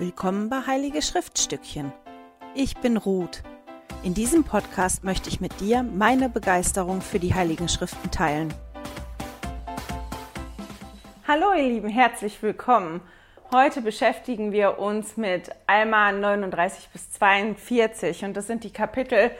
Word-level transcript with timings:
Willkommen 0.00 0.48
bei 0.48 0.64
Heilige 0.64 1.02
Schriftstückchen. 1.02 1.92
Ich 2.54 2.76
bin 2.76 2.96
Ruth. 2.96 3.42
In 4.04 4.14
diesem 4.14 4.44
Podcast 4.44 5.02
möchte 5.02 5.28
ich 5.28 5.40
mit 5.40 5.58
dir 5.58 5.82
meine 5.82 6.28
Begeisterung 6.28 7.00
für 7.00 7.18
die 7.18 7.34
Heiligen 7.34 7.68
Schriften 7.68 8.08
teilen. 8.12 8.54
Hallo 11.26 11.52
ihr 11.52 11.64
Lieben, 11.64 11.88
herzlich 11.88 12.40
willkommen. 12.44 13.00
Heute 13.50 13.80
beschäftigen 13.80 14.52
wir 14.52 14.78
uns 14.78 15.16
mit 15.16 15.50
Alma 15.66 16.12
39 16.12 16.90
bis 16.92 17.10
42 17.10 18.24
und 18.24 18.36
das 18.36 18.46
sind 18.46 18.62
die 18.62 18.72
Kapitel, 18.72 19.32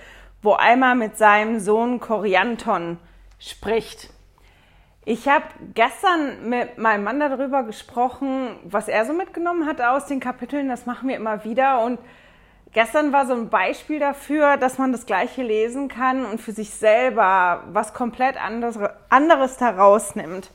wo 0.43 0.55
Alma 0.55 0.97
mit 0.97 1.17
seinem 1.17 1.61
Sohn 1.61 2.01
Korianton 2.01 2.99
spricht. 3.39 4.11
Ich 5.11 5.27
habe 5.27 5.47
gestern 5.73 6.51
mit 6.51 6.77
meinem 6.77 7.03
Mann 7.03 7.19
darüber 7.19 7.63
gesprochen, 7.63 8.59
was 8.65 8.89
er 8.89 9.07
so 9.07 9.15
mitgenommen 9.15 9.65
hat 9.65 9.81
aus 9.81 10.05
den 10.05 10.21
Kapiteln. 10.21 10.69
Das 10.69 10.85
machen 10.85 11.09
wir 11.09 11.17
immer 11.17 11.45
wieder. 11.45 11.81
Und 11.81 11.99
gestern 12.75 13.11
war 13.11 13.25
so 13.25 13.33
ein 13.33 13.49
Beispiel 13.49 14.01
dafür, 14.01 14.59
dass 14.59 14.77
man 14.77 14.93
das 14.93 15.07
Gleiche 15.07 15.43
lesen 15.43 15.89
kann 15.89 16.27
und 16.27 16.43
für 16.43 16.53
sich 16.53 16.69
selber 16.69 17.65
was 17.73 17.95
komplett 17.95 18.37
anderes, 18.37 19.57
daraus 19.57 20.15
nimmt. 20.15 20.51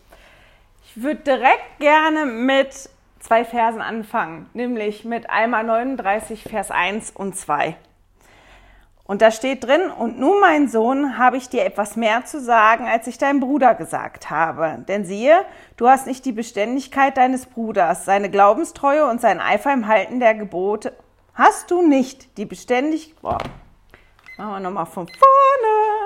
Ich 0.85 1.02
würde 1.02 1.22
direkt 1.22 1.80
gerne 1.80 2.27
mit 2.27 2.91
zwei 3.22 3.46
Versen 3.46 3.82
anfangen, 3.82 4.52
nämlich 4.54 5.04
mit 5.04 5.32
Alma 5.32 5.63
39, 5.63 6.44
Vers 6.44 6.70
1 6.70 7.10
und 7.10 7.35
2. 7.35 7.76
Und 9.05 9.21
da 9.21 9.31
steht 9.31 9.66
drin, 9.66 9.91
und 9.91 10.17
nun, 10.17 10.39
mein 10.39 10.70
Sohn, 10.70 11.17
habe 11.17 11.35
ich 11.35 11.49
dir 11.49 11.66
etwas 11.66 11.98
mehr 11.98 12.23
zu 12.23 12.39
sagen, 12.39 12.88
als 12.88 13.05
ich 13.07 13.17
deinem 13.17 13.41
Bruder 13.41 13.76
gesagt 13.76 14.29
habe. 14.29 14.84
Denn 14.88 15.03
siehe, 15.03 15.45
du 15.76 15.89
hast 15.89 16.07
nicht 16.07 16.23
die 16.23 16.31
Beständigkeit 16.31 17.17
deines 17.17 17.45
Bruders, 17.45 18.05
seine 18.05 18.29
Glaubenstreue 18.29 19.09
und 19.09 19.20
sein 19.20 19.41
Eifer 19.41 19.73
im 19.73 19.88
Halten 19.89 20.21
der 20.21 20.35
Gebote. 20.35 20.95
Hast 21.34 21.70
du 21.70 21.85
nicht 21.85 22.37
die 22.37 22.45
Beständigkeit. 22.45 23.21
Boah. 23.21 23.37
Machen 24.37 24.51
wir 24.51 24.60
nochmal 24.62 24.85
von 24.85 25.07
vorne. 25.07 26.02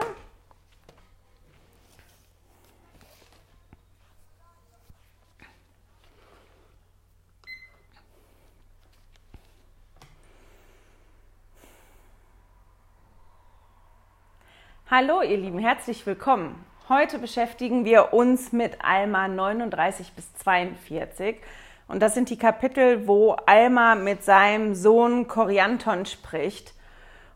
Hallo 14.90 15.22
ihr 15.22 15.36
Lieben, 15.36 15.60
herzlich 15.60 16.06
willkommen. 16.06 16.56
Heute 16.88 17.20
beschäftigen 17.20 17.84
wir 17.84 18.14
uns 18.14 18.54
mit 18.54 18.78
Alma 18.82 19.28
39 19.28 20.14
bis 20.14 20.34
42 20.36 21.42
und 21.90 22.02
das 22.02 22.14
sind 22.14 22.30
die 22.30 22.38
Kapitel, 22.38 23.06
wo 23.06 23.34
Alma 23.34 23.96
mit 23.96 24.24
seinem 24.24 24.76
Sohn 24.76 25.28
Korianton 25.28 26.06
spricht. 26.06 26.74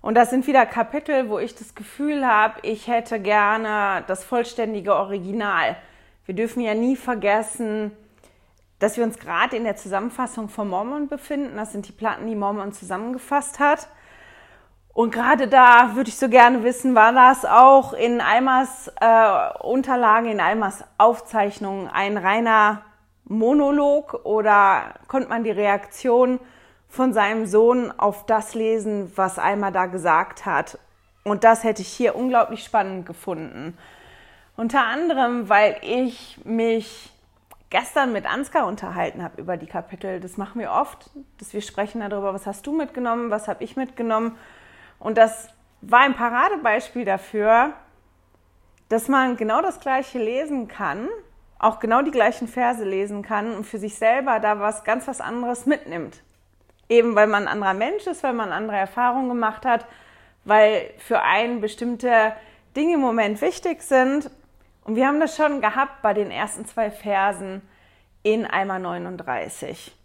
Und 0.01 0.15
das 0.15 0.29
sind 0.29 0.47
wieder 0.47 0.65
Kapitel, 0.65 1.27
wo 1.27 1.39
ich 1.39 1.53
das 1.53 1.75
Gefühl 1.75 2.25
habe, 2.25 2.61
ich 2.61 2.87
hätte 2.87 3.19
gerne 3.19 4.05
das 4.07 4.23
vollständige 4.23 4.95
Original. 4.95 5.75
Wir 6.25 6.35
dürfen 6.35 6.61
ja 6.61 6.73
nie 6.73 6.95
vergessen, 6.95 7.91
dass 8.79 8.95
wir 8.95 9.03
uns 9.03 9.19
gerade 9.19 9.57
in 9.57 9.65
der 9.65 9.75
Zusammenfassung 9.75 10.47
von 10.47 10.69
Mormon 10.69 11.09
befinden. 11.09 11.57
Das 11.57 11.73
sind 11.73 11.85
die 11.85 11.91
Platten, 11.91 12.27
die 12.27 12.35
Mormon 12.35 12.71
zusammengefasst 12.71 13.59
hat. 13.59 13.89
Und 14.93 15.11
gerade 15.11 15.47
da 15.47 15.95
würde 15.95 16.09
ich 16.09 16.17
so 16.17 16.27
gerne 16.27 16.63
wissen, 16.63 16.95
war 16.95 17.13
das 17.13 17.45
auch 17.45 17.93
in 17.93 18.19
Almas 18.19 18.91
äh, 18.99 19.57
Unterlagen, 19.59 20.29
in 20.29 20.41
Almas 20.41 20.83
Aufzeichnungen 20.97 21.87
ein 21.87 22.17
reiner 22.17 22.81
Monolog 23.23 24.25
oder 24.25 24.95
konnte 25.07 25.29
man 25.29 25.43
die 25.45 25.51
Reaktion 25.51 26.39
von 26.89 27.13
seinem 27.13 27.45
Sohn 27.45 27.91
auf 27.97 28.25
das 28.25 28.53
lesen, 28.53 29.11
was 29.15 29.39
Alma 29.39 29.71
da 29.71 29.85
gesagt 29.85 30.45
hat? 30.45 30.77
Und 31.23 31.45
das 31.45 31.63
hätte 31.63 31.81
ich 31.81 31.87
hier 31.87 32.15
unglaublich 32.15 32.63
spannend 32.63 33.05
gefunden. 33.05 33.77
Unter 34.57 34.85
anderem, 34.85 35.47
weil 35.47 35.77
ich 35.81 36.39
mich 36.43 37.13
gestern 37.69 38.11
mit 38.11 38.25
Ansgar 38.25 38.67
unterhalten 38.67 39.23
habe 39.23 39.39
über 39.41 39.55
die 39.55 39.67
Kapitel. 39.67 40.19
Das 40.19 40.35
machen 40.35 40.59
wir 40.59 40.71
oft, 40.71 41.09
dass 41.39 41.53
wir 41.53 41.61
sprechen 41.61 42.01
darüber, 42.01 42.33
was 42.33 42.45
hast 42.45 42.67
du 42.67 42.73
mitgenommen, 42.73 43.31
was 43.31 43.47
habe 43.47 43.63
ich 43.63 43.77
mitgenommen. 43.77 44.37
Und 45.01 45.17
das 45.17 45.49
war 45.81 46.01
ein 46.01 46.13
Paradebeispiel 46.13 47.05
dafür, 47.05 47.73
dass 48.87 49.07
man 49.07 49.35
genau 49.35 49.61
das 49.61 49.79
Gleiche 49.79 50.19
lesen 50.19 50.67
kann, 50.67 51.09
auch 51.57 51.79
genau 51.79 52.03
die 52.03 52.11
gleichen 52.11 52.47
Verse 52.47 52.83
lesen 52.83 53.23
kann 53.23 53.55
und 53.55 53.65
für 53.65 53.79
sich 53.79 53.95
selber 53.95 54.39
da 54.39 54.59
was 54.59 54.83
ganz 54.83 55.07
was 55.07 55.19
anderes 55.19 55.65
mitnimmt. 55.65 56.21
Eben 56.87 57.15
weil 57.15 57.27
man 57.27 57.43
ein 57.43 57.47
anderer 57.47 57.73
Mensch 57.73 58.05
ist, 58.05 58.21
weil 58.21 58.33
man 58.33 58.51
andere 58.51 58.77
Erfahrungen 58.77 59.29
gemacht 59.29 59.65
hat, 59.65 59.87
weil 60.45 60.93
für 60.99 61.21
einen 61.21 61.61
bestimmte 61.61 62.33
Dinge 62.75 62.93
im 62.93 62.99
Moment 62.99 63.41
wichtig 63.41 63.81
sind. 63.81 64.29
Und 64.83 64.95
wir 64.95 65.07
haben 65.07 65.19
das 65.19 65.35
schon 65.35 65.61
gehabt 65.61 66.03
bei 66.03 66.13
den 66.13 66.29
ersten 66.29 66.65
zwei 66.65 66.91
Versen 66.91 67.61
in 68.21 68.45
Eimer 68.45 68.77
39. 68.77 69.95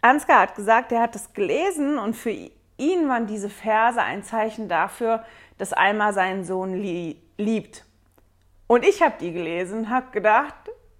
Ansgar 0.00 0.40
hat 0.40 0.54
gesagt, 0.54 0.92
er 0.92 1.02
hat 1.02 1.14
das 1.14 1.34
gelesen 1.34 1.98
und 1.98 2.14
für 2.14 2.30
ihn 2.78 3.08
waren 3.08 3.26
diese 3.26 3.50
Verse 3.50 4.00
ein 4.00 4.22
Zeichen 4.22 4.68
dafür, 4.68 5.24
dass 5.58 5.72
Alma 5.72 6.12
seinen 6.12 6.44
Sohn 6.44 6.74
liebt. 6.74 7.84
Und 8.66 8.84
ich 8.84 9.02
habe 9.02 9.14
die 9.20 9.32
gelesen, 9.32 9.90
habe 9.90 10.10
gedacht, 10.12 10.54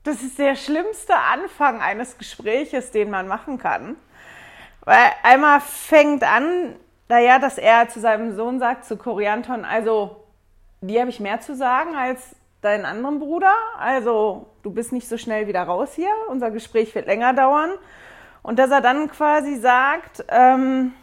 das 0.04 0.22
ist 0.22 0.38
der 0.38 0.56
schlimmste 0.56 1.14
Anfang 1.16 1.80
eines 1.80 2.18
Gespräches, 2.18 2.90
den 2.90 3.10
man 3.10 3.28
machen 3.28 3.58
kann. 3.58 3.96
Weil 4.84 5.10
Alma 5.22 5.60
fängt 5.60 6.24
an, 6.24 6.76
naja, 7.08 7.38
dass 7.38 7.58
er 7.58 7.88
zu 7.88 8.00
seinem 8.00 8.34
Sohn 8.34 8.58
sagt, 8.58 8.84
zu 8.84 8.96
Korianton, 8.96 9.64
also, 9.64 10.24
die 10.80 10.98
habe 10.98 11.10
ich 11.10 11.20
mehr 11.20 11.40
zu 11.40 11.54
sagen 11.54 11.94
als 11.94 12.36
deinen 12.60 12.84
anderen 12.84 13.18
Bruder. 13.18 13.52
Also, 13.78 14.46
du 14.62 14.70
bist 14.70 14.92
nicht 14.92 15.08
so 15.08 15.18
schnell 15.18 15.46
wieder 15.46 15.62
raus 15.62 15.92
hier. 15.94 16.10
Unser 16.28 16.50
Gespräch 16.50 16.94
wird 16.94 17.06
länger 17.06 17.34
dauern. 17.34 17.70
Und 18.42 18.58
dass 18.58 18.70
er 18.70 18.80
dann 18.80 19.10
quasi 19.10 19.56
sagt, 19.56 20.24
ähm, 20.28 20.94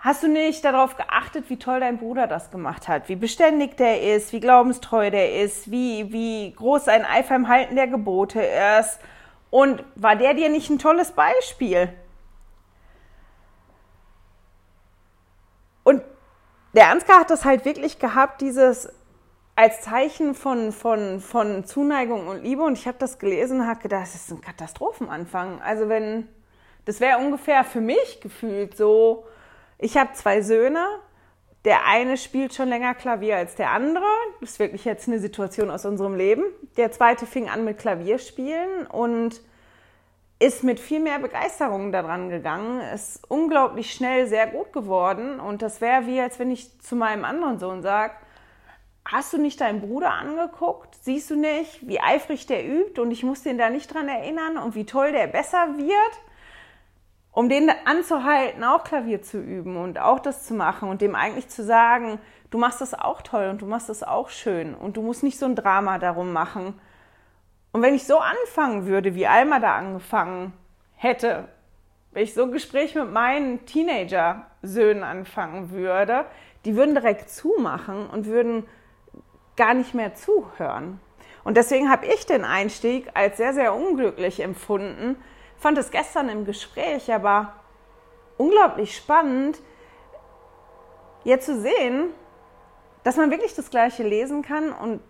Hast 0.00 0.22
du 0.22 0.28
nicht 0.28 0.64
darauf 0.64 0.96
geachtet, 0.96 1.50
wie 1.50 1.58
toll 1.58 1.80
dein 1.80 1.98
Bruder 1.98 2.28
das 2.28 2.52
gemacht 2.52 2.86
hat, 2.86 3.08
wie 3.08 3.16
beständig 3.16 3.76
der 3.76 4.14
ist, 4.14 4.32
wie 4.32 4.38
glaubenstreu 4.38 5.10
der 5.10 5.42
ist, 5.42 5.70
wie, 5.72 6.12
wie 6.12 6.52
groß 6.52 6.84
sein 6.84 7.04
Eifer 7.04 7.34
im 7.34 7.48
Halten 7.48 7.74
der 7.74 7.88
Gebote 7.88 8.40
ist? 8.40 9.00
Und 9.50 9.82
war 9.96 10.14
der 10.14 10.34
dir 10.34 10.50
nicht 10.50 10.70
ein 10.70 10.78
tolles 10.78 11.10
Beispiel? 11.12 11.92
Und 15.82 16.02
der 16.74 16.90
Ansgar 16.90 17.20
hat 17.20 17.30
das 17.30 17.44
halt 17.44 17.64
wirklich 17.64 17.98
gehabt, 17.98 18.40
dieses 18.40 18.92
als 19.56 19.80
Zeichen 19.80 20.34
von, 20.36 20.70
von, 20.70 21.18
von 21.18 21.64
Zuneigung 21.64 22.28
und 22.28 22.44
Liebe. 22.44 22.62
Und 22.62 22.78
ich 22.78 22.86
habe 22.86 22.98
das 23.00 23.18
gelesen 23.18 23.62
und 23.62 23.66
habe 23.66 23.80
gedacht, 23.80 24.02
das 24.02 24.14
ist 24.14 24.30
ein 24.30 24.40
Katastrophenanfang. 24.40 25.60
Also 25.60 25.88
wenn, 25.88 26.28
das 26.84 27.00
wäre 27.00 27.18
ungefähr 27.18 27.64
für 27.64 27.80
mich 27.80 28.20
gefühlt 28.20 28.76
so, 28.76 29.26
ich 29.78 29.96
habe 29.96 30.12
zwei 30.12 30.42
Söhne. 30.42 30.84
Der 31.64 31.86
eine 31.86 32.16
spielt 32.16 32.54
schon 32.54 32.68
länger 32.68 32.94
Klavier 32.94 33.36
als 33.36 33.54
der 33.54 33.70
andere. 33.70 34.04
Das 34.40 34.50
ist 34.50 34.58
wirklich 34.58 34.84
jetzt 34.84 35.08
eine 35.08 35.18
Situation 35.18 35.70
aus 35.70 35.84
unserem 35.84 36.14
Leben. 36.14 36.44
Der 36.76 36.92
zweite 36.92 37.26
fing 37.26 37.48
an 37.48 37.64
mit 37.64 37.78
Klavierspielen 37.78 38.86
und 38.86 39.40
ist 40.40 40.62
mit 40.62 40.78
viel 40.78 41.00
mehr 41.00 41.18
Begeisterung 41.18 41.90
daran 41.90 42.28
gegangen, 42.28 42.80
ist 42.94 43.20
unglaublich 43.28 43.92
schnell 43.92 44.28
sehr 44.28 44.46
gut 44.46 44.72
geworden. 44.72 45.40
Und 45.40 45.62
das 45.62 45.80
wäre 45.80 46.06
wie, 46.06 46.20
als 46.20 46.38
wenn 46.38 46.50
ich 46.50 46.80
zu 46.80 46.94
meinem 46.94 47.24
anderen 47.24 47.58
Sohn 47.58 47.82
sage, 47.82 48.14
hast 49.04 49.32
du 49.32 49.38
nicht 49.38 49.60
deinen 49.60 49.80
Bruder 49.80 50.12
angeguckt? 50.12 50.94
Siehst 51.02 51.30
du 51.30 51.36
nicht, 51.36 51.86
wie 51.88 52.00
eifrig 52.00 52.46
der 52.46 52.64
übt? 52.64 53.00
Und 53.00 53.10
ich 53.10 53.24
muss 53.24 53.42
den 53.42 53.58
da 53.58 53.68
nicht 53.68 53.92
dran 53.92 54.08
erinnern 54.08 54.58
und 54.58 54.76
wie 54.76 54.86
toll 54.86 55.10
der 55.10 55.26
besser 55.26 55.76
wird? 55.76 56.20
Um 57.38 57.48
den 57.48 57.70
anzuhalten, 57.84 58.64
auch 58.64 58.82
Klavier 58.82 59.22
zu 59.22 59.38
üben 59.38 59.76
und 59.76 60.00
auch 60.00 60.18
das 60.18 60.44
zu 60.44 60.54
machen 60.54 60.88
und 60.88 61.00
dem 61.00 61.14
eigentlich 61.14 61.46
zu 61.48 61.62
sagen, 61.62 62.18
du 62.50 62.58
machst 62.58 62.80
das 62.80 62.94
auch 62.94 63.22
toll 63.22 63.46
und 63.46 63.62
du 63.62 63.66
machst 63.66 63.88
das 63.88 64.02
auch 64.02 64.28
schön 64.28 64.74
und 64.74 64.96
du 64.96 65.02
musst 65.02 65.22
nicht 65.22 65.38
so 65.38 65.46
ein 65.46 65.54
Drama 65.54 66.00
darum 66.00 66.32
machen. 66.32 66.74
Und 67.70 67.82
wenn 67.82 67.94
ich 67.94 68.08
so 68.08 68.18
anfangen 68.18 68.86
würde, 68.86 69.14
wie 69.14 69.28
Alma 69.28 69.60
da 69.60 69.76
angefangen 69.76 70.52
hätte, 70.96 71.46
wenn 72.10 72.24
ich 72.24 72.34
so 72.34 72.42
ein 72.42 72.50
Gespräch 72.50 72.96
mit 72.96 73.12
meinen 73.12 73.64
Teenager-Söhnen 73.66 75.04
anfangen 75.04 75.70
würde, 75.70 76.24
die 76.64 76.74
würden 76.74 76.96
direkt 76.96 77.30
zumachen 77.30 78.10
und 78.10 78.26
würden 78.26 78.66
gar 79.56 79.74
nicht 79.74 79.94
mehr 79.94 80.12
zuhören. 80.16 80.98
Und 81.44 81.56
deswegen 81.56 81.88
habe 81.88 82.04
ich 82.06 82.26
den 82.26 82.44
Einstieg 82.44 83.06
als 83.14 83.36
sehr, 83.36 83.54
sehr 83.54 83.76
unglücklich 83.76 84.40
empfunden, 84.40 85.14
fand 85.58 85.78
es 85.78 85.90
gestern 85.90 86.28
im 86.28 86.44
Gespräch 86.44 87.12
aber 87.12 87.52
unglaublich 88.36 88.96
spannend, 88.96 89.58
jetzt 91.24 91.46
zu 91.46 91.60
sehen, 91.60 92.10
dass 93.04 93.16
man 93.16 93.30
wirklich 93.30 93.54
das 93.54 93.70
Gleiche 93.70 94.02
lesen 94.02 94.42
kann 94.42 94.72
und 94.72 95.00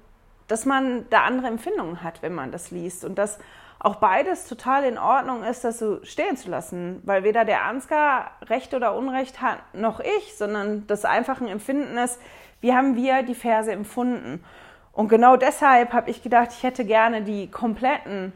dass 0.46 0.64
man 0.64 1.08
da 1.10 1.22
andere 1.22 1.48
Empfindungen 1.48 2.02
hat, 2.02 2.22
wenn 2.22 2.34
man 2.34 2.50
das 2.50 2.70
liest 2.70 3.04
und 3.04 3.16
dass 3.16 3.38
auch 3.80 3.96
beides 3.96 4.48
total 4.48 4.84
in 4.84 4.98
Ordnung 4.98 5.44
ist, 5.44 5.62
das 5.62 5.78
so 5.78 6.02
stehen 6.04 6.36
zu 6.36 6.50
lassen, 6.50 7.00
weil 7.04 7.22
weder 7.22 7.44
der 7.44 7.64
Ansgar 7.64 8.32
Recht 8.42 8.74
oder 8.74 8.96
Unrecht 8.96 9.40
hat, 9.40 9.58
noch 9.72 10.00
ich, 10.00 10.36
sondern 10.36 10.86
das 10.88 11.04
einfach 11.04 11.40
ein 11.40 11.46
Empfinden 11.46 11.96
ist, 11.96 12.20
wie 12.60 12.72
haben 12.72 12.96
wir 12.96 13.22
die 13.22 13.36
Verse 13.36 13.70
empfunden. 13.70 14.44
Und 14.92 15.08
genau 15.08 15.36
deshalb 15.36 15.92
habe 15.92 16.10
ich 16.10 16.22
gedacht, 16.22 16.48
ich 16.50 16.64
hätte 16.64 16.84
gerne 16.84 17.22
die 17.22 17.48
kompletten 17.50 18.32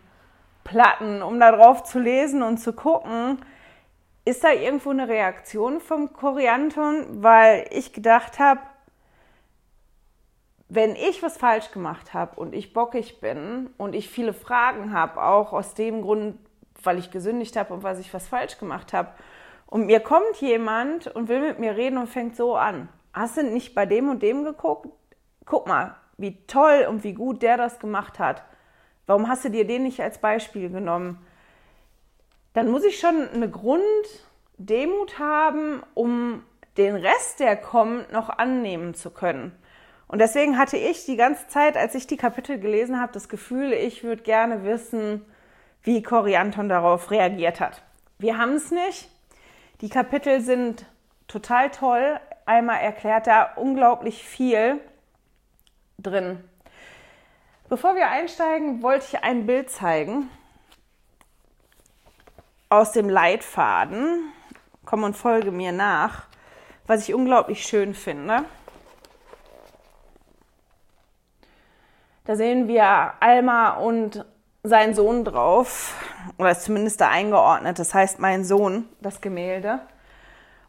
Platten, 0.64 1.22
um 1.22 1.40
da 1.40 1.52
drauf 1.52 1.82
zu 1.82 1.98
lesen 1.98 2.42
und 2.42 2.58
zu 2.58 2.72
gucken, 2.72 3.38
ist 4.24 4.44
da 4.44 4.52
irgendwo 4.52 4.90
eine 4.90 5.08
Reaktion 5.08 5.80
vom 5.80 6.12
Korianton, 6.12 7.22
weil 7.22 7.66
ich 7.70 7.92
gedacht 7.92 8.38
habe, 8.38 8.60
wenn 10.68 10.96
ich 10.96 11.22
was 11.22 11.36
falsch 11.36 11.70
gemacht 11.70 12.14
habe 12.14 12.40
und 12.40 12.54
ich 12.54 12.72
bockig 12.72 13.20
bin 13.20 13.70
und 13.76 13.94
ich 13.94 14.08
viele 14.08 14.32
Fragen 14.32 14.92
habe, 14.92 15.22
auch 15.22 15.52
aus 15.52 15.74
dem 15.74 16.02
Grund, 16.02 16.38
weil 16.82 16.98
ich 16.98 17.10
gesündigt 17.10 17.56
habe 17.56 17.74
und 17.74 17.82
weil 17.82 17.98
ich 18.00 18.14
was 18.14 18.28
falsch 18.28 18.58
gemacht 18.58 18.92
habe, 18.92 19.10
und 19.66 19.86
mir 19.86 20.00
kommt 20.00 20.36
jemand 20.36 21.06
und 21.06 21.28
will 21.28 21.40
mit 21.40 21.58
mir 21.58 21.76
reden 21.78 21.96
und 21.96 22.06
fängt 22.06 22.36
so 22.36 22.56
an. 22.56 22.90
Hast 23.14 23.38
du 23.38 23.42
nicht 23.42 23.74
bei 23.74 23.86
dem 23.86 24.10
und 24.10 24.22
dem 24.22 24.44
geguckt? 24.44 24.88
Guck 25.46 25.66
mal, 25.66 25.96
wie 26.18 26.46
toll 26.46 26.86
und 26.90 27.04
wie 27.04 27.14
gut 27.14 27.40
der 27.40 27.56
das 27.56 27.78
gemacht 27.78 28.18
hat. 28.18 28.42
Warum 29.06 29.28
hast 29.28 29.44
du 29.44 29.50
dir 29.50 29.66
den 29.66 29.82
nicht 29.82 30.00
als 30.00 30.18
Beispiel 30.18 30.70
genommen? 30.70 31.18
Dann 32.54 32.70
muss 32.70 32.84
ich 32.84 32.98
schon 32.98 33.28
eine 33.28 33.50
Grunddemut 33.50 35.18
haben, 35.18 35.82
um 35.94 36.44
den 36.76 36.96
Rest, 36.96 37.40
der 37.40 37.56
kommt, 37.56 38.12
noch 38.12 38.28
annehmen 38.28 38.94
zu 38.94 39.10
können. 39.10 39.52
Und 40.08 40.20
deswegen 40.20 40.58
hatte 40.58 40.76
ich 40.76 41.06
die 41.06 41.16
ganze 41.16 41.48
Zeit, 41.48 41.76
als 41.76 41.94
ich 41.94 42.06
die 42.06 42.16
Kapitel 42.16 42.58
gelesen 42.58 43.00
habe, 43.00 43.12
das 43.12 43.28
Gefühl, 43.28 43.72
ich 43.72 44.04
würde 44.04 44.22
gerne 44.22 44.64
wissen, 44.64 45.24
wie 45.82 46.02
Corianton 46.02 46.68
darauf 46.68 47.10
reagiert 47.10 47.60
hat. 47.60 47.82
Wir 48.18 48.38
haben 48.38 48.54
es 48.54 48.70
nicht. 48.70 49.08
Die 49.80 49.88
Kapitel 49.88 50.40
sind 50.40 50.86
total 51.28 51.70
toll. 51.70 52.20
Einmal 52.44 52.80
erklärt 52.80 53.26
er 53.26 53.56
unglaublich 53.56 54.22
viel 54.22 54.80
drin. 55.98 56.44
Bevor 57.72 57.94
wir 57.94 58.10
einsteigen, 58.10 58.82
wollte 58.82 59.06
ich 59.08 59.24
ein 59.24 59.46
Bild 59.46 59.70
zeigen 59.70 60.28
aus 62.68 62.92
dem 62.92 63.08
Leitfaden. 63.08 64.30
Komm 64.84 65.04
und 65.04 65.16
folge 65.16 65.50
mir 65.50 65.72
nach, 65.72 66.26
was 66.86 67.08
ich 67.08 67.14
unglaublich 67.14 67.64
schön 67.64 67.94
finde. 67.94 68.44
Da 72.26 72.36
sehen 72.36 72.68
wir 72.68 73.14
Alma 73.20 73.70
und 73.78 74.22
seinen 74.62 74.94
Sohn 74.94 75.24
drauf, 75.24 75.94
oder 76.36 76.50
ist 76.50 76.64
zumindest 76.64 77.00
da 77.00 77.08
eingeordnet, 77.08 77.78
das 77.78 77.94
heißt 77.94 78.18
mein 78.18 78.44
Sohn, 78.44 78.86
das 79.00 79.22
Gemälde. 79.22 79.80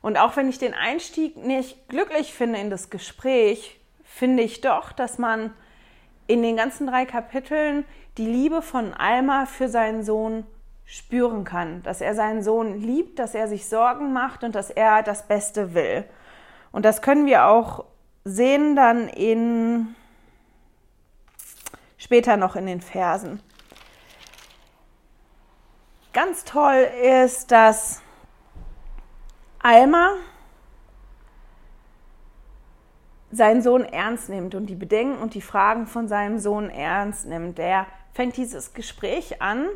Und 0.01 0.15
auch 0.15 0.37
wenn 0.37 0.47
ich 0.47 0.57
den 0.57 0.73
Einstieg 0.73 1.35
nicht 1.35 1.89
glücklich 1.89 2.33
finde 2.33 2.59
in 2.59 2.69
das 2.69 2.89
Gespräch, 2.89 3.77
finde 4.05 4.41
ich 4.43 4.61
doch, 4.61 4.93
dass 4.93 5.17
man 5.17 5.53
in 6.27 6.41
den 6.41 6.55
ganzen 6.55 6.87
drei 6.87 7.05
Kapiteln 7.05 7.85
die 8.17 8.25
Liebe 8.25 8.61
von 8.61 8.93
Alma 8.93 9.45
für 9.45 9.67
seinen 9.67 10.03
Sohn 10.03 10.45
spüren 10.85 11.43
kann, 11.43 11.81
dass 11.83 12.01
er 12.01 12.15
seinen 12.15 12.43
Sohn 12.43 12.79
liebt, 12.79 13.19
dass 13.19 13.35
er 13.35 13.47
sich 13.47 13.67
Sorgen 13.67 14.13
macht 14.13 14.43
und 14.43 14.55
dass 14.55 14.69
er 14.69 15.01
das 15.03 15.27
Beste 15.27 15.73
will. 15.73 16.05
Und 16.71 16.85
das 16.85 17.01
können 17.01 17.25
wir 17.25 17.47
auch 17.47 17.85
sehen 18.25 18.75
dann 18.75 19.07
in 19.09 19.95
später 21.97 22.37
noch 22.37 22.55
in 22.55 22.65
den 22.65 22.81
Versen. 22.81 23.41
Ganz 26.11 26.43
toll 26.43 26.87
ist, 27.01 27.51
dass 27.51 28.01
Alma 29.59 30.15
seinen 33.35 33.61
Sohn 33.61 33.83
ernst 33.85 34.29
nimmt 34.29 34.55
und 34.55 34.67
die 34.67 34.75
Bedenken 34.75 35.21
und 35.21 35.33
die 35.33 35.41
Fragen 35.41 35.87
von 35.87 36.07
seinem 36.07 36.39
Sohn 36.39 36.69
ernst 36.69 37.25
nimmt. 37.25 37.59
Er 37.59 37.87
fängt 38.13 38.37
dieses 38.37 38.73
Gespräch 38.73 39.41
an 39.41 39.67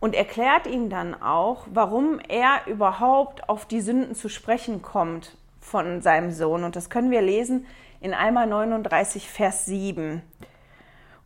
und 0.00 0.14
erklärt 0.14 0.66
ihm 0.66 0.90
dann 0.90 1.20
auch, 1.20 1.66
warum 1.72 2.20
er 2.28 2.66
überhaupt 2.66 3.48
auf 3.48 3.66
die 3.66 3.80
Sünden 3.80 4.14
zu 4.14 4.28
sprechen 4.28 4.82
kommt 4.82 5.36
von 5.60 6.02
seinem 6.02 6.30
Sohn. 6.30 6.64
Und 6.64 6.76
das 6.76 6.90
können 6.90 7.10
wir 7.10 7.22
lesen 7.22 7.66
in 8.00 8.14
Alma 8.14 8.46
39, 8.46 9.28
Vers 9.28 9.66
7. 9.66 10.22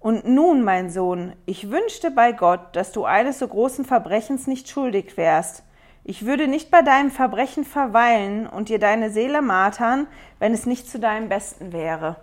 Und 0.01 0.27
nun, 0.27 0.63
mein 0.63 0.91
Sohn, 0.91 1.33
ich 1.47 1.71
wünschte 1.71 2.11
bei 2.11 2.33
Gott, 2.33 2.61
dass 2.77 2.93
du 2.93 3.05
eines 3.05 3.39
so 3.39 3.49
großen 3.49 3.85
Verbrechens 3.85 4.47
nicht 4.47 4.69
schuldig 4.69 5.17
wärst. 5.17 5.63
Ich 6.07 6.27
würde 6.27 6.49
nicht 6.49 6.71
bei 6.71 6.83
deinem 6.83 7.11
Verbrechen 7.11 7.65
verweilen 7.65 8.47
und 8.47 8.69
dir 8.69 8.79
deine 8.79 9.09
Seele 9.09 9.41
martern, 9.41 10.07
wenn 10.39 10.53
es 10.53 10.67
nicht 10.67 10.87
zu 10.89 10.99
deinem 10.99 11.31
Besten 11.31 11.73
wäre. 11.73 12.17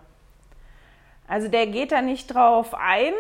Also 1.28 1.48
der 1.48 1.66
geht 1.66 1.92
da 1.92 2.04
nicht 2.04 2.28
drauf 2.28 2.76
ein, 2.76 3.14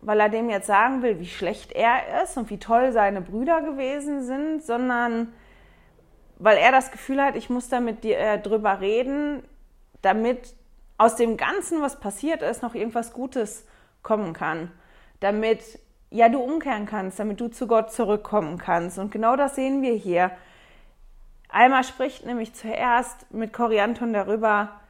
weil 0.00 0.18
er 0.18 0.28
dem 0.28 0.50
jetzt 0.50 0.66
sagen 0.66 1.02
will, 1.02 1.20
wie 1.20 1.26
schlecht 1.26 1.70
er 1.72 2.22
ist 2.24 2.36
und 2.36 2.50
wie 2.50 2.58
toll 2.58 2.90
seine 2.90 3.20
Brüder 3.20 3.62
gewesen 3.62 4.24
sind, 4.24 4.64
sondern 4.64 5.32
weil 6.38 6.56
er 6.56 6.72
das 6.72 6.90
Gefühl 6.90 7.22
hat, 7.22 7.36
ich 7.36 7.48
muss 7.48 7.68
da 7.68 7.78
mit 7.78 8.02
dir 8.02 8.18
äh, 8.18 8.40
drüber 8.40 8.80
reden, 8.80 9.44
damit 10.02 10.54
aus 10.96 11.14
dem 11.14 11.36
Ganzen, 11.36 11.80
was 11.80 12.00
passiert 12.00 12.42
ist, 12.42 12.62
noch 12.62 12.74
irgendwas 12.74 13.12
Gutes 13.12 13.66
kommen 14.02 14.32
kann, 14.32 14.72
damit 15.20 15.78
ja 16.10 16.28
du 16.28 16.40
umkehren 16.40 16.86
kannst, 16.86 17.18
damit 17.18 17.40
du 17.40 17.48
zu 17.48 17.66
Gott 17.66 17.92
zurückkommen 17.92 18.58
kannst. 18.58 18.98
Und 18.98 19.10
genau 19.10 19.36
das 19.36 19.54
sehen 19.54 19.82
wir 19.82 19.94
hier. 19.94 20.30
Alma 21.48 21.82
spricht 21.82 22.26
nämlich 22.26 22.54
zuerst 22.54 23.32
mit 23.32 23.52
Korianton 23.52 24.12
darüber, 24.12 24.80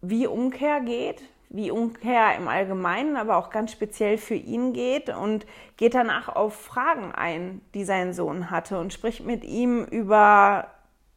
wie 0.00 0.26
Umkehr 0.26 0.80
geht, 0.80 1.22
wie 1.50 1.70
Umkehr 1.70 2.36
im 2.36 2.48
Allgemeinen, 2.48 3.16
aber 3.16 3.36
auch 3.36 3.50
ganz 3.50 3.72
speziell 3.72 4.18
für 4.18 4.34
ihn 4.34 4.72
geht 4.72 5.08
und 5.08 5.46
geht 5.76 5.94
danach 5.94 6.28
auf 6.28 6.54
Fragen 6.54 7.12
ein, 7.12 7.62
die 7.74 7.84
sein 7.84 8.12
Sohn 8.12 8.50
hatte 8.50 8.78
und 8.78 8.92
spricht 8.92 9.24
mit 9.24 9.44
ihm 9.44 9.84
über, 9.84 10.66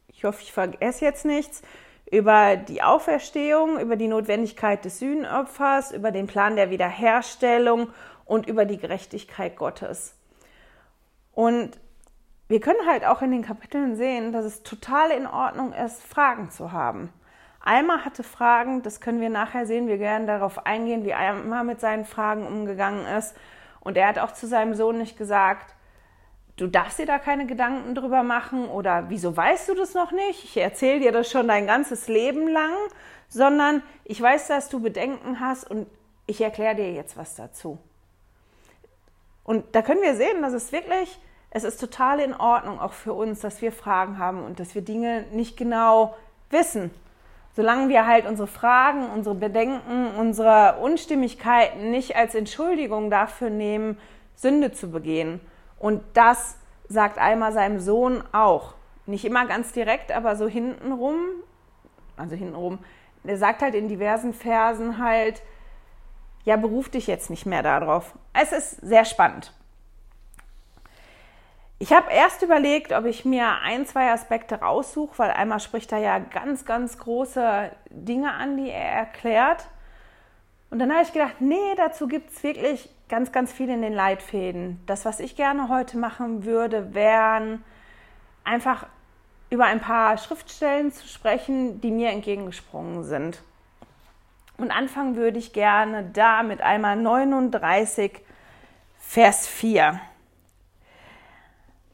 ich 0.08 0.24
hoffe, 0.24 0.42
ich 0.42 0.52
vergesse 0.52 1.04
jetzt 1.04 1.24
nichts, 1.24 1.62
über 2.10 2.56
die 2.56 2.82
Auferstehung, 2.82 3.80
über 3.80 3.96
die 3.96 4.08
Notwendigkeit 4.08 4.84
des 4.84 4.98
Sühnopfers, 4.98 5.92
über 5.92 6.10
den 6.10 6.26
Plan 6.26 6.56
der 6.56 6.70
Wiederherstellung 6.70 7.88
und 8.24 8.46
über 8.46 8.64
die 8.64 8.78
Gerechtigkeit 8.78 9.56
Gottes. 9.56 10.16
Und 11.32 11.78
wir 12.48 12.60
können 12.60 12.86
halt 12.86 13.04
auch 13.04 13.22
in 13.22 13.30
den 13.30 13.42
Kapiteln 13.42 13.96
sehen, 13.96 14.32
dass 14.32 14.44
es 14.44 14.62
total 14.62 15.10
in 15.10 15.26
Ordnung 15.26 15.72
ist, 15.72 16.02
Fragen 16.02 16.50
zu 16.50 16.72
haben. 16.72 17.12
Alma 17.60 18.04
hatte 18.04 18.22
Fragen, 18.22 18.82
das 18.82 19.00
können 19.00 19.20
wir 19.20 19.30
nachher 19.30 19.66
sehen. 19.66 19.86
Wir 19.86 20.00
werden 20.00 20.26
darauf 20.26 20.66
eingehen, 20.66 21.04
wie 21.04 21.14
Alma 21.14 21.62
mit 21.62 21.80
seinen 21.80 22.04
Fragen 22.04 22.46
umgegangen 22.46 23.06
ist. 23.06 23.34
Und 23.80 23.96
er 23.96 24.08
hat 24.08 24.18
auch 24.18 24.32
zu 24.32 24.46
seinem 24.46 24.74
Sohn 24.74 24.98
nicht 24.98 25.16
gesagt, 25.16 25.74
du 26.56 26.66
darfst 26.66 26.98
dir 26.98 27.06
da 27.06 27.18
keine 27.18 27.46
Gedanken 27.46 27.94
drüber 27.94 28.22
machen 28.22 28.68
oder 28.68 29.08
wieso 29.08 29.36
weißt 29.36 29.68
du 29.68 29.74
das 29.74 29.94
noch 29.94 30.12
nicht? 30.12 30.44
Ich 30.44 30.56
erzähle 30.56 31.00
dir 31.00 31.12
das 31.12 31.30
schon 31.30 31.48
dein 31.48 31.66
ganzes 31.66 32.08
Leben 32.08 32.48
lang, 32.48 32.74
sondern 33.28 33.82
ich 34.04 34.20
weiß, 34.20 34.48
dass 34.48 34.68
du 34.68 34.80
Bedenken 34.80 35.40
hast 35.40 35.70
und 35.70 35.86
ich 36.26 36.40
erkläre 36.40 36.74
dir 36.74 36.92
jetzt 36.92 37.16
was 37.16 37.34
dazu. 37.34 37.78
Und 39.44 39.64
da 39.72 39.82
können 39.82 40.02
wir 40.02 40.14
sehen, 40.14 40.42
dass 40.42 40.52
es 40.52 40.72
wirklich, 40.72 41.18
es 41.50 41.64
ist 41.64 41.78
total 41.78 42.20
in 42.20 42.34
Ordnung 42.34 42.80
auch 42.80 42.92
für 42.92 43.12
uns, 43.12 43.40
dass 43.40 43.60
wir 43.60 43.72
Fragen 43.72 44.18
haben 44.18 44.44
und 44.44 44.60
dass 44.60 44.74
wir 44.74 44.82
Dinge 44.82 45.24
nicht 45.32 45.56
genau 45.56 46.16
wissen. 46.50 46.90
Solange 47.54 47.88
wir 47.90 48.06
halt 48.06 48.26
unsere 48.26 48.48
Fragen, 48.48 49.10
unsere 49.10 49.34
Bedenken, 49.34 50.14
unsere 50.18 50.78
Unstimmigkeiten 50.80 51.90
nicht 51.90 52.16
als 52.16 52.34
Entschuldigung 52.34 53.10
dafür 53.10 53.50
nehmen, 53.50 53.98
Sünde 54.34 54.72
zu 54.72 54.90
begehen. 54.90 55.40
Und 55.78 56.02
das 56.14 56.56
sagt 56.88 57.18
Alma 57.18 57.52
seinem 57.52 57.80
Sohn 57.80 58.22
auch. 58.32 58.74
Nicht 59.04 59.24
immer 59.24 59.46
ganz 59.46 59.72
direkt, 59.72 60.12
aber 60.12 60.36
so 60.36 60.48
hintenrum, 60.48 61.18
also 62.16 62.36
hintenrum. 62.36 62.78
Er 63.24 63.36
sagt 63.36 63.62
halt 63.62 63.74
in 63.74 63.88
diversen 63.88 64.32
Versen 64.32 64.98
halt, 64.98 65.42
ja, 66.44 66.56
beruf 66.56 66.88
dich 66.88 67.06
jetzt 67.06 67.30
nicht 67.30 67.46
mehr 67.46 67.62
darauf. 67.62 68.14
Es 68.32 68.52
ist 68.52 68.80
sehr 68.80 69.04
spannend. 69.04 69.52
Ich 71.78 71.92
habe 71.92 72.12
erst 72.12 72.42
überlegt, 72.42 72.92
ob 72.92 73.06
ich 73.06 73.24
mir 73.24 73.58
ein, 73.62 73.86
zwei 73.86 74.12
Aspekte 74.12 74.60
raussuche, 74.60 75.18
weil 75.18 75.30
einmal 75.32 75.58
spricht 75.58 75.90
er 75.90 75.98
ja 75.98 76.18
ganz, 76.20 76.64
ganz 76.64 76.96
große 76.96 77.72
Dinge 77.90 78.32
an, 78.32 78.56
die 78.56 78.70
er 78.70 78.92
erklärt. 78.92 79.66
Und 80.70 80.78
dann 80.78 80.92
habe 80.92 81.02
ich 81.02 81.12
gedacht, 81.12 81.40
nee, 81.40 81.74
dazu 81.76 82.06
gibt 82.06 82.30
es 82.30 82.42
wirklich 82.44 82.88
ganz, 83.08 83.32
ganz 83.32 83.52
viel 83.52 83.68
in 83.68 83.82
den 83.82 83.92
Leitfäden. 83.92 84.80
Das, 84.86 85.04
was 85.04 85.18
ich 85.18 85.34
gerne 85.34 85.68
heute 85.68 85.98
machen 85.98 86.44
würde, 86.44 86.94
wären 86.94 87.64
einfach 88.44 88.86
über 89.50 89.64
ein 89.64 89.80
paar 89.80 90.16
Schriftstellen 90.18 90.92
zu 90.92 91.06
sprechen, 91.06 91.80
die 91.80 91.90
mir 91.90 92.10
entgegengesprungen 92.10 93.02
sind. 93.02 93.42
Und 94.58 94.70
anfangen 94.70 95.16
würde 95.16 95.38
ich 95.38 95.52
gerne 95.52 96.04
da 96.12 96.42
mit 96.42 96.60
einmal 96.60 96.96
39, 96.96 98.20
Vers 98.98 99.46
4. 99.46 100.00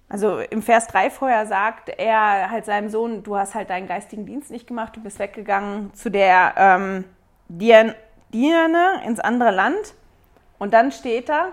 Also 0.08 0.38
im 0.38 0.62
Vers 0.62 0.86
3 0.86 1.10
vorher 1.10 1.46
sagt 1.46 1.90
er 1.90 2.50
halt 2.50 2.64
seinem 2.64 2.88
Sohn, 2.88 3.22
du 3.22 3.36
hast 3.36 3.54
halt 3.54 3.68
deinen 3.68 3.86
geistigen 3.86 4.24
Dienst 4.24 4.50
nicht 4.50 4.66
gemacht, 4.66 4.96
du 4.96 5.02
bist 5.02 5.18
weggegangen 5.18 5.92
zu 5.94 6.10
der 6.10 6.54
ähm, 6.56 7.04
Dirne 7.48 9.02
ins 9.04 9.20
andere 9.20 9.50
Land. 9.50 9.94
Und 10.58 10.72
dann 10.72 10.92
steht 10.92 11.28
da, 11.28 11.52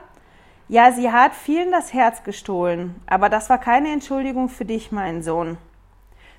ja, 0.67 0.91
sie 0.91 1.11
hat 1.11 1.35
vielen 1.35 1.71
das 1.71 1.93
Herz 1.93 2.23
gestohlen, 2.23 2.95
aber 3.05 3.29
das 3.29 3.49
war 3.49 3.59
keine 3.59 3.91
Entschuldigung 3.91 4.49
für 4.49 4.65
dich, 4.65 4.91
mein 4.91 5.21
Sohn. 5.21 5.57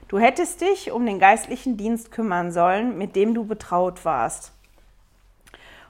Du 0.08 0.18
hättest 0.18 0.60
dich 0.60 0.90
um 0.92 1.04
den 1.04 1.18
geistlichen 1.18 1.76
Dienst 1.76 2.10
kümmern 2.12 2.50
sollen, 2.50 2.96
mit 2.96 3.14
dem 3.14 3.34
du 3.34 3.44
betraut 3.44 4.04
warst. 4.04 4.52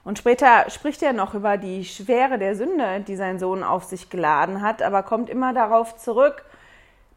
Und 0.07 0.17
später 0.17 0.69
spricht 0.69 1.03
er 1.03 1.11
noch 1.11 1.33
über 1.33 1.57
die 1.57 1.83
Schwere 1.83 2.37
der 2.39 2.55
Sünde, 2.55 3.01
die 3.01 3.17
sein 3.17 3.39
Sohn 3.39 3.61
auf 3.61 3.83
sich 3.83 4.09
geladen 4.09 4.61
hat, 4.61 4.81
aber 4.81 5.03
kommt 5.03 5.29
immer 5.29 5.51
darauf 5.51 5.97
zurück, 5.97 6.45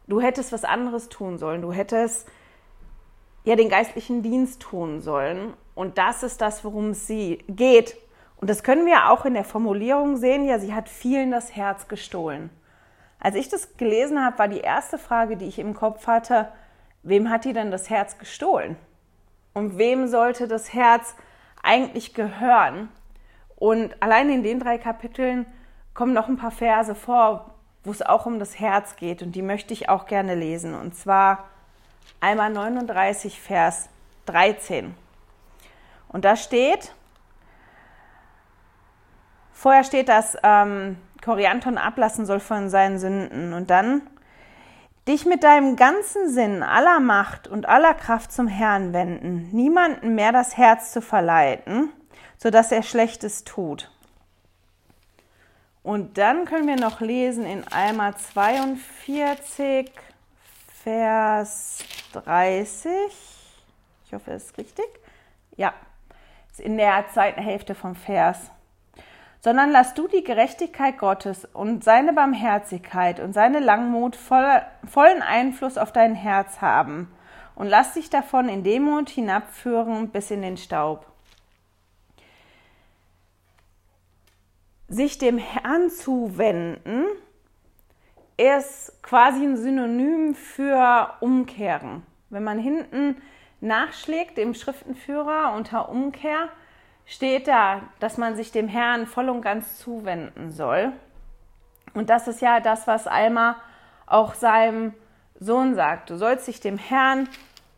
du 0.09 0.21
hättest 0.21 0.51
was 0.51 0.65
anderes 0.65 1.09
tun 1.09 1.39
sollen, 1.39 1.63
du 1.63 1.73
hättest 1.73 2.27
ja 3.45 3.55
den 3.55 3.69
geistlichen 3.69 4.25
Dienst 4.25 4.61
tun 4.61 5.03
sollen. 5.03 5.55
Und 5.77 5.99
das 5.99 6.25
ist 6.25 6.41
das, 6.41 6.65
worum 6.65 6.91
es 6.91 7.07
sie 7.07 7.45
geht. 7.47 7.97
Und 8.39 8.51
das 8.51 8.65
können 8.65 8.87
wir 8.87 9.09
auch 9.09 9.25
in 9.25 9.35
der 9.35 9.45
Formulierung 9.45 10.17
sehen, 10.17 10.45
ja, 10.45 10.59
sie 10.59 10.75
hat 10.75 10.89
vielen 10.89 11.31
das 11.31 11.55
Herz 11.55 11.87
gestohlen. 11.87 12.51
Als 13.21 13.37
ich 13.37 13.49
das 13.49 13.77
gelesen 13.77 14.21
habe, 14.21 14.37
war 14.37 14.49
die 14.49 14.63
erste 14.63 14.99
Frage, 14.99 15.37
die 15.37 15.47
ich 15.47 15.61
im 15.61 15.75
Kopf 15.75 16.09
hatte, 16.09 16.49
wem 17.05 17.31
hat 17.31 17.45
die 17.45 17.53
denn 17.53 17.71
das 17.71 17.89
Herz 17.89 18.19
gestohlen? 18.19 18.75
Und 19.55 19.79
wem 19.79 20.09
sollte 20.09 20.49
das 20.49 20.75
Herz 20.75 21.15
eigentlich 21.63 22.15
gehören? 22.15 22.89
Und 23.57 24.03
allein 24.03 24.31
in 24.31 24.43
den 24.43 24.61
drei 24.61 24.79
Kapiteln 24.79 25.47
kommen 25.95 26.15
noch 26.15 26.29
ein 26.29 26.37
paar 26.37 26.51
Verse 26.51 26.95
vor, 26.95 27.55
wo 27.85 27.91
es 27.91 28.03
auch 28.03 28.27
um 28.27 28.39
das 28.39 28.59
Herz 28.59 28.97
geht. 28.97 29.23
Und 29.23 29.33
die 29.33 29.43
möchte 29.43 29.73
ich 29.73 29.89
auch 29.89 30.07
gerne 30.07 30.35
lesen. 30.35 30.75
Und 30.75 30.95
zwar 30.95 31.49
einmal 32.21 32.51
39, 32.51 33.41
Vers 33.41 33.89
13. 34.27 34.95
Und 36.09 36.25
da 36.25 36.37
steht, 36.37 36.93
vorher 39.53 39.85
steht, 39.85 40.09
dass 40.09 40.37
ähm, 40.43 40.97
Korianton 41.23 41.79
ablassen 41.79 42.27
soll 42.27 42.41
von 42.41 42.69
seinen 42.71 42.99
Sünden. 42.99 43.53
Und 43.53 43.71
dann 43.71 44.03
dich 45.11 45.27
mit 45.27 45.43
deinem 45.43 45.75
ganzen 45.75 46.31
Sinn, 46.31 46.63
aller 46.63 47.01
Macht 47.01 47.49
und 47.49 47.67
aller 47.67 47.95
Kraft 47.95 48.33
zum 48.33 48.47
Herrn 48.47 48.93
wenden, 48.93 49.51
niemanden 49.51 50.15
mehr 50.15 50.31
das 50.31 50.57
Herz 50.57 50.93
zu 50.93 51.03
verleiten, 51.03 51.93
sodass 52.39 52.71
er 52.71 52.85
Schlechtes 52.85 53.43
tut. 53.43 53.91
Und 55.83 56.17
dann 56.17 56.45
können 56.45 56.69
wir 56.69 56.77
noch 56.77 57.01
lesen 57.01 57.45
in 57.45 57.67
Alma 57.67 58.17
42, 58.17 59.91
Vers 60.85 61.79
30. 62.13 62.93
Ich 64.07 64.13
hoffe, 64.15 64.31
das 64.31 64.45
ist 64.45 64.59
richtig. 64.59 64.87
Ja, 65.57 65.75
ist 66.53 66.61
in 66.61 66.77
der 66.77 67.07
zweiten 67.13 67.43
Hälfte 67.43 67.75
vom 67.75 67.97
Vers 67.97 68.39
sondern 69.41 69.71
lass 69.71 69.95
du 69.95 70.07
die 70.07 70.23
Gerechtigkeit 70.23 70.99
Gottes 70.99 71.47
und 71.47 71.83
seine 71.83 72.13
Barmherzigkeit 72.13 73.21
und 73.21 73.33
seine 73.33 73.59
Langmut 73.59 74.17
voll, 74.17 74.63
vollen 74.87 75.23
Einfluss 75.23 75.79
auf 75.79 75.93
dein 75.93 76.15
Herz 76.15 76.61
haben 76.61 77.11
und 77.55 77.67
lass 77.67 77.95
dich 77.95 78.11
davon 78.11 78.49
in 78.49 78.63
Demut 78.63 79.09
hinabführen 79.09 80.11
bis 80.11 80.31
in 80.31 80.43
den 80.43 80.57
Staub. 80.57 81.07
Sich 84.89 85.19
dem 85.19 85.39
Herrn 85.39 85.89
zuwenden 85.89 87.07
ist 88.37 89.03
quasi 89.03 89.45
ein 89.45 89.57
Synonym 89.57 90.35
für 90.35 91.15
umkehren. 91.21 92.03
Wenn 92.29 92.43
man 92.45 92.59
hinten 92.59 93.21
nachschlägt 93.61 94.39
im 94.39 94.55
Schriftenführer 94.55 95.53
unter 95.55 95.91
Umkehr, 95.91 96.49
steht 97.11 97.49
da, 97.49 97.83
dass 97.99 98.19
man 98.19 98.37
sich 98.37 98.53
dem 98.53 98.69
Herrn 98.69 99.07
voll 99.07 99.29
und 99.29 99.43
ganz 99.43 99.79
zuwenden 99.79 100.53
soll. 100.53 100.93
Und 101.93 102.09
das 102.09 102.29
ist 102.29 102.41
ja 102.41 102.61
das, 102.61 102.87
was 102.87 103.09
Alma 103.09 103.57
auch 104.07 104.35
seinem 104.35 104.95
Sohn 105.41 105.75
sagt. 105.75 106.11
Du 106.11 106.17
sollst 106.17 106.47
dich 106.47 106.61
dem 106.61 106.79
Herrn 106.79 107.29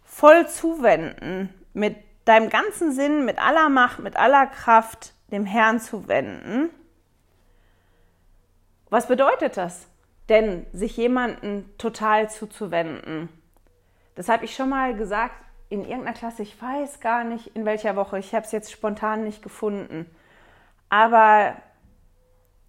voll 0.04 0.46
zuwenden, 0.48 1.48
mit 1.72 1.96
deinem 2.26 2.50
ganzen 2.50 2.92
Sinn, 2.92 3.24
mit 3.24 3.38
aller 3.38 3.70
Macht, 3.70 4.00
mit 4.00 4.16
aller 4.16 4.46
Kraft 4.46 5.14
dem 5.30 5.46
Herrn 5.46 5.80
zuwenden. 5.80 6.68
Was 8.90 9.08
bedeutet 9.08 9.56
das 9.56 9.88
denn, 10.28 10.66
sich 10.74 10.98
jemanden 10.98 11.72
total 11.78 12.28
zuzuwenden? 12.28 13.30
Das 14.14 14.28
habe 14.28 14.44
ich 14.44 14.54
schon 14.54 14.68
mal 14.68 14.94
gesagt 14.94 15.42
in 15.72 15.86
irgendeiner 15.86 16.12
Klasse, 16.12 16.42
ich 16.42 16.60
weiß 16.60 17.00
gar 17.00 17.24
nicht 17.24 17.56
in 17.56 17.64
welcher 17.64 17.96
Woche, 17.96 18.18
ich 18.18 18.34
habe 18.34 18.44
es 18.44 18.52
jetzt 18.52 18.70
spontan 18.70 19.24
nicht 19.24 19.42
gefunden. 19.42 20.04
Aber 20.90 21.56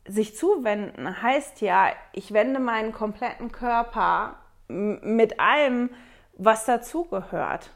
sich 0.07 0.37
zuwenden 0.37 1.21
heißt 1.21 1.59
ja, 1.59 1.91
ich 2.13 2.31
wende 2.31 2.61
meinen 2.61 2.93
kompletten 2.93 3.51
Körper 3.51 4.37
mit 4.69 5.41
allem, 5.41 5.89
was 6.37 6.63
dazugehört. 6.63 7.71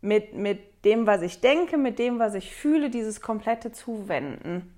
Mit, 0.00 0.34
mit 0.34 0.84
dem, 0.84 1.08
was 1.08 1.22
ich 1.22 1.40
denke, 1.40 1.76
mit 1.76 1.98
dem, 1.98 2.20
was 2.20 2.34
ich 2.34 2.54
fühle, 2.54 2.88
dieses 2.88 3.20
komplette 3.20 3.72
Zuwenden. 3.72 4.72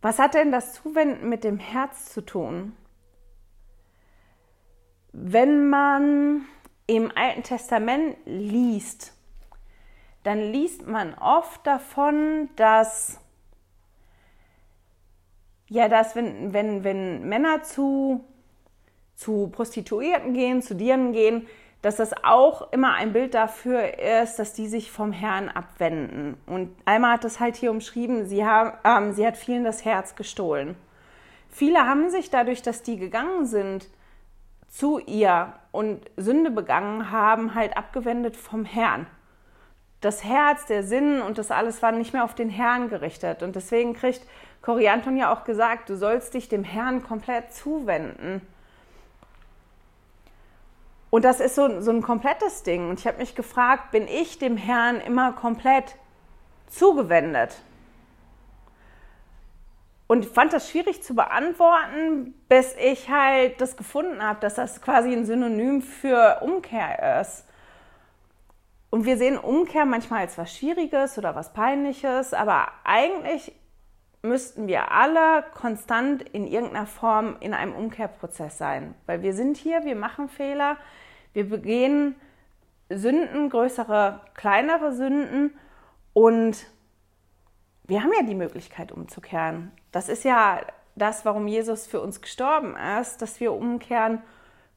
Was 0.00 0.20
hat 0.20 0.34
denn 0.34 0.52
das 0.52 0.72
Zuwenden 0.72 1.28
mit 1.28 1.42
dem 1.42 1.58
Herz 1.58 2.12
zu 2.12 2.20
tun? 2.20 2.76
Wenn 5.12 5.68
man 5.68 6.46
im 6.88 7.12
Alten 7.14 7.44
Testament 7.44 8.16
liest, 8.24 9.12
dann 10.24 10.40
liest 10.40 10.86
man 10.86 11.14
oft 11.14 11.64
davon, 11.64 12.48
dass 12.56 13.20
ja, 15.68 15.88
dass 15.88 16.16
wenn, 16.16 16.52
wenn, 16.52 16.82
wenn 16.82 17.28
Männer 17.28 17.62
zu, 17.62 18.24
zu 19.14 19.48
Prostituierten 19.48 20.32
gehen, 20.32 20.62
zu 20.62 20.74
Dirnen 20.74 21.12
gehen, 21.12 21.46
dass 21.82 21.96
das 21.96 22.12
auch 22.24 22.72
immer 22.72 22.94
ein 22.94 23.12
Bild 23.12 23.34
dafür 23.34 23.98
ist, 23.98 24.38
dass 24.38 24.54
die 24.54 24.66
sich 24.66 24.90
vom 24.90 25.12
Herrn 25.12 25.48
abwenden. 25.48 26.36
Und 26.46 26.74
Alma 26.86 27.12
hat 27.12 27.24
das 27.24 27.38
halt 27.38 27.56
hier 27.56 27.70
umschrieben, 27.70 28.26
sie, 28.26 28.44
haben, 28.44 28.72
ähm, 28.82 29.12
sie 29.12 29.26
hat 29.26 29.36
vielen 29.36 29.62
das 29.62 29.84
Herz 29.84 30.16
gestohlen. 30.16 30.74
Viele 31.50 31.86
haben 31.86 32.10
sich 32.10 32.30
dadurch, 32.30 32.62
dass 32.62 32.82
die 32.82 32.96
gegangen 32.96 33.46
sind, 33.46 33.88
zu 34.68 34.98
ihr 34.98 35.52
und 35.78 36.00
Sünde 36.16 36.50
begangen 36.50 37.12
haben, 37.12 37.54
halt 37.54 37.76
abgewendet 37.76 38.36
vom 38.36 38.64
Herrn. 38.64 39.06
Das 40.00 40.24
Herz, 40.24 40.66
der 40.66 40.82
Sinn 40.82 41.22
und 41.22 41.38
das 41.38 41.52
alles 41.52 41.82
war 41.82 41.92
nicht 41.92 42.12
mehr 42.12 42.24
auf 42.24 42.34
den 42.34 42.50
Herrn 42.50 42.88
gerichtet. 42.88 43.44
Und 43.44 43.54
deswegen 43.54 43.94
kriegt 43.94 44.22
Corianton 44.60 45.16
ja 45.16 45.32
auch 45.32 45.44
gesagt, 45.44 45.88
du 45.88 45.96
sollst 45.96 46.34
dich 46.34 46.48
dem 46.48 46.64
Herrn 46.64 47.04
komplett 47.04 47.54
zuwenden. 47.54 48.42
Und 51.10 51.24
das 51.24 51.38
ist 51.38 51.54
so, 51.54 51.80
so 51.80 51.92
ein 51.92 52.02
komplettes 52.02 52.64
Ding. 52.64 52.90
Und 52.90 52.98
ich 52.98 53.06
habe 53.06 53.18
mich 53.18 53.36
gefragt, 53.36 53.92
bin 53.92 54.08
ich 54.08 54.36
dem 54.40 54.56
Herrn 54.56 55.00
immer 55.00 55.32
komplett 55.32 55.94
zugewendet? 56.66 57.56
Und 60.08 60.26
fand 60.26 60.52
das 60.52 60.70
schwierig 60.70 61.02
zu 61.02 61.14
beantworten, 61.14 62.34
bis 62.48 62.74
ich 62.82 63.08
halt 63.08 63.60
das 63.60 63.76
gefunden 63.76 64.22
habe, 64.22 64.40
dass 64.40 64.54
das 64.54 64.82
quasi 64.82 65.12
ein 65.12 65.26
Synonym 65.26 65.82
für 65.82 66.38
Umkehr 66.40 67.20
ist. 67.20 67.46
Und 68.90 69.04
wir 69.04 69.18
sehen 69.18 69.36
Umkehr 69.38 69.84
manchmal 69.84 70.20
als 70.20 70.38
was 70.38 70.56
Schwieriges 70.56 71.18
oder 71.18 71.34
was 71.34 71.52
Peinliches, 71.52 72.32
aber 72.32 72.68
eigentlich 72.84 73.52
müssten 74.22 74.66
wir 74.66 74.90
alle 74.90 75.44
konstant 75.52 76.22
in 76.22 76.46
irgendeiner 76.46 76.86
Form 76.86 77.36
in 77.40 77.52
einem 77.52 77.74
Umkehrprozess 77.74 78.56
sein. 78.56 78.94
Weil 79.04 79.22
wir 79.22 79.34
sind 79.34 79.58
hier, 79.58 79.84
wir 79.84 79.94
machen 79.94 80.30
Fehler, 80.30 80.78
wir 81.34 81.48
begehen 81.50 82.16
Sünden, 82.88 83.50
größere, 83.50 84.22
kleinere 84.34 84.92
Sünden 84.92 85.56
und 86.14 86.66
wir 87.88 88.02
haben 88.02 88.12
ja 88.12 88.24
die 88.24 88.34
Möglichkeit 88.34 88.92
umzukehren. 88.92 89.72
Das 89.90 90.08
ist 90.08 90.22
ja 90.22 90.60
das, 90.94 91.24
warum 91.24 91.48
Jesus 91.48 91.86
für 91.86 92.00
uns 92.00 92.20
gestorben 92.20 92.76
ist, 93.00 93.22
dass 93.22 93.40
wir 93.40 93.52
umkehren 93.52 94.22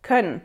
können. 0.01 0.41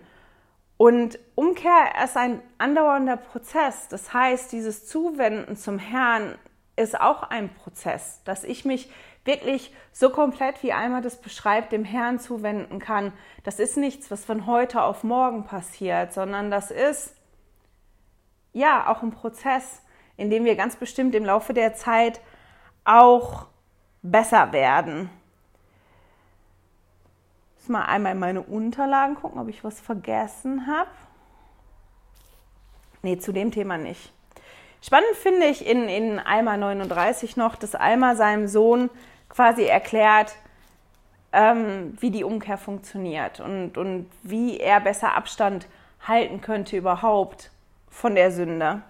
Und 0.77 1.19
Umkehr 1.35 1.93
ist 2.05 2.17
ein 2.17 2.43
andauernder 2.59 3.17
Prozess. 3.17 3.89
Das 3.89 4.13
heißt, 4.13 4.53
dieses 4.53 4.87
Zuwenden 4.87 5.57
zum 5.57 5.79
Herrn 5.79 6.35
ist 6.75 7.01
auch 7.01 7.23
ein 7.23 7.55
Prozess, 7.55 8.21
dass 8.25 8.45
ich 8.45 8.65
mich 8.65 8.91
wirklich 9.25 9.75
so 9.93 10.11
komplett, 10.11 10.63
wie 10.63 10.73
einmal 10.73 11.03
das 11.03 11.21
beschreibt, 11.21 11.73
dem 11.73 11.85
Herrn 11.85 12.19
zuwenden 12.19 12.79
kann. 12.79 13.13
Das 13.45 13.59
ist 13.59 13.77
nichts, 13.77 14.11
was 14.11 14.25
von 14.25 14.47
heute 14.47 14.83
auf 14.83 15.03
morgen 15.03 15.45
passiert, 15.45 16.13
sondern 16.13 16.51
das 16.51 16.71
ist 16.71 17.15
ja 18.53 18.89
auch 18.89 19.03
ein 19.03 19.11
Prozess, 19.11 19.83
in 20.17 20.31
dem 20.31 20.45
wir 20.45 20.57
ganz 20.57 20.77
bestimmt 20.77 21.15
im 21.15 21.25
Laufe 21.25 21.55
der 21.55 21.75
Zeit 21.75 22.21
auch 22.87 23.47
besser 24.02 24.52
werden. 24.52 25.11
Jetzt 27.59 27.69
mal 27.69 27.85
einmal 27.85 28.12
in 28.12 28.19
meine 28.19 28.43
Unterlagen 28.43 29.16
gucken, 29.16 29.40
ob 29.40 29.49
ich 29.49 29.64
was 29.64 29.81
vergessen 29.81 30.66
habe. 30.66 30.90
Nee, 33.02 33.19
zu 33.19 33.33
dem 33.33 33.50
Thema 33.50 33.76
nicht. 33.76 34.12
Spannend 34.83 35.16
finde 35.16 35.47
ich 35.47 35.66
in, 35.66 35.88
in 35.88 36.19
Alma 36.19 36.57
39 36.57 37.37
noch, 37.37 37.57
dass 37.57 37.75
Alma 37.75 38.14
seinem 38.14 38.47
Sohn 38.47 38.90
quasi 39.28 39.64
erklärt, 39.64 40.37
ähm, 41.33 41.97
wie 42.00 42.11
die 42.11 42.25
Umkehr 42.25 42.59
funktioniert 42.59 43.40
und, 43.40 43.76
und 43.78 44.09
wie 44.23 44.59
er 44.59 44.81
besser 44.81 45.14
Abstand 45.14 45.66
halten 46.07 46.40
könnte 46.40 46.76
überhaupt 46.76 47.50
von 47.90 48.14
der 48.14 48.31
Sünde. 48.31 48.83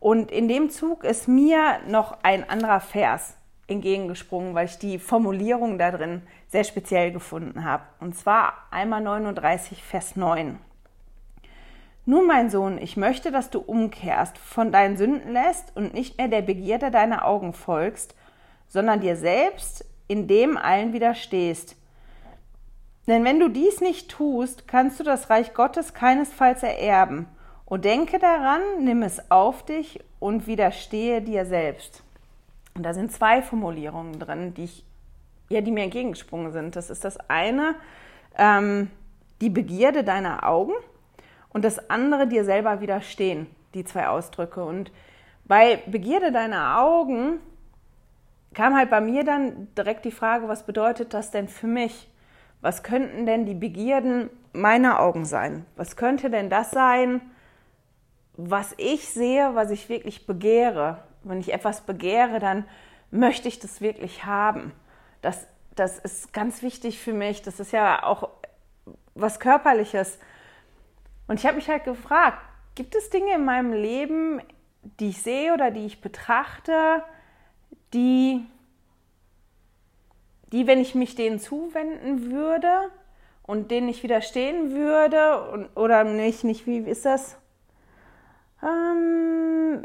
Und 0.00 0.30
in 0.30 0.48
dem 0.48 0.70
Zug 0.70 1.04
ist 1.04 1.28
mir 1.28 1.80
noch 1.88 2.18
ein 2.22 2.48
anderer 2.48 2.80
Vers 2.80 3.36
entgegengesprungen, 3.66 4.54
weil 4.54 4.66
ich 4.66 4.78
die 4.78 4.98
Formulierung 4.98 5.78
da 5.78 5.90
drin 5.90 6.22
sehr 6.48 6.64
speziell 6.64 7.12
gefunden 7.12 7.64
habe. 7.64 7.82
Und 8.00 8.16
zwar 8.16 8.54
einmal 8.70 9.00
39, 9.00 9.82
Vers 9.82 10.16
9. 10.16 10.58
Nun, 12.08 12.26
mein 12.26 12.50
Sohn, 12.50 12.78
ich 12.78 12.96
möchte, 12.96 13.32
dass 13.32 13.50
du 13.50 13.58
umkehrst, 13.58 14.38
von 14.38 14.70
deinen 14.70 14.96
Sünden 14.96 15.32
lässt 15.32 15.74
und 15.74 15.92
nicht 15.92 16.18
mehr 16.18 16.28
der 16.28 16.42
Begierde 16.42 16.92
deiner 16.92 17.24
Augen 17.24 17.52
folgst, 17.52 18.14
sondern 18.68 19.00
dir 19.00 19.16
selbst 19.16 19.84
in 20.06 20.28
dem 20.28 20.56
allen 20.56 20.92
widerstehst. 20.92 21.74
Denn 23.08 23.24
wenn 23.24 23.40
du 23.40 23.48
dies 23.48 23.80
nicht 23.80 24.08
tust, 24.08 24.68
kannst 24.68 25.00
du 25.00 25.04
das 25.04 25.30
Reich 25.30 25.54
Gottes 25.54 25.94
keinesfalls 25.94 26.62
ererben. 26.62 27.26
Und 27.66 27.84
denke 27.84 28.18
daran, 28.18 28.60
nimm 28.80 29.02
es 29.02 29.30
auf 29.30 29.64
dich 29.64 30.00
und 30.20 30.46
widerstehe 30.46 31.20
dir 31.20 31.44
selbst. 31.44 32.02
Und 32.74 32.84
da 32.84 32.94
sind 32.94 33.12
zwei 33.12 33.42
Formulierungen 33.42 34.18
drin, 34.18 34.54
die, 34.54 34.64
ich, 34.64 34.84
ja, 35.48 35.60
die 35.60 35.72
mir 35.72 35.82
entgegengesprungen 35.84 36.52
sind. 36.52 36.76
Das 36.76 36.90
ist 36.90 37.04
das 37.04 37.18
eine, 37.28 37.74
ähm, 38.38 38.90
die 39.40 39.50
Begierde 39.50 40.04
deiner 40.04 40.46
Augen 40.46 40.72
und 41.50 41.64
das 41.64 41.90
andere 41.90 42.28
dir 42.28 42.44
selber 42.44 42.80
widerstehen, 42.80 43.48
die 43.74 43.84
zwei 43.84 44.08
Ausdrücke. 44.08 44.64
Und 44.64 44.92
bei 45.44 45.82
Begierde 45.86 46.30
deiner 46.30 46.80
Augen 46.80 47.40
kam 48.54 48.76
halt 48.76 48.90
bei 48.90 49.00
mir 49.00 49.24
dann 49.24 49.68
direkt 49.74 50.04
die 50.04 50.12
Frage, 50.12 50.48
was 50.48 50.64
bedeutet 50.64 51.14
das 51.14 51.30
denn 51.30 51.48
für 51.48 51.66
mich? 51.66 52.10
Was 52.60 52.82
könnten 52.82 53.26
denn 53.26 53.44
die 53.44 53.54
Begierden 53.54 54.30
meiner 54.52 55.00
Augen 55.00 55.24
sein? 55.24 55.66
Was 55.76 55.96
könnte 55.96 56.30
denn 56.30 56.48
das 56.48 56.70
sein, 56.70 57.20
was 58.36 58.74
ich 58.76 59.08
sehe, 59.08 59.54
was 59.54 59.70
ich 59.70 59.88
wirklich 59.88 60.26
begehre? 60.26 61.02
Wenn 61.22 61.40
ich 61.40 61.52
etwas 61.52 61.80
begehre, 61.80 62.38
dann 62.38 62.64
möchte 63.10 63.48
ich 63.48 63.58
das 63.58 63.80
wirklich 63.80 64.24
haben. 64.24 64.72
Das, 65.22 65.46
das 65.74 65.98
ist 65.98 66.32
ganz 66.32 66.62
wichtig 66.62 66.98
für 67.00 67.12
mich. 67.12 67.42
Das 67.42 67.60
ist 67.60 67.72
ja 67.72 68.02
auch 68.02 68.28
was 69.14 69.40
Körperliches. 69.40 70.18
Und 71.26 71.40
ich 71.40 71.46
habe 71.46 71.56
mich 71.56 71.68
halt 71.68 71.84
gefragt, 71.84 72.38
gibt 72.74 72.94
es 72.94 73.10
Dinge 73.10 73.34
in 73.34 73.44
meinem 73.44 73.72
Leben, 73.72 74.40
die 75.00 75.08
ich 75.08 75.22
sehe 75.22 75.52
oder 75.52 75.70
die 75.70 75.86
ich 75.86 76.00
betrachte, 76.00 77.02
die, 77.92 78.44
die 80.52 80.66
wenn 80.66 80.80
ich 80.80 80.94
mich 80.94 81.14
denen 81.14 81.40
zuwenden 81.40 82.30
würde 82.30 82.90
und 83.42 83.70
denen 83.70 83.88
ich 83.88 84.02
widerstehen 84.02 84.72
würde 84.72 85.50
und, 85.50 85.76
oder 85.76 86.04
nicht, 86.04 86.44
nicht, 86.44 86.66
wie 86.66 86.78
ist 86.78 87.04
das? 87.04 87.36
Ähm, 88.62 89.82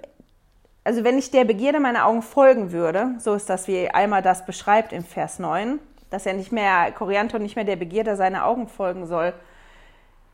also 0.83 1.03
wenn 1.03 1.17
ich 1.17 1.31
der 1.31 1.45
Begierde 1.45 1.79
meiner 1.79 2.05
Augen 2.05 2.21
folgen 2.21 2.71
würde, 2.71 3.15
so 3.19 3.33
ist 3.33 3.49
das, 3.49 3.67
wie 3.67 3.89
Alma 3.89 4.21
das 4.21 4.45
beschreibt 4.45 4.93
im 4.93 5.03
Vers 5.03 5.39
9, 5.39 5.79
dass 6.09 6.25
er 6.25 6.33
nicht 6.33 6.51
mehr, 6.51 6.91
Koriantor 6.91 7.39
nicht 7.39 7.55
mehr 7.55 7.65
der 7.65 7.75
Begierde 7.75 8.15
seiner 8.15 8.45
Augen 8.45 8.67
folgen 8.67 9.05
soll, 9.05 9.33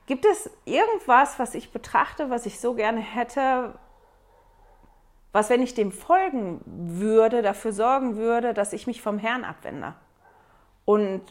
Gibt 0.08 0.26
es 0.26 0.50
irgendwas, 0.64 1.38
was 1.38 1.54
ich 1.54 1.72
betrachte, 1.74 2.30
was 2.30 2.46
ich 2.46 2.62
so 2.62 2.74
gerne 2.74 3.02
hätte, 3.02 3.78
was, 5.34 5.50
wenn 5.50 5.62
ich 5.62 5.74
dem 5.74 5.92
folgen 5.92 6.62
würde, 6.66 7.42
dafür 7.42 7.74
sorgen 7.74 8.16
würde, 8.16 8.54
dass 8.54 8.72
ich 8.72 8.88
mich 8.88 9.02
vom 9.02 9.20
Herrn 9.20 9.44
abwende 9.44 9.96
und 10.86 11.22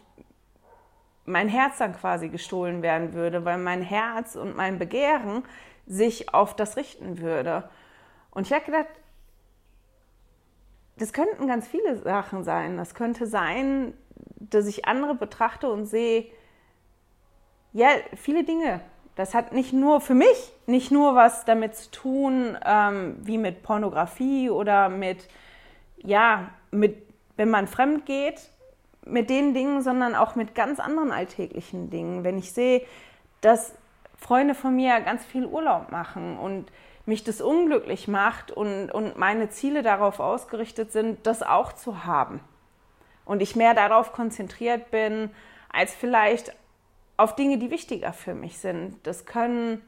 mein 1.24 1.48
Herz 1.48 1.78
dann 1.78 1.96
quasi 1.96 2.28
gestohlen 2.28 2.82
werden 2.82 3.14
würde, 3.14 3.46
weil 3.46 3.56
mein 3.56 3.80
Herz 3.80 4.36
und 4.36 4.56
mein 4.56 4.78
Begehren 4.78 5.42
sich 5.86 6.34
auf 6.34 6.54
das 6.54 6.76
richten 6.76 7.20
würde. 7.20 7.68
Und 8.30 8.46
ich 8.46 8.52
habe 8.52 8.64
gedacht, 8.64 8.88
das 10.98 11.12
könnten 11.12 11.46
ganz 11.46 11.66
viele 11.66 11.96
Sachen 11.98 12.44
sein. 12.44 12.76
Das 12.76 12.94
könnte 12.94 13.26
sein, 13.26 13.94
dass 14.38 14.66
ich 14.66 14.86
andere 14.86 15.14
betrachte 15.14 15.70
und 15.70 15.86
sehe, 15.86 16.26
ja, 17.72 17.88
viele 18.14 18.44
Dinge. 18.44 18.80
Das 19.14 19.34
hat 19.34 19.52
nicht 19.52 19.72
nur 19.72 20.00
für 20.00 20.14
mich 20.14 20.52
nicht 20.66 20.90
nur 20.90 21.14
was 21.14 21.44
damit 21.44 21.74
zu 21.76 21.90
tun, 21.90 22.58
ähm, 22.64 23.16
wie 23.22 23.38
mit 23.38 23.62
Pornografie 23.62 24.50
oder 24.50 24.88
mit, 24.88 25.28
ja, 25.98 26.50
mit, 26.70 27.02
wenn 27.36 27.50
man 27.50 27.66
fremd 27.66 28.04
geht, 28.04 28.50
mit 29.04 29.30
den 29.30 29.54
Dingen, 29.54 29.82
sondern 29.82 30.14
auch 30.14 30.34
mit 30.34 30.54
ganz 30.54 30.80
anderen 30.80 31.12
alltäglichen 31.12 31.90
Dingen. 31.90 32.24
Wenn 32.24 32.38
ich 32.38 32.52
sehe, 32.52 32.82
dass 33.40 33.74
Freunde 34.16 34.54
von 34.54 34.74
mir 34.74 35.00
ganz 35.00 35.24
viel 35.24 35.46
Urlaub 35.46 35.92
machen 35.92 36.38
und 36.38 36.70
mich 37.06 37.22
das 37.22 37.40
unglücklich 37.40 38.08
macht 38.08 38.50
und, 38.50 38.90
und 38.90 39.16
meine 39.16 39.48
Ziele 39.48 39.82
darauf 39.82 40.18
ausgerichtet 40.18 40.90
sind, 40.92 41.26
das 41.26 41.42
auch 41.42 41.72
zu 41.72 42.04
haben. 42.04 42.40
Und 43.24 43.42
ich 43.42 43.56
mehr 43.56 43.74
darauf 43.74 44.12
konzentriert 44.12 44.90
bin, 44.90 45.30
als 45.72 45.94
vielleicht 45.94 46.52
auf 47.16 47.34
Dinge, 47.34 47.58
die 47.58 47.70
wichtiger 47.70 48.12
für 48.12 48.34
mich 48.34 48.58
sind. 48.58 49.06
Das 49.06 49.24
können 49.26 49.82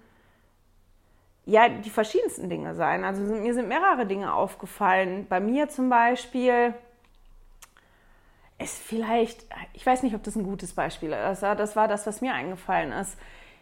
ja 1.45 1.69
die 1.69 1.91
verschiedensten 1.91 2.49
Dinge 2.49 2.75
sein. 2.75 3.05
Also 3.05 3.23
mir 3.23 3.55
sind 3.55 3.69
mehrere 3.69 4.07
Dinge 4.07 4.33
aufgefallen. 4.33 5.27
Bei 5.29 5.41
mir 5.41 5.69
zum 5.69 5.88
Beispiel 5.88 6.75
ist 8.59 8.79
vielleicht, 8.79 9.47
ich 9.73 9.85
weiß 9.87 10.03
nicht, 10.03 10.14
ob 10.14 10.23
das 10.23 10.37
ein 10.37 10.45
gutes 10.45 10.75
Beispiel 10.75 11.12
ist, 11.12 11.43
das 11.43 11.77
war 11.77 11.88
das, 11.88 12.07
was 12.07 12.21
mir 12.21 12.35
eingefallen 12.35 12.93
ist. 12.93 13.17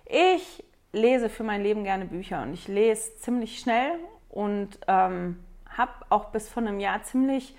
Ich 0.07 0.64
lese 0.92 1.29
für 1.29 1.42
mein 1.42 1.62
Leben 1.62 1.85
gerne 1.85 2.07
Bücher 2.07 2.42
und 2.42 2.55
ich 2.55 2.69
lese 2.69 3.16
ziemlich 3.19 3.59
schnell 3.59 3.99
und 4.29 4.79
ähm, 4.88 5.38
habe 5.69 5.92
auch 6.09 6.27
bis 6.27 6.49
vor 6.49 6.62
einem 6.62 6.81
Jahr 6.81 7.03
ziemlich 7.03 7.55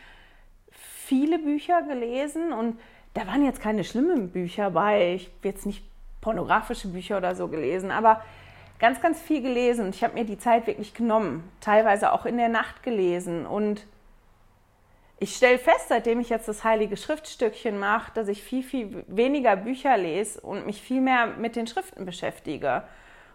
viele 0.71 1.39
Bücher 1.39 1.83
gelesen 1.83 2.53
und 2.53 2.79
da 3.13 3.27
waren 3.27 3.43
jetzt 3.43 3.61
keine 3.61 3.83
schlimmen 3.83 4.29
Bücher 4.29 4.71
bei. 4.71 5.15
Ich 5.15 5.31
will 5.41 5.51
jetzt 5.51 5.65
nicht 5.65 5.83
pornografische 6.21 6.89
Bücher 6.89 7.17
oder 7.17 7.35
so 7.35 7.47
gelesen, 7.47 7.91
aber 7.91 8.21
ganz, 8.79 9.01
ganz 9.01 9.19
viel 9.19 9.41
gelesen. 9.41 9.85
Und 9.85 9.95
ich 9.95 10.03
habe 10.03 10.13
mir 10.13 10.25
die 10.25 10.37
Zeit 10.37 10.67
wirklich 10.67 10.93
genommen, 10.93 11.49
teilweise 11.61 12.11
auch 12.11 12.25
in 12.25 12.37
der 12.37 12.49
Nacht 12.49 12.83
gelesen. 12.83 13.45
Und 13.45 13.85
ich 15.19 15.35
stelle 15.35 15.57
fest, 15.57 15.87
seitdem 15.89 16.19
ich 16.19 16.29
jetzt 16.29 16.47
das 16.47 16.63
heilige 16.63 16.95
Schriftstückchen 16.95 17.79
mache, 17.79 18.11
dass 18.13 18.27
ich 18.27 18.43
viel, 18.43 18.63
viel 18.63 19.03
weniger 19.07 19.55
Bücher 19.55 19.97
lese 19.97 20.39
und 20.41 20.65
mich 20.65 20.81
viel 20.81 21.01
mehr 21.01 21.27
mit 21.27 21.55
den 21.55 21.65
Schriften 21.65 22.05
beschäftige. 22.05 22.83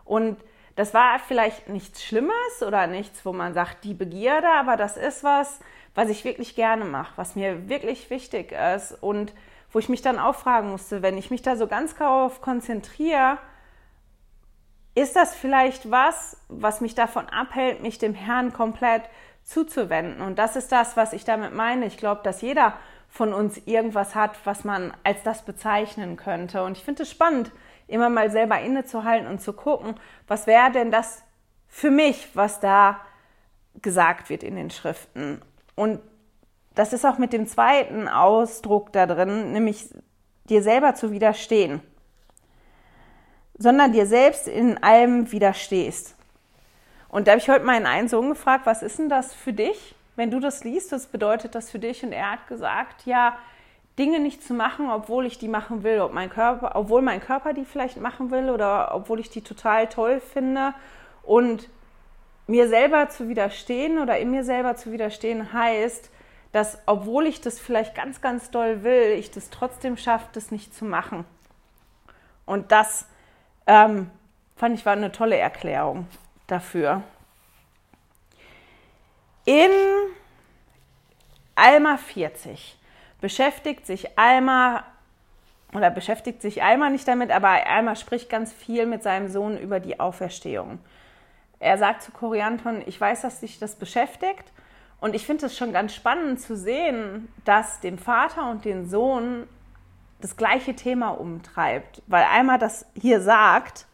Und 0.04 0.38
das 0.76 0.94
war 0.94 1.18
vielleicht 1.18 1.68
nichts 1.68 2.02
Schlimmes 2.04 2.62
oder 2.66 2.86
nichts, 2.86 3.26
wo 3.26 3.32
man 3.32 3.52
sagt, 3.52 3.84
die 3.84 3.94
Begierde, 3.94 4.48
aber 4.48 4.76
das 4.76 4.96
ist 4.96 5.24
was, 5.24 5.58
was 5.94 6.08
ich 6.08 6.24
wirklich 6.24 6.54
gerne 6.54 6.84
mache, 6.84 7.12
was 7.16 7.34
mir 7.34 7.68
wirklich 7.68 8.10
wichtig 8.10 8.52
ist 8.52 8.92
und 9.02 9.34
wo 9.72 9.78
ich 9.78 9.88
mich 9.88 10.02
dann 10.02 10.18
auch 10.18 10.34
fragen 10.34 10.70
musste, 10.70 11.02
wenn 11.02 11.18
ich 11.18 11.30
mich 11.30 11.42
da 11.42 11.56
so 11.56 11.66
ganz 11.66 11.94
darauf 11.96 12.40
konzentriere, 12.40 13.38
ist 14.94 15.16
das 15.16 15.34
vielleicht 15.34 15.90
was, 15.90 16.36
was 16.48 16.80
mich 16.80 16.94
davon 16.94 17.28
abhält, 17.28 17.82
mich 17.82 17.98
dem 17.98 18.14
Herrn 18.14 18.52
komplett 18.52 19.02
zuzuwenden? 19.44 20.20
Und 20.22 20.38
das 20.38 20.56
ist 20.56 20.72
das, 20.72 20.96
was 20.96 21.12
ich 21.12 21.24
damit 21.24 21.54
meine. 21.54 21.86
Ich 21.86 21.96
glaube, 21.96 22.22
dass 22.24 22.42
jeder 22.42 22.74
von 23.08 23.32
uns 23.34 23.60
irgendwas 23.66 24.14
hat, 24.14 24.32
was 24.44 24.64
man 24.64 24.92
als 25.04 25.22
das 25.22 25.42
bezeichnen 25.42 26.16
könnte. 26.16 26.64
Und 26.64 26.78
ich 26.78 26.84
finde 26.84 27.02
es 27.02 27.10
spannend, 27.10 27.52
immer 27.86 28.08
mal 28.08 28.30
selber 28.30 28.60
innezuhalten 28.60 29.28
und 29.28 29.40
zu 29.40 29.52
gucken, 29.52 29.96
was 30.26 30.46
wäre 30.46 30.72
denn 30.72 30.90
das 30.90 31.22
für 31.68 31.90
mich, 31.90 32.28
was 32.34 32.60
da 32.60 33.00
gesagt 33.80 34.30
wird 34.30 34.42
in 34.42 34.56
den 34.56 34.70
Schriften. 34.70 35.42
Und 35.74 36.00
das 36.74 36.92
ist 36.92 37.04
auch 37.04 37.18
mit 37.18 37.32
dem 37.32 37.46
zweiten 37.46 38.08
Ausdruck 38.08 38.92
da 38.92 39.06
drin, 39.06 39.52
nämlich 39.52 39.88
dir 40.48 40.62
selber 40.62 40.94
zu 40.94 41.12
widerstehen, 41.12 41.82
sondern 43.58 43.92
dir 43.92 44.06
selbst 44.06 44.48
in 44.48 44.82
allem 44.82 45.30
widerstehst. 45.32 46.16
Und 47.12 47.28
da 47.28 47.32
habe 47.32 47.42
ich 47.42 47.50
heute 47.50 47.66
meinen 47.66 47.84
einen 47.84 48.08
Sohn 48.08 48.30
gefragt, 48.30 48.64
was 48.64 48.82
ist 48.82 48.98
denn 48.98 49.10
das 49.10 49.34
für 49.34 49.52
dich, 49.52 49.94
wenn 50.16 50.30
du 50.30 50.40
das 50.40 50.64
liest, 50.64 50.92
was 50.92 51.06
bedeutet 51.06 51.54
das 51.54 51.70
für 51.70 51.78
dich? 51.78 52.02
Und 52.02 52.12
er 52.12 52.32
hat 52.32 52.46
gesagt, 52.48 53.04
ja, 53.04 53.36
Dinge 53.98 54.18
nicht 54.18 54.42
zu 54.42 54.54
machen, 54.54 54.90
obwohl 54.90 55.26
ich 55.26 55.36
die 55.36 55.46
machen 55.46 55.82
will, 55.82 56.00
ob 56.00 56.14
mein 56.14 56.30
Körper, 56.30 56.74
obwohl 56.74 57.02
mein 57.02 57.20
Körper 57.20 57.52
die 57.52 57.66
vielleicht 57.66 58.00
machen 58.00 58.30
will 58.30 58.48
oder 58.48 58.94
obwohl 58.94 59.20
ich 59.20 59.28
die 59.28 59.42
total 59.42 59.88
toll 59.88 60.20
finde 60.20 60.72
und 61.22 61.68
mir 62.46 62.66
selber 62.68 63.10
zu 63.10 63.28
widerstehen 63.28 63.98
oder 63.98 64.18
in 64.18 64.30
mir 64.30 64.42
selber 64.42 64.76
zu 64.76 64.90
widerstehen 64.90 65.52
heißt, 65.52 66.10
dass 66.52 66.78
obwohl 66.86 67.26
ich 67.26 67.42
das 67.42 67.60
vielleicht 67.60 67.94
ganz, 67.94 68.22
ganz 68.22 68.50
doll 68.50 68.84
will, 68.84 69.10
ich 69.18 69.30
das 69.30 69.50
trotzdem 69.50 69.98
schaffe, 69.98 70.28
das 70.32 70.50
nicht 70.50 70.74
zu 70.74 70.86
machen. 70.86 71.26
Und 72.46 72.72
das 72.72 73.06
ähm, 73.66 74.10
fand 74.56 74.78
ich 74.78 74.86
war 74.86 74.94
eine 74.94 75.12
tolle 75.12 75.36
Erklärung 75.36 76.06
dafür. 76.52 77.02
In 79.44 79.70
Alma 81.56 81.96
40 81.96 82.78
beschäftigt 83.20 83.86
sich 83.86 84.18
Alma 84.18 84.84
oder 85.74 85.90
beschäftigt 85.90 86.42
sich 86.42 86.62
Alma 86.62 86.90
nicht 86.90 87.08
damit, 87.08 87.30
aber 87.30 87.66
Alma 87.66 87.96
spricht 87.96 88.28
ganz 88.28 88.52
viel 88.52 88.86
mit 88.86 89.02
seinem 89.02 89.28
Sohn 89.28 89.58
über 89.58 89.80
die 89.80 89.98
Auferstehung. 89.98 90.78
Er 91.58 91.78
sagt 91.78 92.02
zu 92.02 92.12
Korianton, 92.12 92.82
ich 92.86 93.00
weiß, 93.00 93.22
dass 93.22 93.40
dich 93.40 93.58
das 93.58 93.76
beschäftigt 93.76 94.52
und 95.00 95.14
ich 95.14 95.26
finde 95.26 95.46
es 95.46 95.56
schon 95.56 95.72
ganz 95.72 95.94
spannend 95.94 96.40
zu 96.40 96.56
sehen, 96.56 97.28
dass 97.44 97.80
den 97.80 97.98
Vater 97.98 98.50
und 98.50 98.64
den 98.64 98.88
Sohn 98.88 99.48
das 100.20 100.36
gleiche 100.36 100.76
Thema 100.76 101.10
umtreibt, 101.10 102.02
weil 102.06 102.24
Alma 102.24 102.58
das 102.58 102.86
hier 102.94 103.20
sagt, 103.20 103.86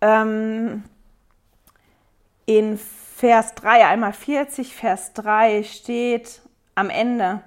ähm, 0.00 0.84
in 2.46 2.78
Vers 2.78 3.54
3, 3.54 3.86
einmal 3.86 4.12
40, 4.12 4.74
Vers 4.74 5.12
3 5.14 5.62
steht 5.62 6.42
am 6.74 6.90
Ende, 6.90 7.42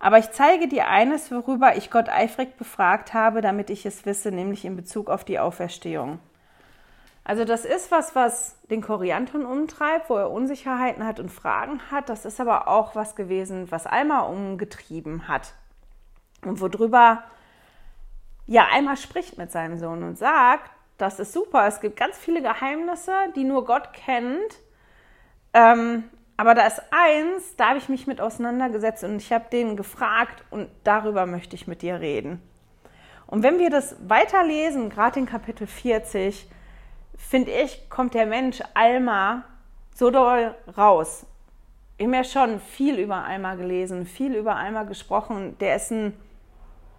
aber 0.00 0.18
ich 0.18 0.30
zeige 0.32 0.66
dir 0.66 0.88
eines, 0.88 1.30
worüber 1.30 1.76
ich 1.76 1.90
Gott 1.90 2.08
eifrig 2.08 2.56
befragt 2.56 3.14
habe, 3.14 3.40
damit 3.40 3.70
ich 3.70 3.86
es 3.86 4.04
wisse, 4.04 4.32
nämlich 4.32 4.64
in 4.64 4.74
Bezug 4.74 5.08
auf 5.08 5.24
die 5.24 5.38
Auferstehung. 5.38 6.18
Also 7.24 7.44
das 7.44 7.64
ist 7.64 7.92
was, 7.92 8.16
was 8.16 8.56
den 8.68 8.82
Korianton 8.82 9.46
umtreibt, 9.46 10.10
wo 10.10 10.16
er 10.16 10.30
Unsicherheiten 10.30 11.06
hat 11.06 11.20
und 11.20 11.30
Fragen 11.30 11.80
hat. 11.92 12.08
Das 12.08 12.24
ist 12.24 12.40
aber 12.40 12.66
auch 12.66 12.96
was 12.96 13.14
gewesen, 13.14 13.70
was 13.70 13.86
Alma 13.86 14.22
umgetrieben 14.22 15.28
hat. 15.28 15.54
Und 16.44 16.60
worüber 16.60 17.22
ja 18.46 18.66
Alma 18.72 18.96
spricht 18.96 19.38
mit 19.38 19.52
seinem 19.52 19.78
Sohn 19.78 20.02
und 20.02 20.18
sagt, 20.18 20.68
das 20.98 21.18
ist 21.18 21.32
super, 21.32 21.66
es 21.66 21.80
gibt 21.80 21.96
ganz 21.96 22.16
viele 22.18 22.42
Geheimnisse, 22.42 23.12
die 23.34 23.44
nur 23.44 23.64
Gott 23.64 23.92
kennt. 23.92 24.60
Ähm, 25.52 26.04
aber 26.36 26.54
da 26.54 26.66
ist 26.66 26.82
eins, 26.90 27.56
da 27.56 27.68
habe 27.68 27.78
ich 27.78 27.88
mich 27.88 28.06
mit 28.06 28.20
auseinandergesetzt 28.20 29.04
und 29.04 29.16
ich 29.16 29.32
habe 29.32 29.44
den 29.52 29.76
gefragt 29.76 30.44
und 30.50 30.68
darüber 30.84 31.26
möchte 31.26 31.56
ich 31.56 31.66
mit 31.66 31.82
dir 31.82 32.00
reden. 32.00 32.40
Und 33.26 33.42
wenn 33.42 33.58
wir 33.58 33.70
das 33.70 33.96
weiterlesen, 34.06 34.90
gerade 34.90 35.20
in 35.20 35.26
Kapitel 35.26 35.66
40, 35.66 36.48
finde 37.16 37.50
ich, 37.50 37.88
kommt 37.88 38.14
der 38.14 38.26
Mensch 38.26 38.60
Alma 38.74 39.44
so 39.94 40.10
doll 40.10 40.54
raus. 40.76 41.26
Ich 41.96 42.06
habe 42.06 42.16
ja 42.16 42.24
schon 42.24 42.60
viel 42.60 42.98
über 42.98 43.24
Alma 43.24 43.54
gelesen, 43.54 44.06
viel 44.06 44.34
über 44.34 44.56
Alma 44.56 44.82
gesprochen. 44.82 45.56
Der 45.60 45.76
ist 45.76 45.90
ein, 45.92 46.14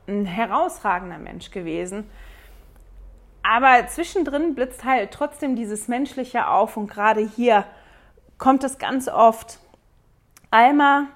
ein 0.07 0.25
herausragender 0.25 1.17
Mensch 1.17 1.51
gewesen. 1.51 2.09
Aber 3.43 3.85
zwischendrin 3.87 4.55
blitzt 4.55 4.85
halt 4.85 5.11
trotzdem 5.11 5.55
dieses 5.55 5.87
Menschliche 5.89 6.47
auf 6.47 6.77
und 6.77 6.89
gerade 6.89 7.21
hier 7.21 7.65
kommt 8.37 8.63
es 8.63 8.77
ganz 8.77 9.09
oft. 9.09 9.59
Alma 10.49 11.07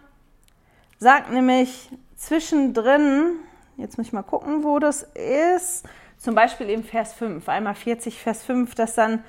sagt 0.99 1.31
nämlich 1.31 1.89
zwischendrin, 2.17 3.37
jetzt 3.77 3.97
muss 3.97 4.07
ich 4.07 4.13
mal 4.13 4.23
gucken, 4.23 4.63
wo 4.63 4.79
das 4.79 5.03
ist, 5.03 5.85
zum 6.17 6.35
Beispiel 6.35 6.69
im 6.69 6.83
Vers 6.83 7.13
5, 7.13 7.47
einmal 7.47 7.75
40, 7.75 8.19
Vers 8.19 8.43
5, 8.43 8.75
dass 8.75 8.95
dann 8.95 9.23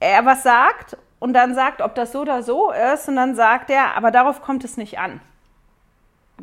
er 0.00 0.24
was 0.24 0.42
sagt 0.42 0.96
und 1.18 1.34
dann 1.34 1.54
sagt, 1.54 1.82
ob 1.82 1.94
das 1.94 2.12
so 2.12 2.22
oder 2.22 2.42
so 2.42 2.72
ist 2.72 3.08
und 3.08 3.16
dann 3.16 3.34
sagt 3.34 3.70
er, 3.70 3.96
aber 3.96 4.10
darauf 4.10 4.42
kommt 4.42 4.64
es 4.64 4.76
nicht 4.76 4.98
an. 4.98 5.20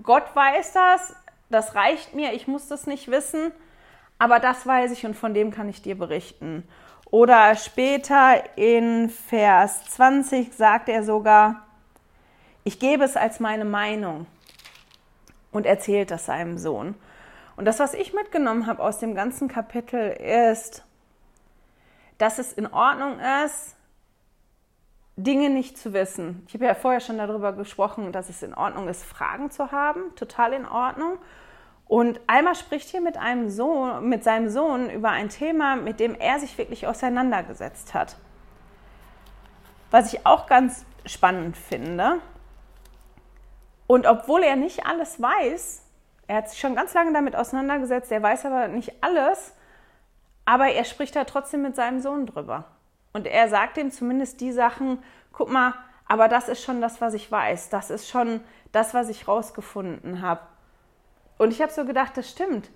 Gott 0.03 0.23
weiß 0.33 0.73
das, 0.73 1.15
das 1.49 1.75
reicht 1.75 2.13
mir, 2.13 2.33
ich 2.33 2.47
muss 2.47 2.67
das 2.67 2.87
nicht 2.87 3.09
wissen, 3.09 3.51
aber 4.19 4.39
das 4.39 4.67
weiß 4.67 4.91
ich 4.91 5.05
und 5.05 5.15
von 5.15 5.33
dem 5.33 5.49
kann 5.49 5.69
ich 5.69 5.81
dir 5.81 5.97
berichten. 5.97 6.67
Oder 7.09 7.55
später 7.55 8.43
in 8.57 9.09
Vers 9.09 9.85
20 9.85 10.53
sagt 10.53 10.89
er 10.89 11.03
sogar, 11.03 11.65
ich 12.63 12.79
gebe 12.79 13.03
es 13.03 13.17
als 13.17 13.39
meine 13.39 13.65
Meinung 13.65 14.27
und 15.51 15.65
erzählt 15.65 16.11
das 16.11 16.25
seinem 16.25 16.57
Sohn. 16.57 16.93
Und 17.55 17.65
das, 17.65 17.79
was 17.79 17.93
ich 17.93 18.13
mitgenommen 18.13 18.67
habe 18.67 18.83
aus 18.83 18.99
dem 18.99 19.15
ganzen 19.15 19.47
Kapitel, 19.47 20.11
ist, 20.11 20.83
dass 22.17 22.37
es 22.37 22.53
in 22.53 22.67
Ordnung 22.67 23.19
ist, 23.45 23.75
Dinge 25.15 25.49
nicht 25.49 25.77
zu 25.77 25.91
wissen. 25.91 26.45
Ich 26.47 26.53
habe 26.53 26.65
ja 26.65 26.75
vorher 26.75 27.01
schon 27.01 27.17
darüber 27.17 27.53
gesprochen, 27.53 28.11
dass 28.11 28.29
es 28.29 28.43
in 28.43 28.53
Ordnung 28.53 28.87
ist, 28.87 29.03
Fragen 29.03 29.51
zu 29.51 29.71
haben, 29.71 30.15
total 30.15 30.53
in 30.53 30.65
Ordnung. 30.65 31.17
Und 31.89 32.21
Alma 32.27 32.53
spricht 32.53 32.89
hier 32.89 33.01
mit, 33.01 33.17
einem 33.17 33.49
Sohn, 33.49 34.07
mit 34.07 34.23
seinem 34.23 34.47
Sohn 34.51 34.91
über 34.91 35.09
ein 35.09 35.29
Thema, 35.29 35.75
mit 35.75 35.99
dem 35.99 36.13
er 36.13 36.39
sich 36.39 36.55
wirklich 36.59 36.85
auseinandergesetzt 36.85 37.95
hat. 37.95 38.15
Was 39.89 40.13
ich 40.13 40.23
auch 40.23 40.45
ganz 40.45 40.85
spannend 41.07 41.57
finde. 41.57 42.19
Und 43.87 44.05
obwohl 44.05 44.43
er 44.43 44.55
nicht 44.55 44.85
alles 44.85 45.19
weiß, 45.19 45.81
er 46.27 46.35
hat 46.35 46.51
sich 46.51 46.59
schon 46.59 46.75
ganz 46.75 46.93
lange 46.93 47.11
damit 47.11 47.35
auseinandergesetzt, 47.35 48.11
er 48.11 48.21
weiß 48.21 48.45
aber 48.45 48.67
nicht 48.67 49.03
alles, 49.03 49.55
aber 50.45 50.67
er 50.67 50.83
spricht 50.83 51.15
da 51.15 51.23
trotzdem 51.23 51.63
mit 51.63 51.75
seinem 51.75 52.01
Sohn 52.01 52.27
drüber. 52.27 52.65
Und 53.13 53.25
er 53.25 53.49
sagt 53.49 53.79
ihm 53.79 53.89
zumindest 53.89 54.41
die 54.41 54.51
Sachen, 54.51 55.01
guck 55.33 55.49
mal, 55.49 55.73
aber 56.07 56.27
das 56.27 56.49
ist 56.49 56.63
schon 56.63 56.81
das, 56.81 57.01
was 57.01 57.15
ich 57.15 57.31
weiß, 57.31 57.69
das 57.69 57.89
ist 57.89 58.07
schon 58.07 58.41
das, 58.71 58.93
was 58.93 59.09
ich 59.09 59.27
rausgefunden 59.27 60.21
habe. 60.21 60.41
Und 61.39 61.51
ich 61.51 61.61
habe 61.61 61.71
so 61.71 61.85
gedacht, 61.85 62.15
das 62.17 62.29
stimmt. 62.29 62.69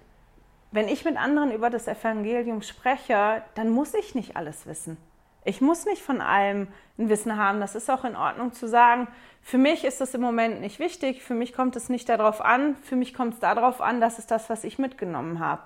Wenn 0.72 0.88
ich 0.88 1.06
mit 1.06 1.18
anderen 1.18 1.52
über 1.52 1.70
das 1.70 1.88
Evangelium 1.88 2.64
spreche, 2.64 3.44
dann 3.54 3.70
muss 3.70 3.94
ich 3.94 4.16
nicht 4.16 4.36
alles 4.36 4.66
wissen. 4.66 4.98
Ich 5.44 5.60
muss 5.60 5.86
nicht 5.86 6.02
von 6.02 6.22
allem 6.22 6.70
ein 6.98 7.10
Wissen 7.10 7.38
haben. 7.38 7.60
Das 7.60 7.76
ist 7.76 7.92
auch 7.92 8.06
in 8.06 8.16
Ordnung 8.16 8.54
zu 8.54 8.68
sagen, 8.68 9.08
für 9.42 9.58
mich 9.58 9.84
ist 9.84 10.00
das 10.00 10.14
im 10.14 10.22
Moment 10.22 10.62
nicht 10.62 10.80
wichtig, 10.80 11.22
für 11.22 11.34
mich 11.34 11.54
kommt 11.54 11.76
es 11.76 11.90
nicht 11.90 12.08
darauf 12.08 12.40
an, 12.40 12.78
für 12.78 12.96
mich 12.96 13.14
kommt 13.14 13.34
es 13.34 13.40
darauf 13.42 13.82
an, 13.82 14.00
das 14.00 14.18
ist 14.18 14.32
das, 14.32 14.50
was 14.50 14.64
ich 14.64 14.80
mitgenommen 14.80 15.40
habe. 15.40 15.62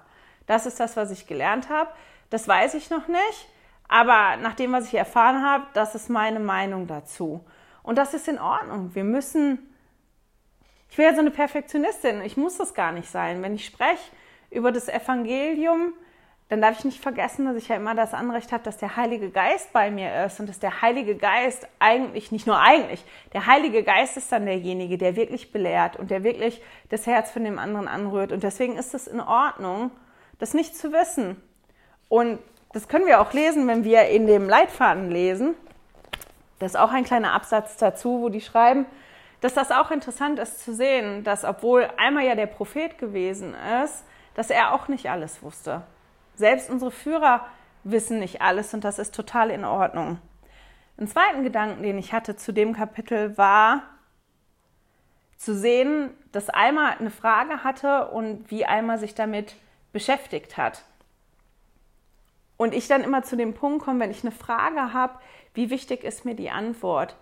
Das 0.47 0.65
ist 0.65 0.79
das, 0.79 0.97
was 0.97 1.11
ich 1.11 1.27
gelernt 1.27 1.69
habe. 1.69 1.91
Das 2.31 2.47
weiß 2.47 2.73
ich 2.73 2.89
noch 2.89 3.07
nicht, 3.07 3.47
aber 3.87 4.37
nach 4.37 4.55
dem, 4.55 4.71
was 4.71 4.87
ich 4.87 4.95
erfahren 4.95 5.45
habe, 5.45 5.67
das 5.73 5.93
ist 5.93 6.09
meine 6.09 6.39
Meinung 6.39 6.87
dazu. 6.87 7.45
Und 7.83 7.99
das 7.99 8.15
ist 8.15 8.27
in 8.27 8.39
Ordnung. 8.39 8.95
Wir 8.95 9.03
müssen 9.03 9.59
ich 10.89 10.97
ja 10.97 11.13
so 11.13 11.19
eine 11.19 11.31
Perfektionistin. 11.31 12.21
Ich 12.21 12.37
muss 12.37 12.57
das 12.57 12.73
gar 12.73 12.91
nicht 12.91 13.09
sein. 13.09 13.41
Wenn 13.43 13.55
ich 13.55 13.65
spreche 13.65 14.11
über 14.49 14.71
das 14.71 14.89
Evangelium, 14.89 15.93
dann 16.49 16.61
darf 16.61 16.79
ich 16.79 16.85
nicht 16.85 17.01
vergessen, 17.01 17.45
dass 17.45 17.57
ich 17.57 17.67
ja 17.67 17.75
immer 17.75 17.93
das 17.93 18.13
Anrecht 18.13 18.53
habe, 18.53 18.63
dass 18.63 18.77
der 18.77 18.95
Heilige 18.95 19.29
Geist 19.29 19.73
bei 19.73 19.91
mir 19.91 20.25
ist 20.25 20.39
und 20.39 20.47
dass 20.47 20.59
der 20.59 20.81
Heilige 20.81 21.15
Geist 21.15 21.67
eigentlich, 21.79 22.31
nicht 22.31 22.47
nur 22.47 22.57
eigentlich, 22.57 23.03
der 23.33 23.47
Heilige 23.47 23.83
Geist 23.83 24.15
ist 24.15 24.31
dann 24.31 24.45
derjenige, 24.45 24.97
der 24.97 25.17
wirklich 25.17 25.51
belehrt 25.51 25.97
und 25.97 26.09
der 26.09 26.23
wirklich 26.23 26.61
das 26.89 27.05
Herz 27.05 27.31
von 27.31 27.43
dem 27.43 27.59
anderen 27.59 27.89
anrührt. 27.89 28.31
Und 28.31 28.43
deswegen 28.43 28.77
ist 28.77 28.93
es 28.93 29.07
in 29.07 29.19
Ordnung, 29.19 29.91
das 30.39 30.53
nicht 30.53 30.77
zu 30.77 30.93
wissen. 30.93 31.35
Und 32.07 32.39
das 32.71 32.87
können 32.87 33.07
wir 33.07 33.19
auch 33.19 33.33
lesen, 33.33 33.67
wenn 33.67 33.83
wir 33.83 34.07
in 34.07 34.25
dem 34.25 34.47
Leitfaden 34.47 35.11
lesen. 35.11 35.53
Das 36.59 36.71
ist 36.71 36.79
auch 36.79 36.91
ein 36.91 37.03
kleiner 37.03 37.33
Absatz 37.33 37.75
dazu, 37.75 38.21
wo 38.21 38.29
die 38.29 38.41
schreiben, 38.41 38.85
dass 39.41 39.53
das 39.53 39.71
auch 39.71 39.91
interessant 39.91 40.39
ist 40.39 40.63
zu 40.63 40.73
sehen, 40.73 41.23
dass 41.23 41.43
obwohl 41.43 41.89
einmal 41.97 42.25
ja 42.25 42.35
der 42.35 42.47
Prophet 42.47 42.97
gewesen 42.97 43.55
ist, 43.83 44.03
dass 44.33 44.49
er 44.49 44.73
auch 44.73 44.87
nicht 44.87 45.09
alles 45.09 45.41
wusste. 45.43 45.83
Selbst 46.35 46.69
unsere 46.69 46.91
Führer 46.91 47.45
wissen 47.83 48.19
nicht 48.19 48.41
alles 48.41 48.73
und 48.73 48.83
das 48.83 48.99
ist 48.99 49.15
total 49.15 49.49
in 49.49 49.65
Ordnung. 49.65 50.19
Ein 50.99 51.07
zweiten 51.07 51.43
Gedanken, 51.43 51.83
den 51.83 51.97
ich 51.97 52.13
hatte 52.13 52.35
zu 52.35 52.51
dem 52.51 52.73
Kapitel, 52.73 53.37
war 53.37 53.83
zu 55.37 55.55
sehen, 55.55 56.09
dass 56.31 56.49
Alma 56.49 56.95
eine 56.99 57.11
Frage 57.11 57.63
hatte 57.63 58.07
und 58.07 58.49
wie 58.49 58.65
Alma 58.65 58.97
sich 58.97 59.13
damit 59.13 59.55
beschäftigt 59.93 60.57
hat. 60.57 60.83
Und 62.57 62.73
ich 62.73 62.87
dann 62.87 63.03
immer 63.03 63.21
zu 63.21 63.37
dem 63.37 63.53
Punkt 63.53 63.85
komme, 63.85 63.99
wenn 63.99 64.11
ich 64.11 64.23
eine 64.23 64.31
Frage 64.31 64.93
habe, 64.93 65.19
wie 65.53 65.69
wichtig 65.69 66.03
ist 66.03 66.25
mir 66.25 66.35
die 66.35 66.49
Antwort? 66.49 67.15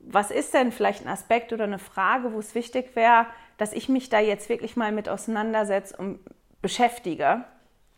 Was 0.00 0.30
ist 0.30 0.54
denn 0.54 0.72
vielleicht 0.72 1.04
ein 1.04 1.08
Aspekt 1.08 1.52
oder 1.52 1.64
eine 1.64 1.78
Frage, 1.78 2.32
wo 2.32 2.38
es 2.38 2.54
wichtig 2.54 2.96
wäre, 2.96 3.26
dass 3.58 3.72
ich 3.72 3.88
mich 3.88 4.08
da 4.08 4.18
jetzt 4.18 4.48
wirklich 4.48 4.76
mal 4.76 4.92
mit 4.92 5.08
auseinandersetze 5.08 5.96
und 5.96 6.20
beschäftige. 6.62 7.44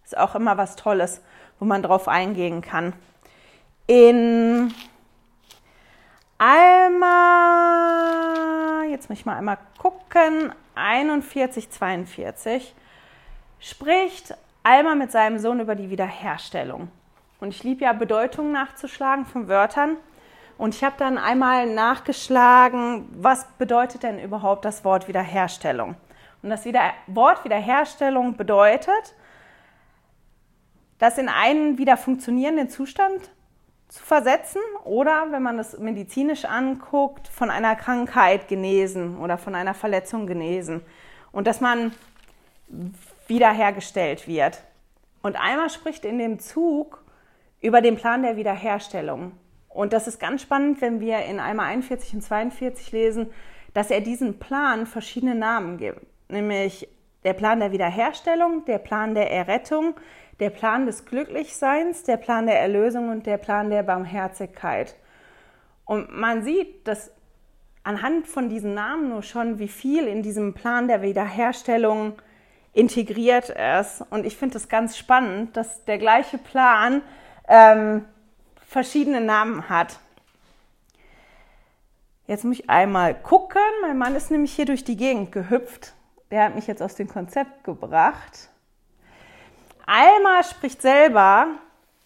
Ist 0.05 0.19
auch 0.19 0.35
immer 0.35 0.57
was 0.57 0.77
Tolles, 0.77 1.23
wo 1.59 1.65
man 1.65 1.83
drauf 1.83 2.09
eingehen 2.09 2.61
kann. 2.61 2.93
In 3.87 4.75
Alma, 6.39 7.05
jetzt 8.91 9.09
muss 9.09 9.21
ich 9.21 9.27
mal 9.27 9.37
einmal 9.37 9.59
gucken, 9.79 10.53
41, 10.75 11.71
42, 11.71 12.75
spricht 13.61 14.35
Alma 14.65 14.95
mit 14.95 15.13
seinem 15.13 15.39
Sohn 15.39 15.61
über 15.61 15.75
die 15.75 15.91
Wiederherstellung. 15.91 16.89
Und 17.41 17.51
ich 17.51 17.63
liebe 17.65 17.85
ja 17.85 17.93
Bedeutungen 17.93 18.53
nachzuschlagen 18.53 19.27
von 19.27 19.49
Wörtern. 19.49 19.97
Und 20.59 20.75
ich 20.75 20.85
habe 20.85 20.95
dann 20.99 21.19
einmal 21.19 21.67
nachgeschlagen, 21.67 23.09
was 23.15 23.47
bedeutet 23.59 24.03
denn 24.03 24.19
überhaupt 24.19 24.65
das 24.65 24.85
Wort 24.85 25.09
Wiederherstellung? 25.09 25.97
Und 26.43 26.51
das 26.51 26.65
Wort 27.07 27.45
Wiederherstellung 27.45 28.37
bedeutet, 28.37 29.15
das 30.99 31.19
in 31.19 31.29
einen 31.29 31.79
wieder 31.79 31.97
funktionierenden 31.97 32.69
Zustand 32.69 33.31
zu 33.89 34.03
versetzen 34.03 34.61
oder, 34.85 35.27
wenn 35.31 35.43
man 35.43 35.57
das 35.57 35.79
medizinisch 35.79 36.45
anguckt, 36.45 37.29
von 37.29 37.51
einer 37.51 37.77
Krankheit 37.77 38.49
genesen 38.49 39.19
oder 39.19 39.37
von 39.37 39.55
einer 39.55 39.75
Verletzung 39.75 40.27
genesen 40.27 40.81
und 41.31 41.47
dass 41.47 41.61
man 41.61 41.93
wiederhergestellt 43.27 44.27
wird. 44.27 44.63
Und 45.23 45.37
einmal 45.37 45.71
spricht 45.71 46.05
in 46.05 46.19
dem 46.19 46.39
Zug 46.39 47.03
über 47.61 47.81
den 47.81 47.97
Plan 47.97 48.23
der 48.23 48.37
Wiederherstellung. 48.37 49.33
Und 49.73 49.93
das 49.93 50.07
ist 50.07 50.21
ganz 50.21 50.43
spannend, 50.43 50.81
wenn 50.81 51.01
wir 51.01 51.21
in 51.25 51.41
einmal 51.41 51.67
41 51.67 52.15
und 52.15 52.23
42 52.23 52.93
lesen, 52.93 53.31
dass 53.75 53.91
er 53.91 54.01
diesen 54.01 54.39
Plan 54.39 54.87
verschiedene 54.87 55.35
Namen 55.35 55.79
gibt, 55.79 56.01
nämlich 56.29 56.89
der 57.25 57.33
Plan 57.33 57.61
der 57.61 57.73
Wiederherstellung, 57.73 58.65
der 58.67 58.79
Plan 58.79 59.15
der 59.15 59.31
Errettung, 59.31 59.95
der 60.41 60.51
Plan 60.51 60.87
des 60.87 61.05
Glücklichseins, 61.05 62.03
der 62.03 62.17
Plan 62.17 62.47
der 62.47 62.61
Erlösung 62.61 63.09
und 63.09 63.27
der 63.27 63.39
Plan 63.39 63.71
der 63.71 63.83
Barmherzigkeit. 63.83 64.97
Und 65.85 66.13
man 66.13 66.43
sieht, 66.43 66.87
dass 66.87 67.13
anhand 67.85 68.27
von 68.27 68.49
diesen 68.49 68.75
Namen 68.75 69.09
nur 69.09 69.23
schon, 69.23 69.59
wie 69.59 69.69
viel 69.69 70.07
in 70.07 70.23
diesem 70.23 70.55
Plan 70.55 70.89
der 70.89 71.03
Wiederherstellung 71.03 72.15
integriert 72.73 73.51
ist. 73.51 74.05
Und 74.11 74.25
ich 74.25 74.37
finde 74.37 74.57
es 74.57 74.69
ganz 74.69 74.97
spannend, 74.97 75.57
dass 75.57 75.85
der 75.85 75.99
gleiche 75.99 76.39
Plan 76.39 77.03
ähm, 77.49 78.05
verschiedene 78.73 79.21
Namen 79.21 79.69
hat. 79.69 79.99
Jetzt 82.27 82.45
muss 82.45 82.59
ich 82.59 82.71
einmal 82.71 83.15
gucken. 83.15 83.61
Mein 83.83 83.99
Mann 83.99 84.17
ist 84.17 84.31
nämlich 84.31 84.55
hier 84.55 84.65
durch 84.65 84.85
die 84.85 84.97
Gegend 84.97 85.33
gehüpft. 85.33 85.93
Der 86.31 86.45
hat 86.45 86.55
mich 86.55 86.67
jetzt 86.67 86.83
aus 86.83 86.95
dem 86.95 87.09
Konzept 87.09 87.65
gebracht. 87.65 88.49
Alma 89.85 90.43
spricht 90.43 90.81
selber 90.81 91.49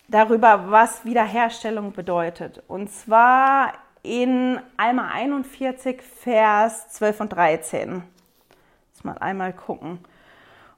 darüber, 0.08 0.70
was 0.70 1.04
Wiederherstellung 1.04 1.92
bedeutet. 1.92 2.62
Und 2.66 2.90
zwar 2.90 3.74
in 4.02 4.58
Alma 4.76 5.10
41, 5.12 6.02
Vers 6.02 6.88
12 6.88 7.20
und 7.20 7.28
13. 7.30 8.02
Jetzt 8.92 9.04
mal 9.04 9.18
einmal 9.18 9.52
gucken. 9.52 10.00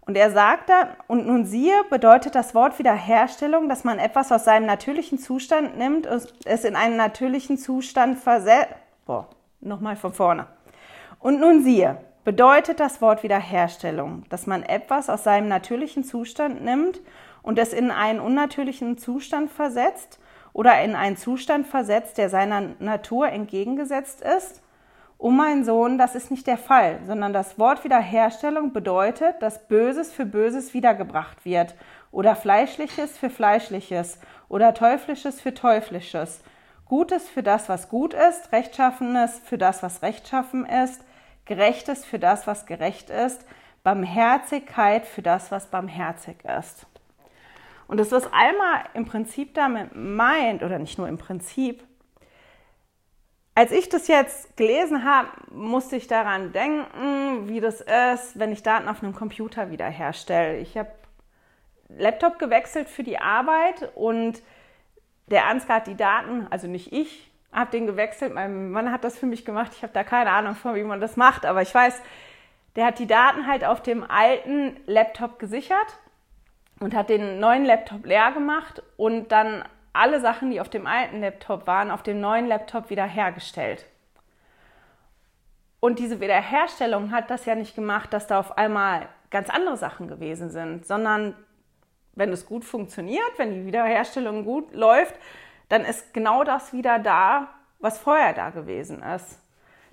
Und 0.09 0.17
er 0.17 0.31
sagt 0.31 0.71
dann, 0.71 0.89
und 1.07 1.27
nun 1.27 1.45
siehe, 1.45 1.85
bedeutet 1.91 2.35
das 2.35 2.55
Wort 2.55 2.79
Wiederherstellung, 2.79 3.69
dass 3.69 3.85
man 3.85 3.99
etwas 3.99 4.33
aus 4.33 4.45
seinem 4.45 4.65
natürlichen 4.65 5.19
Zustand 5.19 5.77
nimmt 5.77 6.07
und 6.07 6.33
es 6.47 6.65
in 6.65 6.77
einen 6.77 6.97
natürlichen 6.97 7.59
Zustand 7.59 8.19
versetzt. 8.19 8.73
Boah, 9.05 9.29
nochmal 9.61 9.97
von 9.97 10.15
vorne. 10.15 10.47
Und 11.21 11.41
nun 11.41 11.63
siehe, 11.63 11.99
bedeutet 12.25 12.81
das 12.81 13.03
Wort 13.03 13.23
Wiederherstellung, 13.23 14.25
dass 14.31 14.47
man 14.47 14.63
etwas 14.63 15.11
aus 15.11 15.25
seinem 15.25 15.49
natürlichen 15.49 16.05
Zustand 16.05 16.65
nimmt 16.65 17.03
und 17.43 17.59
es 17.59 17.75
in 17.75 17.91
einen 17.91 18.21
unnatürlichen 18.21 18.97
Zustand 18.97 19.51
versetzt 19.51 20.19
oder 20.55 20.83
in 20.83 20.97
einen 20.97 21.19
Zustand 21.19 21.67
versetzt, 21.67 22.17
der 22.17 22.31
seiner 22.31 22.63
Natur 22.79 23.29
entgegengesetzt 23.29 24.23
ist 24.23 24.63
Oh 25.21 25.31
mein 25.31 25.65
Sohn, 25.65 25.99
das 25.99 26.15
ist 26.15 26.31
nicht 26.31 26.47
der 26.47 26.57
Fall, 26.57 27.01
sondern 27.05 27.33
das 27.33 27.59
Wort 27.59 27.83
Wiederherstellung 27.83 28.73
bedeutet, 28.73 29.43
dass 29.43 29.67
Böses 29.67 30.13
für 30.13 30.25
Böses 30.25 30.75
wiedergebracht 30.75 31.45
wird 31.45 31.75
oder 32.13 32.37
Fleischliches 32.37 33.19
für 33.19 33.29
Fleischliches 33.29 34.21
oder 34.49 34.75
Teuflisches 34.75 35.41
für 35.41 35.53
Teuflisches, 35.53 36.41
Gutes 36.87 37.29
für 37.29 37.43
das, 37.43 37.69
was 37.69 37.89
gut 37.89 38.15
ist, 38.15 38.53
Rechtschaffenes 38.53 39.41
für 39.45 39.59
das, 39.59 39.83
was 39.83 40.03
rechtschaffen 40.03 40.65
ist, 40.65 41.03
Gerechtes 41.47 42.05
für 42.05 42.21
das, 42.21 42.47
was 42.47 42.65
gerecht 42.65 43.11
ist, 43.11 43.45
Barmherzigkeit 43.83 45.05
für 45.05 45.23
das, 45.23 45.51
was 45.51 45.67
barmherzig 45.67 46.45
ist. 46.45 46.87
Und 47.89 47.99
das, 47.99 48.13
was 48.13 48.27
Alma 48.27 48.85
im 48.95 49.05
Prinzip 49.05 49.55
damit 49.55 49.97
meint, 49.97 50.63
oder 50.63 50.79
nicht 50.79 50.97
nur 50.97 51.09
im 51.09 51.19
Prinzip, 51.19 51.88
als 53.59 53.73
ich 53.73 53.89
das 53.89 54.07
jetzt 54.07 54.57
gelesen 54.57 55.05
habe, 55.05 55.31
musste 55.51 55.97
ich 55.97 56.07
daran 56.07 56.53
denken, 56.53 57.49
wie 57.49 57.59
das 57.59 57.81
ist, 57.81 58.39
wenn 58.39 58.53
ich 58.53 58.63
Daten 58.63 58.87
auf 58.87 59.03
einem 59.03 59.17
Computer 59.17 59.73
wiederherstelle. 59.73 60.59
Ich 60.59 60.79
habe 60.79 60.93
Laptop 61.89 62.39
gewechselt 62.39 62.89
für 62.89 63.03
die 63.03 63.19
Arbeit 63.19 63.91
und 63.97 64.41
der 65.27 65.49
Ansgar 65.49 65.79
hat 65.79 65.89
die 65.89 65.97
Daten, 65.97 66.47
also 66.51 66.69
nicht 66.69 66.93
ich, 66.93 67.33
habe 67.53 67.73
den 67.73 67.89
gewechselt. 67.89 68.33
Mein 68.33 68.71
Mann 68.71 68.93
hat 68.93 69.03
das 69.03 69.19
für 69.19 69.27
mich 69.27 69.45
gemacht. 69.45 69.73
Ich 69.75 69.83
habe 69.83 69.93
da 69.93 70.05
keine 70.05 70.31
Ahnung 70.31 70.55
von, 70.55 70.77
wie 70.77 70.85
man 70.85 71.01
das 71.01 71.17
macht, 71.17 71.45
aber 71.45 71.61
ich 71.61 71.75
weiß, 71.75 72.01
der 72.77 72.87
hat 72.87 73.01
die 73.01 73.09
Daten 73.09 73.49
halt 73.49 73.65
auf 73.65 73.83
dem 73.83 74.09
alten 74.09 74.77
Laptop 74.87 75.41
gesichert 75.41 75.99
und 76.79 76.95
hat 76.95 77.09
den 77.09 77.41
neuen 77.41 77.65
Laptop 77.65 78.07
leer 78.07 78.31
gemacht 78.31 78.85
und 78.97 79.33
dann 79.33 79.65
alle 79.93 80.21
Sachen, 80.21 80.51
die 80.51 80.61
auf 80.61 80.69
dem 80.69 80.87
alten 80.87 81.21
Laptop 81.21 81.67
waren, 81.67 81.91
auf 81.91 82.03
dem 82.03 82.21
neuen 82.21 82.47
Laptop 82.47 82.91
wiederhergestellt. 82.91 83.87
Und 85.81 85.99
diese 85.99 86.21
Wiederherstellung 86.21 87.13
hat 87.13 87.31
das 87.31 87.45
ja 87.45 87.55
nicht 87.55 87.75
gemacht, 87.75 88.13
dass 88.13 88.27
da 88.27 88.41
auf 88.41 88.59
einmal 88.59 89.09
ganz 89.31 89.49
andere 89.51 89.77
Sachen 89.77 90.09
gewesen 90.09 90.51
sind, 90.51 90.87
sondern 90.87 91.35
wenn 92.15 92.33
es 92.33 92.47
gut 92.47 92.65
funktioniert, 92.65 93.31
wenn 93.37 93.55
die 93.55 93.67
Wiederherstellung 93.67 94.45
gut 94.45 94.75
läuft, 94.75 95.15
dann 95.69 95.85
ist 95.85 96.13
genau 96.13 96.43
das 96.43 96.73
wieder 96.73 96.99
da, 96.99 97.49
was 97.79 97.99
vorher 97.99 98.33
da 98.33 98.51
gewesen 98.51 99.03
ist. 99.03 99.41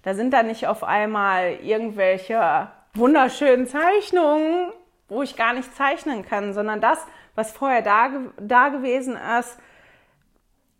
Da 0.02 0.14
sind 0.16 0.34
da 0.34 0.44
nicht 0.44 0.68
auf 0.68 0.84
einmal 0.84 1.58
irgendwelche 1.62 2.70
wunderschönen 2.94 3.68
Zeichnungen, 3.68 4.72
wo 5.08 5.22
ich 5.22 5.36
gar 5.36 5.54
nicht 5.54 5.76
zeichnen 5.76 6.26
kann, 6.26 6.54
sondern 6.54 6.82
das, 6.82 7.06
was 7.36 7.52
vorher 7.52 7.82
da, 7.82 8.10
da 8.40 8.70
gewesen 8.70 9.18
ist, 9.40 9.60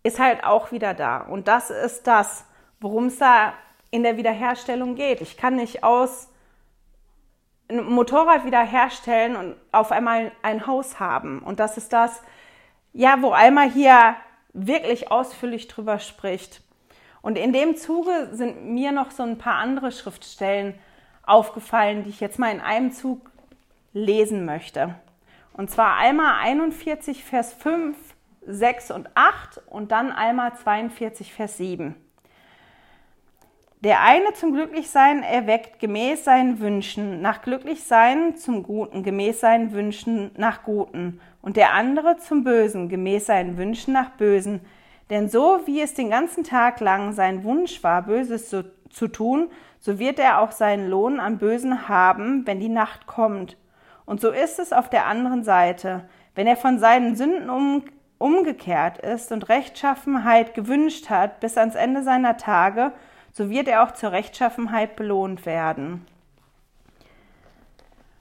ist 0.06 0.18
halt 0.18 0.44
auch 0.44 0.72
wieder 0.72 0.94
da. 0.94 1.18
Und 1.18 1.48
das 1.48 1.70
ist 1.70 2.06
das, 2.06 2.44
worum 2.80 3.06
es 3.06 3.18
da 3.18 3.52
in 3.90 4.02
der 4.02 4.16
Wiederherstellung 4.16 4.94
geht. 4.94 5.20
Ich 5.20 5.36
kann 5.36 5.56
nicht 5.56 5.82
aus 5.82 6.28
einem 7.68 7.90
Motorrad 7.92 8.44
wiederherstellen 8.44 9.36
und 9.36 9.56
auf 9.72 9.90
einmal 9.90 10.30
ein 10.42 10.66
Haus 10.66 11.00
haben. 11.00 11.40
Und 11.40 11.58
das 11.58 11.76
ist 11.76 11.92
das, 11.92 12.22
ja, 12.92 13.20
wo 13.20 13.32
einmal 13.32 13.70
hier 13.70 14.14
wirklich 14.52 15.10
ausführlich 15.10 15.66
drüber 15.68 15.98
spricht. 15.98 16.62
Und 17.20 17.36
in 17.36 17.52
dem 17.52 17.76
Zuge 17.76 18.28
sind 18.32 18.66
mir 18.66 18.92
noch 18.92 19.10
so 19.10 19.24
ein 19.24 19.38
paar 19.38 19.56
andere 19.56 19.90
Schriftstellen 19.90 20.78
aufgefallen, 21.24 22.04
die 22.04 22.10
ich 22.10 22.20
jetzt 22.20 22.38
mal 22.38 22.52
in 22.52 22.60
einem 22.60 22.92
Zug 22.92 23.30
lesen 23.92 24.44
möchte. 24.44 24.94
Und 25.52 25.70
zwar 25.70 25.96
einmal 25.96 26.40
41, 26.40 27.24
Vers 27.24 27.52
5 27.54 27.96
6 28.46 28.90
und 28.92 29.08
8 29.14 29.62
und 29.66 29.92
dann 29.92 30.12
einmal 30.12 30.54
42, 30.54 31.32
Vers 31.32 31.56
7. 31.56 31.94
Der 33.80 34.00
eine 34.02 34.32
zum 34.32 34.52
Glücklichsein 34.52 35.22
erweckt 35.22 35.78
gemäß 35.78 36.24
seinen 36.24 36.60
Wünschen 36.60 37.20
nach 37.20 37.42
Glücklichsein 37.42 38.36
zum 38.36 38.62
Guten, 38.62 39.02
gemäß 39.02 39.40
seinen 39.40 39.72
Wünschen 39.72 40.30
nach 40.36 40.62
Guten, 40.62 41.20
und 41.42 41.56
der 41.56 41.74
andere 41.74 42.16
zum 42.16 42.42
Bösen, 42.42 42.88
gemäß 42.88 43.26
seinen 43.26 43.56
Wünschen 43.58 43.92
nach 43.92 44.10
Bösen. 44.10 44.60
Denn 45.10 45.28
so 45.28 45.60
wie 45.66 45.80
es 45.80 45.94
den 45.94 46.10
ganzen 46.10 46.42
Tag 46.42 46.80
lang 46.80 47.12
sein 47.12 47.44
Wunsch 47.44 47.84
war, 47.84 48.02
Böses 48.02 48.48
zu, 48.48 48.64
zu 48.90 49.06
tun, 49.08 49.48
so 49.78 49.98
wird 49.98 50.18
er 50.18 50.40
auch 50.40 50.50
seinen 50.50 50.88
Lohn 50.88 51.20
am 51.20 51.38
Bösen 51.38 51.88
haben, 51.88 52.46
wenn 52.46 52.58
die 52.58 52.68
Nacht 52.68 53.06
kommt. 53.06 53.56
Und 54.04 54.20
so 54.20 54.30
ist 54.30 54.58
es 54.58 54.72
auf 54.72 54.90
der 54.90 55.06
anderen 55.06 55.44
Seite. 55.44 56.08
Wenn 56.34 56.46
er 56.46 56.56
von 56.56 56.78
seinen 56.78 57.14
Sünden 57.14 57.50
um, 57.50 57.84
umgekehrt 58.18 58.98
ist 58.98 59.32
und 59.32 59.48
Rechtschaffenheit 59.48 60.54
gewünscht 60.54 61.10
hat 61.10 61.40
bis 61.40 61.56
ans 61.58 61.74
Ende 61.74 62.02
seiner 62.02 62.36
Tage, 62.36 62.92
so 63.32 63.50
wird 63.50 63.68
er 63.68 63.82
auch 63.82 63.92
zur 63.92 64.12
Rechtschaffenheit 64.12 64.96
belohnt 64.96 65.44
werden. 65.44 66.06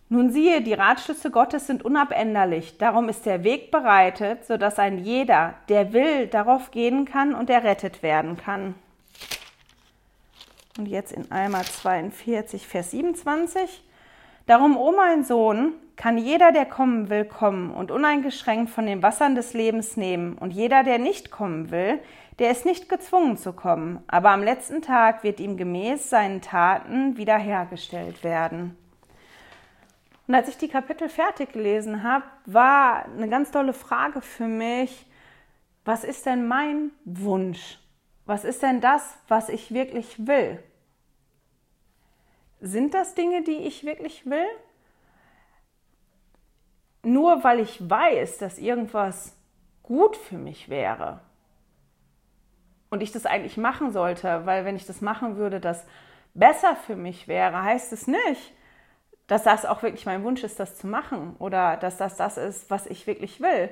Nun 0.07 0.29
siehe, 0.29 0.61
die 0.61 0.73
Ratschlüsse 0.73 1.31
Gottes 1.31 1.65
sind 1.65 1.83
unabänderlich, 1.83 2.77
darum 2.77 3.09
ist 3.09 3.25
der 3.25 3.43
Weg 3.43 3.71
bereitet, 3.71 4.45
so 4.45 4.55
dass 4.57 4.77
ein 4.77 5.03
jeder, 5.03 5.55
der 5.67 5.93
will, 5.93 6.27
darauf 6.27 6.71
gehen 6.71 7.05
kann 7.05 7.33
und 7.33 7.49
errettet 7.49 8.03
werden 8.03 8.37
kann. 8.37 8.75
Und 10.77 10.87
jetzt 10.87 11.11
in 11.11 11.31
Eimer 11.31 11.63
42, 11.63 12.67
Vers 12.67 12.91
27. 12.91 13.83
Darum, 14.45 14.77
o 14.77 14.91
mein 14.91 15.23
Sohn, 15.23 15.73
kann 15.95 16.17
jeder, 16.17 16.51
der 16.51 16.65
kommen 16.65 17.09
will, 17.09 17.25
kommen 17.25 17.71
und 17.71 17.91
uneingeschränkt 17.91 18.69
von 18.69 18.85
den 18.85 19.01
Wassern 19.01 19.35
des 19.35 19.53
Lebens 19.53 19.97
nehmen. 19.97 20.37
Und 20.37 20.51
jeder, 20.51 20.83
der 20.83 20.99
nicht 20.99 21.31
kommen 21.31 21.71
will, 21.71 21.99
der 22.39 22.51
ist 22.51 22.65
nicht 22.65 22.89
gezwungen 22.89 23.37
zu 23.37 23.53
kommen, 23.53 24.03
aber 24.07 24.31
am 24.31 24.43
letzten 24.43 24.81
Tag 24.81 25.23
wird 25.23 25.39
ihm 25.39 25.55
gemäß 25.55 26.09
seinen 26.09 26.41
Taten 26.41 27.17
wiederhergestellt 27.17 28.23
werden. 28.23 28.77
Und 30.27 30.35
als 30.35 30.49
ich 30.49 30.57
die 30.57 30.67
Kapitel 30.67 31.07
fertig 31.07 31.53
gelesen 31.53 32.03
habe, 32.03 32.25
war 32.45 33.05
eine 33.05 33.29
ganz 33.29 33.51
tolle 33.51 33.73
Frage 33.73 34.21
für 34.21 34.47
mich, 34.47 35.05
was 35.85 36.03
ist 36.03 36.25
denn 36.25 36.47
mein 36.47 36.91
Wunsch 37.05 37.79
was 38.25 38.43
ist 38.43 38.63
denn 38.63 38.81
das, 38.81 39.17
was 39.27 39.49
ich 39.49 39.73
wirklich 39.73 40.27
will? 40.27 40.61
Sind 42.59 42.93
das 42.93 43.13
Dinge, 43.13 43.43
die 43.43 43.57
ich 43.57 43.85
wirklich 43.85 44.25
will? 44.25 44.47
Nur 47.05 47.43
weil 47.43 47.59
ich 47.59 47.87
weiß, 47.87 48.39
dass 48.39 48.57
irgendwas 48.57 49.37
gut 49.83 50.17
für 50.17 50.39
mich 50.39 50.69
wäre 50.69 51.21
und 52.89 53.03
ich 53.03 53.11
das 53.11 53.27
eigentlich 53.27 53.57
machen 53.57 53.91
sollte, 53.91 54.47
weil 54.47 54.65
wenn 54.65 54.75
ich 54.75 54.87
das 54.87 55.01
machen 55.01 55.37
würde, 55.37 55.59
das 55.59 55.85
besser 56.33 56.75
für 56.75 56.95
mich 56.95 57.27
wäre, 57.27 57.61
heißt 57.61 57.93
es 57.93 58.07
nicht, 58.07 58.53
dass 59.27 59.43
das 59.43 59.65
auch 59.67 59.83
wirklich 59.83 60.07
mein 60.07 60.23
Wunsch 60.23 60.43
ist, 60.43 60.59
das 60.59 60.77
zu 60.77 60.87
machen 60.87 61.35
oder 61.37 61.77
dass 61.77 61.97
das 61.97 62.17
das 62.17 62.37
ist, 62.37 62.71
was 62.71 62.87
ich 62.87 63.05
wirklich 63.05 63.39
will. 63.39 63.69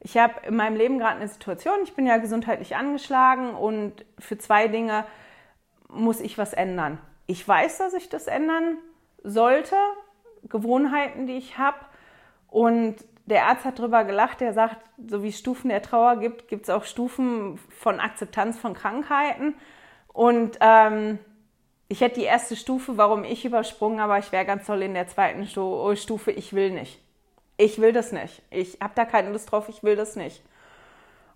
Ich 0.00 0.18
habe 0.18 0.34
in 0.48 0.56
meinem 0.56 0.76
Leben 0.76 0.98
gerade 0.98 1.18
eine 1.18 1.28
Situation, 1.28 1.78
ich 1.84 1.94
bin 1.94 2.04
ja 2.04 2.16
gesundheitlich 2.16 2.74
angeschlagen 2.74 3.54
und 3.54 4.04
für 4.18 4.38
zwei 4.38 4.66
Dinge 4.66 5.04
muss 5.86 6.20
ich 6.20 6.36
was 6.36 6.52
ändern. 6.52 6.98
Ich 7.28 7.46
weiß, 7.46 7.78
dass 7.78 7.94
ich 7.94 8.08
das 8.08 8.26
ändern 8.26 8.78
sollte, 9.22 9.76
Gewohnheiten, 10.48 11.28
die 11.28 11.36
ich 11.36 11.58
habe. 11.58 11.78
Und 12.52 12.96
der 13.26 13.46
Arzt 13.46 13.64
hat 13.64 13.78
darüber 13.78 14.04
gelacht, 14.04 14.42
er 14.42 14.52
sagt, 14.52 14.78
so 15.08 15.22
wie 15.22 15.28
es 15.28 15.38
Stufen 15.38 15.68
der 15.68 15.82
Trauer 15.82 16.16
gibt, 16.16 16.48
gibt 16.48 16.64
es 16.64 16.70
auch 16.70 16.84
Stufen 16.84 17.58
von 17.70 17.98
Akzeptanz 17.98 18.58
von 18.58 18.74
Krankheiten. 18.74 19.54
Und 20.12 20.58
ähm, 20.60 21.18
ich 21.88 22.00
hätte 22.00 22.20
die 22.20 22.26
erste 22.26 22.56
Stufe, 22.56 22.96
warum 22.96 23.24
ich 23.24 23.44
übersprungen, 23.44 24.00
aber 24.00 24.18
ich 24.18 24.32
wäre 24.32 24.44
ganz 24.44 24.66
toll 24.66 24.82
in 24.82 24.94
der 24.94 25.08
zweiten 25.08 25.46
Stufe, 25.46 26.30
ich 26.30 26.52
will 26.52 26.70
nicht 26.70 27.02
ich 27.62 27.80
will 27.80 27.92
das 27.92 28.12
nicht. 28.12 28.42
Ich 28.50 28.78
habe 28.80 28.92
da 28.94 29.04
keine 29.04 29.30
Lust 29.30 29.50
drauf, 29.50 29.68
ich 29.68 29.82
will 29.82 29.96
das 29.96 30.16
nicht. 30.16 30.42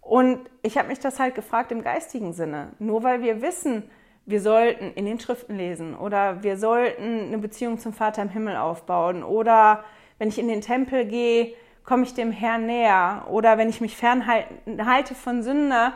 Und 0.01 0.41
ich 0.63 0.79
habe 0.79 0.89
mich 0.89 1.01
das 1.01 1.19
halt 1.19 1.35
gefragt 1.35 1.73
im 1.73 1.83
geistigen 1.83 2.33
Sinne. 2.33 2.73
Nur 2.79 3.03
weil 3.03 3.23
wir 3.23 3.43
wissen, 3.43 3.91
wir 4.25 4.41
sollten 4.41 4.93
in 4.93 5.05
den 5.05 5.21
Schriften 5.21 5.57
lesen 5.57 5.97
oder 5.97 6.43
wir 6.43 6.59
sollten 6.59 7.27
eine 7.27 7.39
Beziehung 7.39 7.79
zum 7.79 7.93
Vater 7.93 8.23
im 8.23 8.29
Himmel 8.29 8.57
aufbauen 8.57 9.23
oder 9.23 9.85
wenn 10.19 10.29
ich 10.29 10.39
in 10.39 10.49
den 10.49 10.61
Tempel 10.61 11.05
gehe, 11.07 11.55
komme 11.85 12.03
ich 12.03 12.15
dem 12.15 12.33
Herrn 12.33 12.67
näher 12.67 13.27
oder 13.31 13.59
wenn 13.59 13.69
ich 13.69 13.81
mich 13.81 13.97
fernhalte 13.97 15.15
von 15.15 15.43
Sünde, 15.43 15.93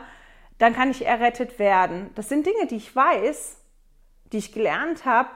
dann 0.57 0.73
kann 0.73 0.91
ich 0.91 1.05
errettet 1.05 1.59
werden. 1.59 2.11
Das 2.15 2.29
sind 2.29 2.45
Dinge, 2.45 2.67
die 2.67 2.77
ich 2.77 2.95
weiß, 2.95 3.57
die 4.31 4.37
ich 4.37 4.53
gelernt 4.53 5.05
habe, 5.05 5.29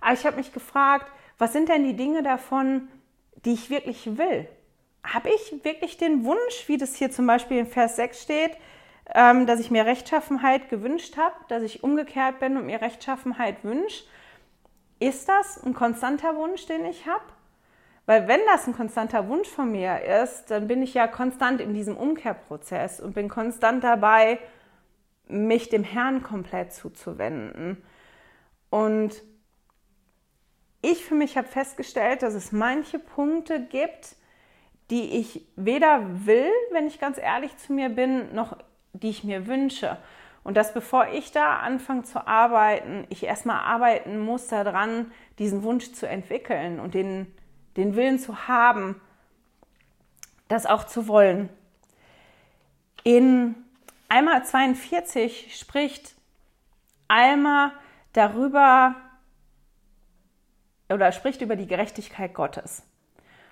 aber 0.00 0.14
ich 0.14 0.26
habe 0.26 0.36
mich 0.36 0.52
gefragt, 0.52 1.10
was 1.38 1.52
sind 1.52 1.68
denn 1.68 1.84
die 1.84 1.96
Dinge 1.96 2.22
davon, 2.22 2.88
die 3.44 3.52
ich 3.52 3.70
wirklich 3.70 4.18
will? 4.18 4.48
Habe 5.04 5.30
ich 5.30 5.64
wirklich 5.64 5.96
den 5.96 6.24
Wunsch, 6.24 6.64
wie 6.66 6.76
das 6.76 6.96
hier 6.96 7.10
zum 7.10 7.26
Beispiel 7.26 7.58
in 7.58 7.66
Vers 7.66 7.96
6 7.96 8.22
steht, 8.22 8.56
ähm, 9.14 9.46
dass 9.46 9.60
ich 9.60 9.70
mir 9.70 9.86
Rechtschaffenheit 9.86 10.68
gewünscht 10.68 11.16
habe, 11.16 11.34
dass 11.48 11.62
ich 11.62 11.82
umgekehrt 11.82 12.38
bin 12.40 12.56
und 12.56 12.66
mir 12.66 12.80
Rechtschaffenheit 12.80 13.64
wünsche? 13.64 14.04
Ist 14.98 15.28
das 15.28 15.62
ein 15.64 15.72
konstanter 15.72 16.36
Wunsch, 16.36 16.66
den 16.66 16.84
ich 16.84 17.06
habe? 17.06 17.24
Weil 18.06 18.28
wenn 18.28 18.40
das 18.52 18.66
ein 18.66 18.74
konstanter 18.74 19.28
Wunsch 19.28 19.48
von 19.48 19.70
mir 19.70 20.02
ist, 20.22 20.50
dann 20.50 20.66
bin 20.66 20.82
ich 20.82 20.94
ja 20.94 21.06
konstant 21.06 21.60
in 21.60 21.74
diesem 21.74 21.96
Umkehrprozess 21.96 23.00
und 23.00 23.14
bin 23.14 23.28
konstant 23.28 23.84
dabei, 23.84 24.38
mich 25.28 25.68
dem 25.68 25.84
Herrn 25.84 26.22
komplett 26.22 26.72
zuzuwenden. 26.72 27.82
Und 28.68 29.22
ich 30.82 31.04
für 31.04 31.14
mich 31.14 31.36
habe 31.36 31.46
festgestellt, 31.46 32.22
dass 32.22 32.34
es 32.34 32.52
manche 32.52 32.98
Punkte 32.98 33.60
gibt, 33.60 34.16
die 34.90 35.18
ich 35.18 35.46
weder 35.56 36.26
will, 36.26 36.50
wenn 36.72 36.86
ich 36.86 36.98
ganz 36.98 37.18
ehrlich 37.18 37.56
zu 37.58 37.72
mir 37.72 37.90
bin, 37.90 38.34
noch 38.34 38.56
die 38.92 39.10
ich 39.10 39.24
mir 39.24 39.46
wünsche. 39.46 39.98
Und 40.42 40.56
dass 40.56 40.72
bevor 40.74 41.08
ich 41.08 41.32
da 41.32 41.58
anfange 41.58 42.02
zu 42.02 42.26
arbeiten, 42.26 43.06
ich 43.08 43.24
erstmal 43.24 43.60
arbeiten 43.60 44.18
muss 44.18 44.48
daran, 44.48 45.12
diesen 45.38 45.62
Wunsch 45.62 45.92
zu 45.92 46.08
entwickeln 46.08 46.80
und 46.80 46.94
den, 46.94 47.32
den 47.76 47.96
Willen 47.96 48.18
zu 48.18 48.48
haben, 48.48 49.00
das 50.48 50.66
auch 50.66 50.84
zu 50.84 51.08
wollen. 51.08 51.48
In 53.04 53.54
Alma 54.08 54.42
42 54.42 55.56
spricht 55.56 56.14
Alma 57.08 57.72
darüber, 58.12 58.96
oder 60.88 61.12
spricht 61.12 61.40
über 61.40 61.56
die 61.56 61.66
Gerechtigkeit 61.66 62.34
Gottes. 62.34 62.82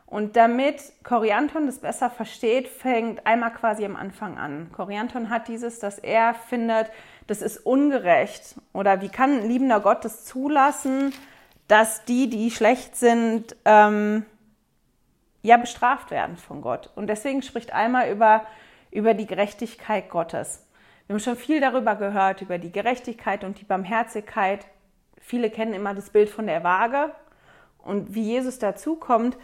Und 0.06 0.36
damit 0.36 0.80
Korianton 1.04 1.66
das 1.66 1.80
besser 1.80 2.08
versteht, 2.08 2.66
fängt 2.66 3.26
einmal 3.26 3.52
quasi 3.52 3.84
am 3.84 3.94
Anfang 3.94 4.38
an. 4.38 4.72
Korianton 4.72 5.28
hat 5.28 5.48
dieses, 5.48 5.80
dass 5.80 5.98
er 5.98 6.34
findet, 6.34 6.90
das 7.26 7.42
ist 7.42 7.58
ungerecht. 7.58 8.56
Oder 8.72 9.02
wie 9.02 9.10
kann 9.10 9.40
ein 9.40 9.48
liebender 9.48 9.80
Gott 9.80 10.04
das 10.04 10.24
zulassen, 10.24 11.12
dass 11.68 12.04
die, 12.04 12.28
die 12.28 12.50
schlecht 12.50 12.96
sind, 12.96 13.54
ähm, 13.64 14.24
ja 15.42 15.56
bestraft 15.56 16.10
werden 16.10 16.36
von 16.36 16.62
Gott. 16.62 16.90
Und 16.96 17.06
deswegen 17.06 17.42
spricht 17.42 17.72
einmal 17.72 18.10
über, 18.10 18.44
über 18.90 19.14
die 19.14 19.26
Gerechtigkeit 19.26 20.10
Gottes. 20.10 20.66
Wir 21.06 21.14
haben 21.14 21.20
schon 21.20 21.36
viel 21.36 21.60
darüber 21.60 21.94
gehört, 21.94 22.42
über 22.42 22.58
die 22.58 22.72
Gerechtigkeit 22.72 23.44
und 23.44 23.60
die 23.60 23.64
Barmherzigkeit. 23.64 24.66
Viele 25.20 25.50
kennen 25.50 25.74
immer 25.74 25.94
das 25.94 26.10
Bild 26.10 26.28
von 26.28 26.46
der 26.46 26.64
Waage 26.64 27.12
und 27.78 28.14
wie 28.14 28.22
Jesus 28.22 28.58
dazukommt. 28.58 29.36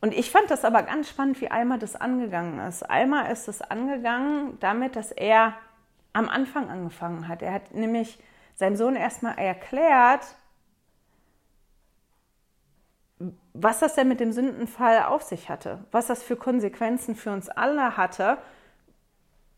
Und 0.00 0.14
ich 0.14 0.30
fand 0.30 0.50
das 0.50 0.64
aber 0.64 0.82
ganz 0.82 1.10
spannend, 1.10 1.40
wie 1.40 1.50
Alma 1.50 1.76
das 1.76 1.94
angegangen 1.94 2.58
ist. 2.66 2.82
Alma 2.82 3.22
ist 3.22 3.48
es 3.48 3.60
angegangen 3.60 4.56
damit, 4.60 4.96
dass 4.96 5.12
er 5.12 5.54
am 6.12 6.28
Anfang 6.28 6.70
angefangen 6.70 7.28
hat. 7.28 7.42
Er 7.42 7.52
hat 7.52 7.74
nämlich 7.74 8.18
seinem 8.54 8.76
Sohn 8.76 8.96
erstmal 8.96 9.38
erklärt, 9.38 10.24
was 13.52 13.80
das 13.80 13.94
denn 13.94 14.08
mit 14.08 14.20
dem 14.20 14.32
Sündenfall 14.32 15.04
auf 15.04 15.22
sich 15.22 15.48
hatte, 15.48 15.84
was 15.90 16.06
das 16.06 16.22
für 16.22 16.36
Konsequenzen 16.36 17.16
für 17.16 17.32
uns 17.32 17.48
alle 17.48 17.96
hatte, 17.96 18.38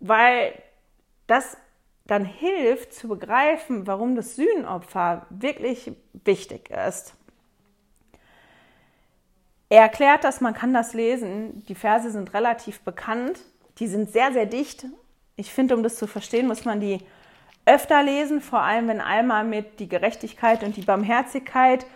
weil 0.01 0.53
das 1.27 1.57
dann 2.07 2.25
hilft 2.25 2.95
zu 2.95 3.09
begreifen, 3.09 3.87
warum 3.87 4.17
das 4.17 4.37
Sühnopfer 4.37 5.27
wirklich 5.31 5.93
wichtig 6.25 6.71
ist. 6.71 7.15
Er 9.69 9.83
erklärt 9.83 10.25
das, 10.25 10.41
man 10.41 10.53
kann 10.53 10.75
das 10.75 10.93
lesen. 10.93 11.65
Die 11.67 11.75
Verse 11.75 12.11
sind 12.11 12.35
relativ 12.35 12.81
bekannt. 12.81 13.41
Die 13.79 13.87
sind 13.87 14.11
sehr, 14.11 14.33
sehr 14.33 14.45
dicht. 14.45 14.85
Ich 15.37 15.51
finde, 15.51 15.75
um 15.75 15.83
das 15.83 15.97
zu 15.97 16.07
verstehen, 16.07 16.47
muss 16.47 16.67
man 16.67 16.81
die 16.81 16.99
öfter 17.65 18.03
lesen, 18.03 18.41
vor 18.41 18.61
allem 18.61 18.89
wenn 18.89 19.01
Alma 19.01 19.45
mit 19.45 19.81
die 19.81 19.89
Gerechtigkeit 19.89 20.63
und 20.63 20.77
die 20.77 20.83
Barmherzigkeit 20.83 21.87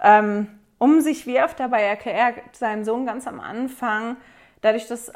ähm, 0.00 0.48
um 0.78 1.00
sich 1.00 1.26
wirft. 1.26 1.60
Dabei 1.60 1.82
erklärt 1.82 2.56
seinem 2.56 2.84
Sohn 2.84 3.06
ganz 3.06 3.26
am 3.26 3.40
Anfang, 3.40 4.16
dadurch, 4.60 4.86
dass 4.86 5.12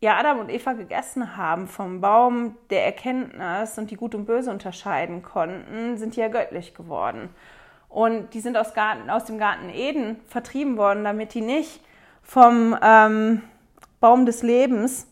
ja 0.00 0.18
Adam 0.18 0.40
und 0.40 0.50
Eva 0.50 0.74
gegessen 0.74 1.36
haben 1.36 1.66
vom 1.66 2.00
Baum 2.00 2.56
der 2.70 2.84
Erkenntnis 2.84 3.78
und 3.78 3.90
die 3.90 3.96
Gut 3.96 4.14
und 4.14 4.26
Böse 4.26 4.50
unterscheiden 4.50 5.22
konnten, 5.22 5.96
sind 5.96 6.16
die 6.16 6.20
ja 6.20 6.28
göttlich 6.28 6.74
geworden. 6.74 7.30
Und 7.88 8.34
die 8.34 8.40
sind 8.40 8.56
aus, 8.56 8.74
Garten, 8.74 9.08
aus 9.08 9.24
dem 9.24 9.38
Garten 9.38 9.70
Eden 9.70 10.20
vertrieben 10.26 10.76
worden, 10.76 11.04
damit 11.04 11.32
die 11.32 11.40
nicht 11.40 11.80
vom 12.22 12.76
ähm, 12.82 13.42
Baum 14.00 14.26
des 14.26 14.42
Lebens 14.42 15.06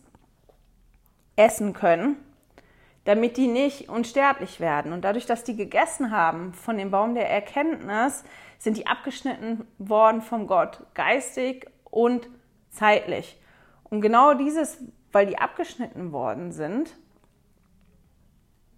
essen 1.36 1.72
können, 1.72 2.16
damit 3.04 3.36
die 3.36 3.46
nicht 3.46 3.88
unsterblich 3.88 4.60
werden. 4.60 4.92
Und 4.92 5.02
dadurch, 5.02 5.26
dass 5.26 5.44
die 5.44 5.56
gegessen 5.56 6.10
haben 6.10 6.52
von 6.54 6.76
dem 6.76 6.90
Baum 6.90 7.14
der 7.14 7.30
Erkenntnis, 7.30 8.24
sind 8.62 8.76
die 8.76 8.86
abgeschnitten 8.86 9.66
worden 9.78 10.22
vom 10.22 10.46
Gott, 10.46 10.84
geistig 10.94 11.68
und 11.82 12.28
zeitlich. 12.70 13.40
Und 13.82 14.02
genau 14.02 14.34
dieses, 14.34 14.78
weil 15.10 15.26
die 15.26 15.36
abgeschnitten 15.36 16.12
worden 16.12 16.52
sind, 16.52 16.96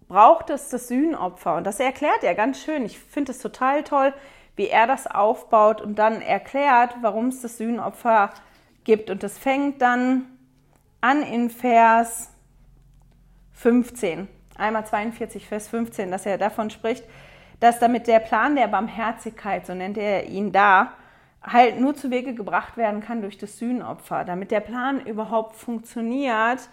braucht 0.07 0.49
es 0.49 0.69
das 0.69 0.87
Sühnopfer. 0.87 1.57
Und 1.57 1.65
das 1.65 1.79
erklärt 1.79 2.23
er 2.23 2.33
ganz 2.33 2.63
schön. 2.63 2.83
Ich 2.83 2.97
finde 2.97 3.31
es 3.31 3.37
total 3.37 3.83
toll, 3.83 4.11
wie 4.55 4.69
er 4.69 4.87
das 4.87 5.05
aufbaut 5.05 5.81
und 5.81 5.99
dann 5.99 6.19
erklärt, 6.19 6.95
warum 7.01 7.27
es 7.27 7.41
das 7.41 7.57
Sühnopfer 7.59 8.33
gibt. 8.85 9.11
Und 9.11 9.21
das 9.21 9.37
fängt 9.37 9.83
dann 9.83 10.25
an 10.99 11.21
in 11.21 11.51
Vers 11.51 12.31
15, 13.53 14.27
einmal 14.57 14.83
42, 14.83 15.47
Vers 15.47 15.67
15, 15.67 16.09
dass 16.09 16.25
er 16.25 16.39
davon 16.39 16.71
spricht, 16.71 17.03
dass 17.59 17.79
damit 17.79 18.07
der 18.07 18.19
Plan 18.19 18.55
der 18.55 18.67
Barmherzigkeit, 18.67 19.65
so 19.65 19.73
nennt 19.73 19.97
er 19.97 20.25
ihn 20.25 20.51
da, 20.51 20.93
halt 21.41 21.79
nur 21.79 21.95
zu 21.95 22.09
Wege 22.11 22.33
gebracht 22.33 22.77
werden 22.77 23.01
kann 23.01 23.21
durch 23.21 23.37
das 23.37 23.57
Sühnopfer. 23.57 24.25
Damit 24.25 24.51
der 24.51 24.61
Plan 24.61 25.05
überhaupt 25.05 25.55
funktioniert, 25.55 26.69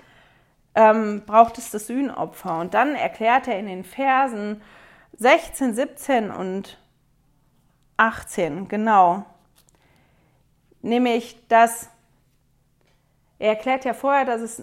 ähm, 0.74 1.22
braucht 1.26 1.58
es 1.58 1.70
das 1.70 1.86
Sühnopfer. 1.86 2.58
Und 2.58 2.74
dann 2.74 2.94
erklärt 2.94 3.48
er 3.48 3.58
in 3.58 3.66
den 3.66 3.84
Versen 3.84 4.62
16, 5.18 5.74
17 5.74 6.30
und 6.30 6.78
18, 7.98 8.68
genau, 8.68 9.24
nämlich, 10.80 11.46
dass 11.48 11.88
er 13.38 13.50
erklärt 13.50 13.84
ja 13.84 13.94
vorher, 13.94 14.24
dass 14.24 14.40
es 14.40 14.62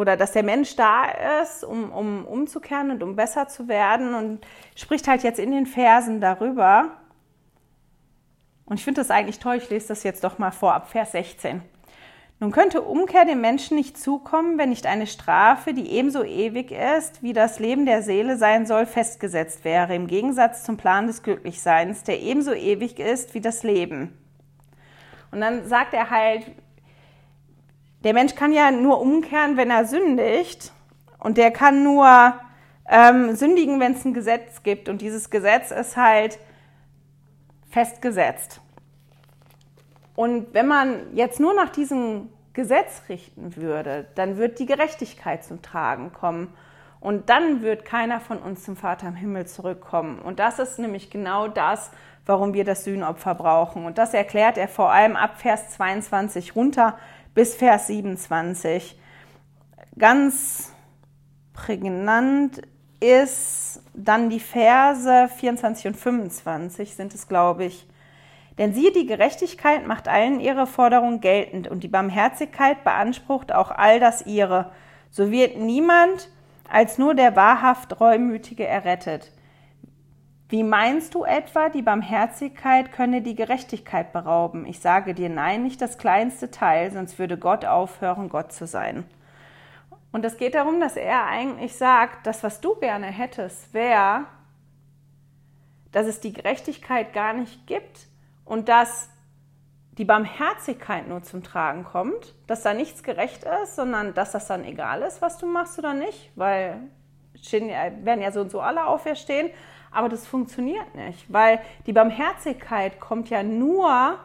oder 0.00 0.16
dass 0.16 0.32
der 0.32 0.42
Mensch 0.42 0.76
da 0.76 1.04
ist, 1.42 1.62
um, 1.62 1.92
um 1.92 2.24
umzukehren 2.24 2.90
und 2.90 3.02
um 3.02 3.16
besser 3.16 3.48
zu 3.48 3.68
werden 3.68 4.14
und 4.14 4.46
spricht 4.74 5.06
halt 5.06 5.22
jetzt 5.22 5.38
in 5.38 5.50
den 5.50 5.66
Versen 5.66 6.22
darüber. 6.22 6.92
Und 8.64 8.78
ich 8.78 8.84
finde 8.84 9.02
das 9.02 9.10
eigentlich 9.10 9.40
toll, 9.40 9.56
ich 9.56 9.68
lese 9.68 9.88
das 9.88 10.02
jetzt 10.02 10.24
doch 10.24 10.38
mal 10.38 10.52
vor, 10.52 10.72
ab 10.72 10.88
Vers 10.88 11.12
16. 11.12 11.60
Nun 12.38 12.50
könnte 12.50 12.80
Umkehr 12.80 13.26
dem 13.26 13.42
Menschen 13.42 13.76
nicht 13.76 13.98
zukommen, 13.98 14.56
wenn 14.56 14.70
nicht 14.70 14.86
eine 14.86 15.06
Strafe, 15.06 15.74
die 15.74 15.90
ebenso 15.90 16.24
ewig 16.24 16.72
ist, 16.72 17.22
wie 17.22 17.34
das 17.34 17.58
Leben 17.58 17.84
der 17.84 18.02
Seele 18.02 18.38
sein 18.38 18.64
soll, 18.64 18.86
festgesetzt 18.86 19.66
wäre, 19.66 19.94
im 19.94 20.06
Gegensatz 20.06 20.64
zum 20.64 20.78
Plan 20.78 21.08
des 21.08 21.22
Glücklichseins, 21.22 22.04
der 22.04 22.22
ebenso 22.22 22.54
ewig 22.54 22.98
ist 22.98 23.34
wie 23.34 23.42
das 23.42 23.64
Leben. 23.64 24.16
Und 25.30 25.42
dann 25.42 25.68
sagt 25.68 25.92
er 25.92 26.08
halt, 26.08 26.46
der 28.04 28.14
Mensch 28.14 28.34
kann 28.34 28.52
ja 28.52 28.70
nur 28.70 29.00
umkehren, 29.00 29.56
wenn 29.56 29.70
er 29.70 29.84
sündigt. 29.84 30.72
Und 31.18 31.36
der 31.36 31.50
kann 31.50 31.82
nur 31.82 32.34
ähm, 32.88 33.36
sündigen, 33.36 33.78
wenn 33.78 33.92
es 33.92 34.04
ein 34.04 34.14
Gesetz 34.14 34.62
gibt. 34.62 34.88
Und 34.88 35.00
dieses 35.02 35.30
Gesetz 35.30 35.70
ist 35.70 35.96
halt 35.96 36.38
festgesetzt. 37.70 38.60
Und 40.16 40.52
wenn 40.52 40.66
man 40.66 41.14
jetzt 41.14 41.40
nur 41.40 41.54
nach 41.54 41.70
diesem 41.70 42.28
Gesetz 42.52 43.02
richten 43.08 43.56
würde, 43.56 44.06
dann 44.16 44.36
wird 44.36 44.58
die 44.58 44.66
Gerechtigkeit 44.66 45.44
zum 45.44 45.62
Tragen 45.62 46.12
kommen. 46.12 46.52
Und 47.00 47.30
dann 47.30 47.62
wird 47.62 47.84
keiner 47.84 48.20
von 48.20 48.38
uns 48.38 48.64
zum 48.64 48.76
Vater 48.76 49.08
im 49.08 49.14
Himmel 49.14 49.46
zurückkommen. 49.46 50.18
Und 50.18 50.38
das 50.38 50.58
ist 50.58 50.78
nämlich 50.78 51.10
genau 51.10 51.48
das, 51.48 51.90
warum 52.26 52.52
wir 52.52 52.64
das 52.64 52.84
Sühnopfer 52.84 53.34
brauchen. 53.34 53.86
Und 53.86 53.98
das 53.98 54.12
erklärt 54.12 54.58
er 54.58 54.68
vor 54.68 54.90
allem 54.90 55.16
ab 55.16 55.38
Vers 55.40 55.70
22 55.70 56.54
runter 56.54 56.98
bis 57.34 57.54
Vers 57.54 57.86
27. 57.88 58.98
Ganz 59.98 60.72
prägnant 61.52 62.62
ist 63.00 63.82
dann 63.94 64.30
die 64.30 64.40
Verse 64.40 65.28
24 65.36 65.86
und 65.88 65.96
25 65.96 66.94
sind 66.94 67.14
es, 67.14 67.28
glaube 67.28 67.64
ich. 67.64 67.86
Denn 68.58 68.74
siehe, 68.74 68.92
die 68.92 69.06
Gerechtigkeit 69.06 69.86
macht 69.86 70.06
allen 70.06 70.38
ihre 70.40 70.66
Forderungen 70.66 71.20
geltend 71.20 71.68
und 71.68 71.82
die 71.82 71.88
Barmherzigkeit 71.88 72.84
beansprucht 72.84 73.52
auch 73.52 73.70
all 73.70 74.00
das 74.00 74.26
ihre. 74.26 74.70
So 75.10 75.30
wird 75.30 75.56
niemand 75.56 76.28
als 76.68 76.98
nur 76.98 77.14
der 77.14 77.36
wahrhaft 77.36 78.00
Reumütige 78.00 78.66
errettet. 78.66 79.32
Wie 80.50 80.64
meinst 80.64 81.14
du 81.14 81.22
etwa, 81.22 81.68
die 81.68 81.80
Barmherzigkeit 81.80 82.90
könne 82.90 83.22
die 83.22 83.36
Gerechtigkeit 83.36 84.12
berauben? 84.12 84.66
Ich 84.66 84.80
sage 84.80 85.14
dir 85.14 85.28
nein, 85.28 85.62
nicht 85.62 85.80
das 85.80 85.96
kleinste 85.96 86.50
Teil, 86.50 86.90
sonst 86.90 87.20
würde 87.20 87.38
Gott 87.38 87.64
aufhören, 87.64 88.28
Gott 88.28 88.52
zu 88.52 88.66
sein. 88.66 89.04
Und 90.10 90.24
es 90.24 90.38
geht 90.38 90.56
darum, 90.56 90.80
dass 90.80 90.96
er 90.96 91.24
eigentlich 91.26 91.76
sagt, 91.76 92.26
das, 92.26 92.42
was 92.42 92.60
du 92.60 92.74
gerne 92.74 93.06
hättest, 93.06 93.72
wäre, 93.72 94.24
dass 95.92 96.08
es 96.08 96.18
die 96.18 96.32
Gerechtigkeit 96.32 97.12
gar 97.12 97.32
nicht 97.32 97.68
gibt 97.68 98.08
und 98.44 98.68
dass 98.68 99.08
die 99.92 100.04
Barmherzigkeit 100.04 101.06
nur 101.06 101.22
zum 101.22 101.44
Tragen 101.44 101.84
kommt, 101.84 102.34
dass 102.48 102.62
da 102.62 102.74
nichts 102.74 103.04
gerecht 103.04 103.44
ist, 103.62 103.76
sondern 103.76 104.14
dass 104.14 104.32
das 104.32 104.48
dann 104.48 104.64
egal 104.64 105.02
ist, 105.02 105.22
was 105.22 105.38
du 105.38 105.46
machst 105.46 105.78
oder 105.78 105.94
nicht, 105.94 106.32
weil 106.34 106.80
werden 107.52 108.20
ja 108.20 108.32
so 108.32 108.40
und 108.40 108.50
so 108.50 108.60
alle 108.60 108.86
auferstehen. 108.86 109.50
Aber 109.90 110.08
das 110.08 110.26
funktioniert 110.26 110.94
nicht, 110.94 111.32
weil 111.32 111.60
die 111.86 111.92
Barmherzigkeit 111.92 113.00
kommt 113.00 113.28
ja 113.28 113.42
nur 113.42 114.18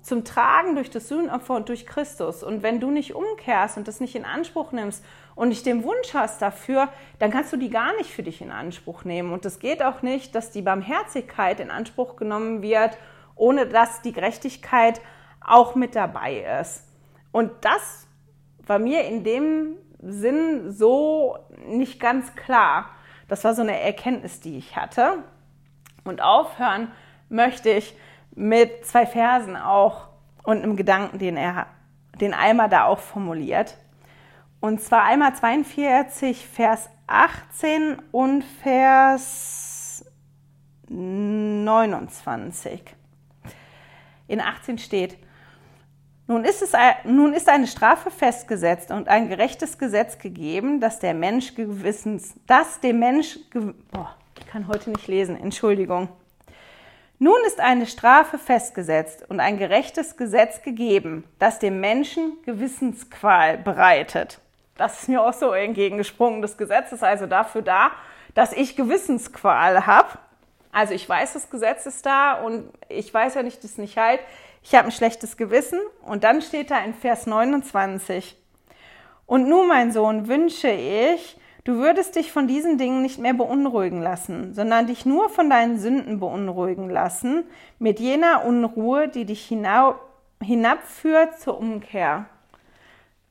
zum 0.00 0.24
Tragen 0.24 0.74
durch 0.74 0.90
das 0.90 1.08
Sühnopfer 1.08 1.54
und 1.54 1.68
durch 1.68 1.86
Christus. 1.86 2.42
Und 2.42 2.62
wenn 2.62 2.80
du 2.80 2.90
nicht 2.90 3.14
umkehrst 3.14 3.76
und 3.76 3.86
das 3.86 4.00
nicht 4.00 4.16
in 4.16 4.24
Anspruch 4.24 4.72
nimmst 4.72 5.04
und 5.34 5.48
nicht 5.48 5.64
den 5.64 5.84
Wunsch 5.84 6.12
hast 6.12 6.42
dafür, 6.42 6.88
dann 7.18 7.30
kannst 7.30 7.52
du 7.52 7.56
die 7.56 7.70
gar 7.70 7.94
nicht 7.96 8.10
für 8.10 8.22
dich 8.22 8.40
in 8.40 8.50
Anspruch 8.50 9.04
nehmen. 9.04 9.32
Und 9.32 9.44
es 9.44 9.60
geht 9.60 9.82
auch 9.82 10.02
nicht, 10.02 10.34
dass 10.34 10.50
die 10.50 10.62
Barmherzigkeit 10.62 11.60
in 11.60 11.70
Anspruch 11.70 12.16
genommen 12.16 12.62
wird, 12.62 12.98
ohne 13.36 13.66
dass 13.66 14.02
die 14.02 14.12
Gerechtigkeit 14.12 15.00
auch 15.40 15.74
mit 15.74 15.94
dabei 15.94 16.60
ist. 16.60 16.84
Und 17.30 17.50
das 17.62 18.06
war 18.66 18.78
mir 18.78 19.04
in 19.04 19.24
dem 19.24 19.76
Sinn 20.00 20.72
so 20.72 21.38
nicht 21.66 22.00
ganz 22.00 22.34
klar. 22.34 22.90
Das 23.28 23.44
war 23.44 23.54
so 23.54 23.62
eine 23.62 23.80
Erkenntnis, 23.80 24.40
die 24.40 24.58
ich 24.58 24.76
hatte. 24.76 25.24
Und 26.04 26.20
aufhören 26.20 26.90
möchte 27.28 27.70
ich 27.70 27.96
mit 28.34 28.84
zwei 28.86 29.06
Versen 29.06 29.56
auch 29.56 30.08
und 30.42 30.62
einem 30.62 30.76
Gedanken, 30.76 31.18
den 31.18 31.36
er, 31.36 31.66
den 32.20 32.34
Alma 32.34 32.68
da 32.68 32.84
auch 32.84 32.98
formuliert. 32.98 33.78
Und 34.60 34.80
zwar 34.80 35.04
einmal 35.04 35.34
42, 35.34 36.46
Vers 36.46 36.88
18 37.06 38.00
und 38.10 38.44
Vers 38.62 40.04
29. 40.88 42.82
In 44.28 44.40
18 44.40 44.78
steht, 44.78 45.18
nun 46.32 46.44
ist, 46.44 46.62
es, 46.62 46.72
nun 47.04 47.34
ist 47.34 47.48
eine 47.48 47.66
Strafe 47.66 48.10
festgesetzt 48.10 48.90
und 48.90 49.08
ein 49.08 49.28
gerechtes 49.28 49.76
Gesetz 49.76 50.18
gegeben, 50.18 50.80
dass 50.80 50.98
der 50.98 51.12
Mensch 51.12 51.54
gewissens, 51.54 52.34
dass 52.46 52.80
dem 52.80 52.98
Mensch, 52.98 53.38
boah, 53.90 54.16
ich 54.38 54.46
kann 54.46 54.66
heute 54.66 54.90
nicht 54.90 55.06
lesen, 55.08 55.38
Entschuldigung. 55.38 56.08
Nun 57.18 57.36
ist 57.46 57.60
eine 57.60 57.86
Strafe 57.86 58.38
festgesetzt 58.38 59.24
und 59.28 59.40
ein 59.40 59.58
gerechtes 59.58 60.16
Gesetz 60.16 60.62
gegeben, 60.62 61.24
das 61.38 61.58
dem 61.58 61.80
Menschen 61.80 62.32
Gewissensqual 62.44 63.58
bereitet. 63.58 64.40
Das 64.76 65.02
ist 65.02 65.08
mir 65.08 65.22
auch 65.22 65.34
so 65.34 65.52
entgegengesprungen. 65.52 66.40
Das 66.40 66.56
Gesetz 66.56 66.92
ist 66.92 67.04
also 67.04 67.26
dafür 67.26 67.62
da, 67.62 67.90
dass 68.34 68.52
ich 68.52 68.74
Gewissensqual 68.74 69.86
habe. 69.86 70.18
Also 70.72 70.94
ich 70.94 71.08
weiß, 71.08 71.34
das 71.34 71.50
Gesetz 71.50 71.86
ist 71.86 72.04
da 72.04 72.34
und 72.42 72.72
ich 72.88 73.12
weiß 73.12 73.34
ja 73.34 73.42
nicht, 73.42 73.58
dass 73.58 73.72
es 73.72 73.78
nicht 73.78 73.96
halt 73.96 74.20
ich 74.62 74.74
habe 74.74 74.86
ein 74.86 74.92
schlechtes 74.92 75.36
Gewissen. 75.36 75.80
Und 76.02 76.24
dann 76.24 76.40
steht 76.40 76.70
da 76.70 76.82
in 76.84 76.94
Vers 76.94 77.26
29, 77.26 78.38
und 79.24 79.48
nun, 79.48 79.68
mein 79.68 79.92
Sohn, 79.92 80.28
wünsche 80.28 80.68
ich, 80.68 81.38
du 81.64 81.76
würdest 81.76 82.16
dich 82.16 82.32
von 82.32 82.46
diesen 82.46 82.76
Dingen 82.76 83.00
nicht 83.00 83.18
mehr 83.18 83.32
beunruhigen 83.32 84.02
lassen, 84.02 84.52
sondern 84.52 84.88
dich 84.88 85.06
nur 85.06 85.30
von 85.30 85.48
deinen 85.48 85.78
Sünden 85.78 86.20
beunruhigen 86.20 86.90
lassen, 86.90 87.44
mit 87.78 87.98
jener 87.98 88.44
Unruhe, 88.44 89.08
die 89.08 89.24
dich 89.24 89.46
hinabführt 90.42 91.40
zur 91.40 91.56
Umkehr. 91.56 92.26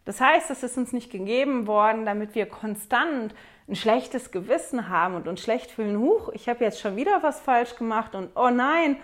Das 0.05 0.19
heißt, 0.19 0.49
es 0.49 0.63
ist 0.63 0.77
uns 0.77 0.91
nicht 0.91 1.11
gegeben 1.11 1.67
worden, 1.67 2.05
damit 2.05 2.33
wir 2.33 2.47
konstant 2.47 3.35
ein 3.67 3.75
schlechtes 3.75 4.31
Gewissen 4.31 4.89
haben 4.89 5.15
und 5.15 5.27
uns 5.27 5.41
schlecht 5.41 5.71
fühlen, 5.71 5.99
huch, 5.99 6.29
ich 6.33 6.49
habe 6.49 6.63
jetzt 6.63 6.79
schon 6.79 6.95
wieder 6.95 7.23
was 7.23 7.39
falsch 7.39 7.75
gemacht 7.75 8.15
und 8.15 8.31
oh 8.35 8.49
nein, 8.49 8.97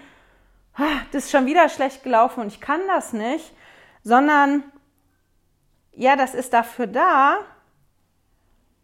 das 1.11 1.25
ist 1.25 1.31
schon 1.31 1.45
wieder 1.45 1.69
schlecht 1.69 2.03
gelaufen 2.03 2.41
und 2.41 2.47
ich 2.47 2.61
kann 2.61 2.81
das 2.87 3.13
nicht, 3.13 3.53
sondern 4.03 4.63
ja, 5.93 6.15
das 6.15 6.35
ist 6.35 6.53
dafür 6.53 6.87
da, 6.87 7.37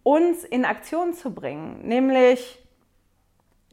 uns 0.04 0.44
in 0.44 0.66
Aktion 0.66 1.14
zu 1.14 1.34
bringen, 1.34 1.88
nämlich 1.88 2.60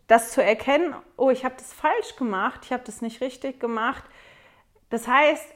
das 0.07 0.33
zu 0.33 0.43
erkennen, 0.43 0.95
oh, 1.17 1.31
ich 1.31 1.45
habe 1.45 1.55
das 1.57 1.73
falsch 1.73 2.17
gemacht, 2.17 2.63
ich 2.65 2.73
habe 2.73 2.83
das 2.85 3.01
nicht 3.01 3.21
richtig 3.21 3.61
gemacht. 3.61 4.03
Das 4.89 5.07
heißt, 5.07 5.47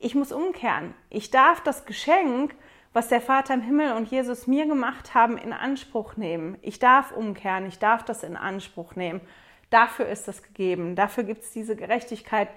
ich 0.00 0.16
muss 0.16 0.32
umkehren. 0.32 0.94
Ich 1.08 1.30
darf 1.30 1.60
das 1.62 1.86
Geschenk, 1.86 2.56
was 2.94 3.08
der 3.08 3.20
Vater 3.20 3.52
im 3.54 3.60
Himmel 3.60 3.92
und 3.94 4.08
Jesus 4.08 4.46
mir 4.46 4.66
gemacht 4.66 5.14
haben, 5.14 5.36
in 5.36 5.52
Anspruch 5.52 6.16
nehmen. 6.16 6.56
Ich 6.62 6.78
darf 6.78 7.10
umkehren, 7.10 7.66
ich 7.66 7.80
darf 7.80 8.04
das 8.04 8.22
in 8.22 8.36
Anspruch 8.36 8.94
nehmen. 8.94 9.20
Dafür 9.68 10.06
ist 10.06 10.28
das 10.28 10.44
gegeben. 10.44 10.94
Dafür 10.94 11.24
gibt 11.24 11.42
es 11.42 11.50
diese 11.50 11.74
Gerechtigkeit, 11.74 12.48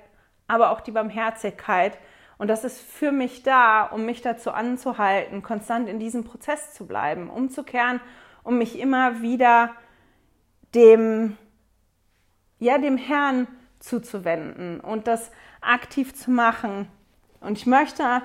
aber 0.48 0.70
auch 0.70 0.82
die 0.82 0.92
Barmherzigkeit. 0.92 1.98
Und 2.38 2.50
das 2.50 2.64
ist 2.64 2.80
für 2.80 3.12
mich 3.12 3.42
da, 3.42 3.84
um 3.86 4.06
mich 4.06 4.22
dazu 4.22 4.52
anzuhalten, 4.52 5.42
konstant 5.42 5.90
in 5.90 6.00
diesem 6.00 6.24
Prozess 6.24 6.76
zu 6.76 6.86
bleiben, 6.86 7.32
umzukehren, 7.32 8.00
um 8.44 8.60
mich 8.60 8.78
immer 8.78 9.24
wieder 9.24 9.72
dem, 10.76 11.36
ja, 12.60 12.78
dem 12.78 12.98
Herrn 12.98 13.48
zuzuwenden 13.80 14.82
und 14.82 15.08
das 15.08 15.32
aktiv 15.62 16.14
zu 16.14 16.30
machen. 16.30 16.88
Und 17.40 17.58
ich 17.58 17.66
möchte 17.66 18.22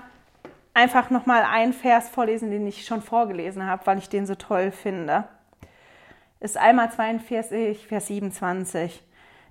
einfach 0.75 1.11
nochmal 1.11 1.43
einen 1.43 1.73
Vers 1.73 2.09
vorlesen, 2.09 2.51
den 2.51 2.67
ich 2.67 2.87
schon 2.87 3.03
vorgelesen 3.03 3.67
habe, 3.67 3.87
weil 3.87 3.99
ich 3.99 4.09
den 4.09 4.27
so 4.27 4.35
toll 4.35 4.71
finde 4.71 5.25
ist 6.43 6.57
einmal 6.57 6.91
42, 6.91 7.87
Vers 7.87 8.09
27. 8.09 9.03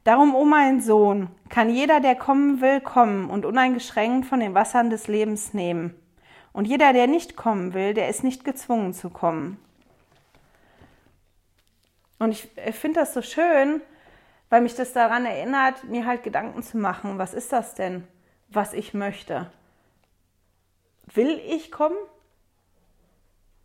Darum, 0.04 0.36
o 0.36 0.40
oh 0.40 0.46
mein 0.46 0.82
Sohn, 0.82 1.30
kann 1.50 1.70
jeder, 1.70 2.02
der 2.02 2.16
kommen 2.16 2.60
will, 2.60 2.82
kommen 2.82 3.30
und 3.30 3.46
uneingeschränkt 3.46 4.26
von 4.28 4.40
den 4.42 4.54
Wassern 4.54 4.90
des 4.90 5.08
Lebens 5.08 5.54
nehmen. 5.54 5.96
Und 6.52 6.66
jeder, 6.66 6.92
der 6.92 7.08
nicht 7.08 7.38
kommen 7.38 7.74
will, 7.74 7.94
der 7.94 8.10
ist 8.10 8.24
nicht 8.24 8.44
gezwungen 8.44 8.94
zu 8.94 9.10
kommen. 9.10 9.58
Und 12.20 12.32
ich 12.32 12.50
finde 12.76 13.00
das 13.00 13.14
so 13.14 13.22
schön, 13.22 13.82
weil 14.50 14.62
mich 14.62 14.76
das 14.76 14.92
daran 14.92 15.26
erinnert, 15.26 15.86
mir 15.86 16.06
halt 16.06 16.24
Gedanken 16.24 16.62
zu 16.62 16.78
machen, 16.78 17.18
was 17.18 17.34
ist 17.34 17.54
das 17.54 17.74
denn, 17.74 18.06
was 18.50 18.74
ich 18.74 18.94
möchte? 18.94 19.50
Will 21.14 21.40
ich 21.48 21.72
kommen? 21.72 21.98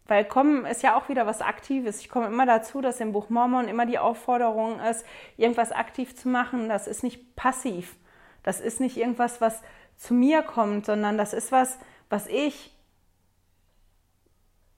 Weil 0.08 0.24
kommen 0.24 0.66
ist 0.66 0.82
ja 0.82 0.96
auch 0.96 1.08
wieder 1.08 1.26
was 1.26 1.40
Aktives. 1.40 2.00
Ich 2.00 2.08
komme 2.08 2.26
immer 2.26 2.46
dazu, 2.46 2.80
dass 2.80 3.00
im 3.00 3.12
Buch 3.12 3.28
Mormon 3.28 3.68
immer 3.68 3.86
die 3.86 3.98
Aufforderung 3.98 4.78
ist, 4.80 5.04
irgendwas 5.36 5.72
aktiv 5.72 6.14
zu 6.14 6.28
machen. 6.28 6.68
Das 6.68 6.86
ist 6.86 7.02
nicht 7.02 7.34
passiv. 7.34 7.96
Das 8.42 8.60
ist 8.60 8.80
nicht 8.80 8.96
irgendwas, 8.96 9.40
was 9.40 9.62
zu 9.96 10.14
mir 10.14 10.42
kommt, 10.42 10.86
sondern 10.86 11.18
das 11.18 11.32
ist 11.32 11.50
was, 11.50 11.78
was 12.08 12.28
ich 12.28 12.72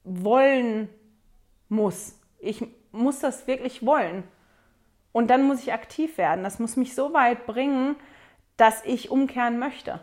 wollen 0.05 0.89
muss. 1.69 2.19
Ich 2.39 2.65
muss 2.93 3.19
das 3.19 3.47
wirklich 3.47 3.85
wollen. 3.85 4.25
Und 5.13 5.29
dann 5.29 5.43
muss 5.43 5.61
ich 5.61 5.73
aktiv 5.73 6.17
werden. 6.17 6.45
Das 6.45 6.59
muss 6.59 6.77
mich 6.77 6.95
so 6.95 7.13
weit 7.13 7.47
bringen, 7.47 7.97
dass 8.57 8.83
ich 8.85 9.11
umkehren 9.11 9.59
möchte. 9.59 10.01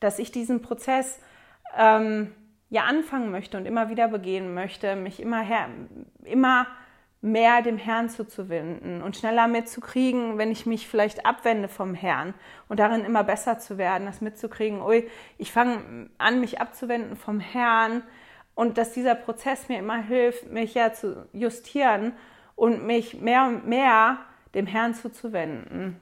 Dass 0.00 0.18
ich 0.18 0.32
diesen 0.32 0.62
Prozess 0.62 1.20
ähm, 1.76 2.32
ja 2.70 2.84
anfangen 2.84 3.30
möchte 3.30 3.56
und 3.56 3.66
immer 3.66 3.90
wieder 3.90 4.08
begehen 4.08 4.54
möchte, 4.54 4.96
mich 4.96 5.20
immer, 5.20 5.40
her, 5.42 5.68
immer 6.24 6.66
mehr 7.20 7.62
dem 7.62 7.78
Herrn 7.78 8.08
zuzuwenden 8.08 9.02
und 9.02 9.16
schneller 9.16 9.46
mitzukriegen, 9.46 10.38
wenn 10.38 10.50
ich 10.50 10.66
mich 10.66 10.88
vielleicht 10.88 11.24
abwende 11.24 11.68
vom 11.68 11.94
Herrn 11.94 12.34
und 12.68 12.80
darin 12.80 13.04
immer 13.04 13.24
besser 13.24 13.58
zu 13.58 13.78
werden, 13.78 14.06
das 14.06 14.20
mitzukriegen, 14.20 14.82
ui, 14.82 15.08
ich 15.38 15.52
fange 15.52 16.08
an, 16.18 16.40
mich 16.40 16.60
abzuwenden 16.60 17.16
vom 17.16 17.38
Herrn 17.38 18.02
und 18.54 18.76
dass 18.76 18.92
dieser 18.92 19.14
Prozess 19.14 19.68
mir 19.68 19.78
immer 19.78 20.02
hilft, 20.02 20.50
mich 20.50 20.74
ja 20.74 20.92
zu 20.92 21.28
justieren 21.32 22.12
und 22.56 22.86
mich 22.86 23.20
mehr 23.20 23.44
und 23.46 23.66
mehr 23.66 24.18
dem 24.54 24.66
Herrn 24.66 24.94
zuzuwenden. 24.94 26.00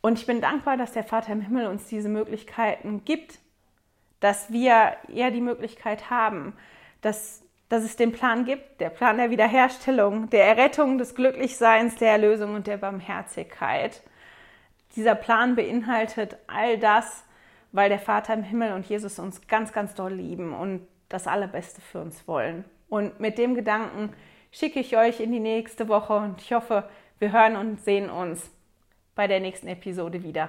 Und 0.00 0.18
ich 0.18 0.26
bin 0.26 0.40
dankbar, 0.40 0.76
dass 0.76 0.92
der 0.92 1.04
Vater 1.04 1.32
im 1.32 1.40
Himmel 1.40 1.66
uns 1.66 1.86
diese 1.86 2.08
Möglichkeiten 2.08 3.04
gibt, 3.04 3.40
dass 4.20 4.52
wir 4.52 4.92
ja 5.08 5.30
die 5.30 5.40
Möglichkeit 5.40 6.10
haben, 6.10 6.54
dass, 7.00 7.42
dass 7.68 7.84
es 7.84 7.96
den 7.96 8.12
Plan 8.12 8.44
gibt, 8.44 8.80
der 8.80 8.90
Plan 8.90 9.18
der 9.18 9.30
Wiederherstellung, 9.30 10.30
der 10.30 10.46
Errettung, 10.46 10.98
des 10.98 11.14
Glücklichseins, 11.14 11.96
der 11.96 12.12
Erlösung 12.12 12.54
und 12.54 12.66
der 12.66 12.78
Barmherzigkeit. 12.78 14.02
Dieser 14.96 15.14
Plan 15.14 15.54
beinhaltet 15.54 16.36
all 16.46 16.78
das, 16.78 17.24
weil 17.72 17.88
der 17.88 17.98
Vater 17.98 18.34
im 18.34 18.42
Himmel 18.42 18.72
und 18.72 18.86
Jesus 18.86 19.18
uns 19.18 19.46
ganz, 19.46 19.72
ganz 19.72 19.94
doll 19.94 20.12
lieben 20.12 20.54
und 20.54 20.86
das 21.08 21.26
Allerbeste 21.26 21.80
für 21.80 22.00
uns 22.00 22.26
wollen. 22.26 22.64
Und 22.88 23.20
mit 23.20 23.38
dem 23.38 23.54
Gedanken 23.54 24.12
schicke 24.50 24.80
ich 24.80 24.96
euch 24.96 25.20
in 25.20 25.32
die 25.32 25.40
nächste 25.40 25.88
Woche 25.88 26.14
und 26.14 26.40
ich 26.40 26.52
hoffe, 26.52 26.88
wir 27.18 27.32
hören 27.32 27.56
und 27.56 27.80
sehen 27.80 28.10
uns 28.10 28.50
bei 29.14 29.26
der 29.26 29.40
nächsten 29.40 29.68
Episode 29.68 30.22
wieder. 30.22 30.48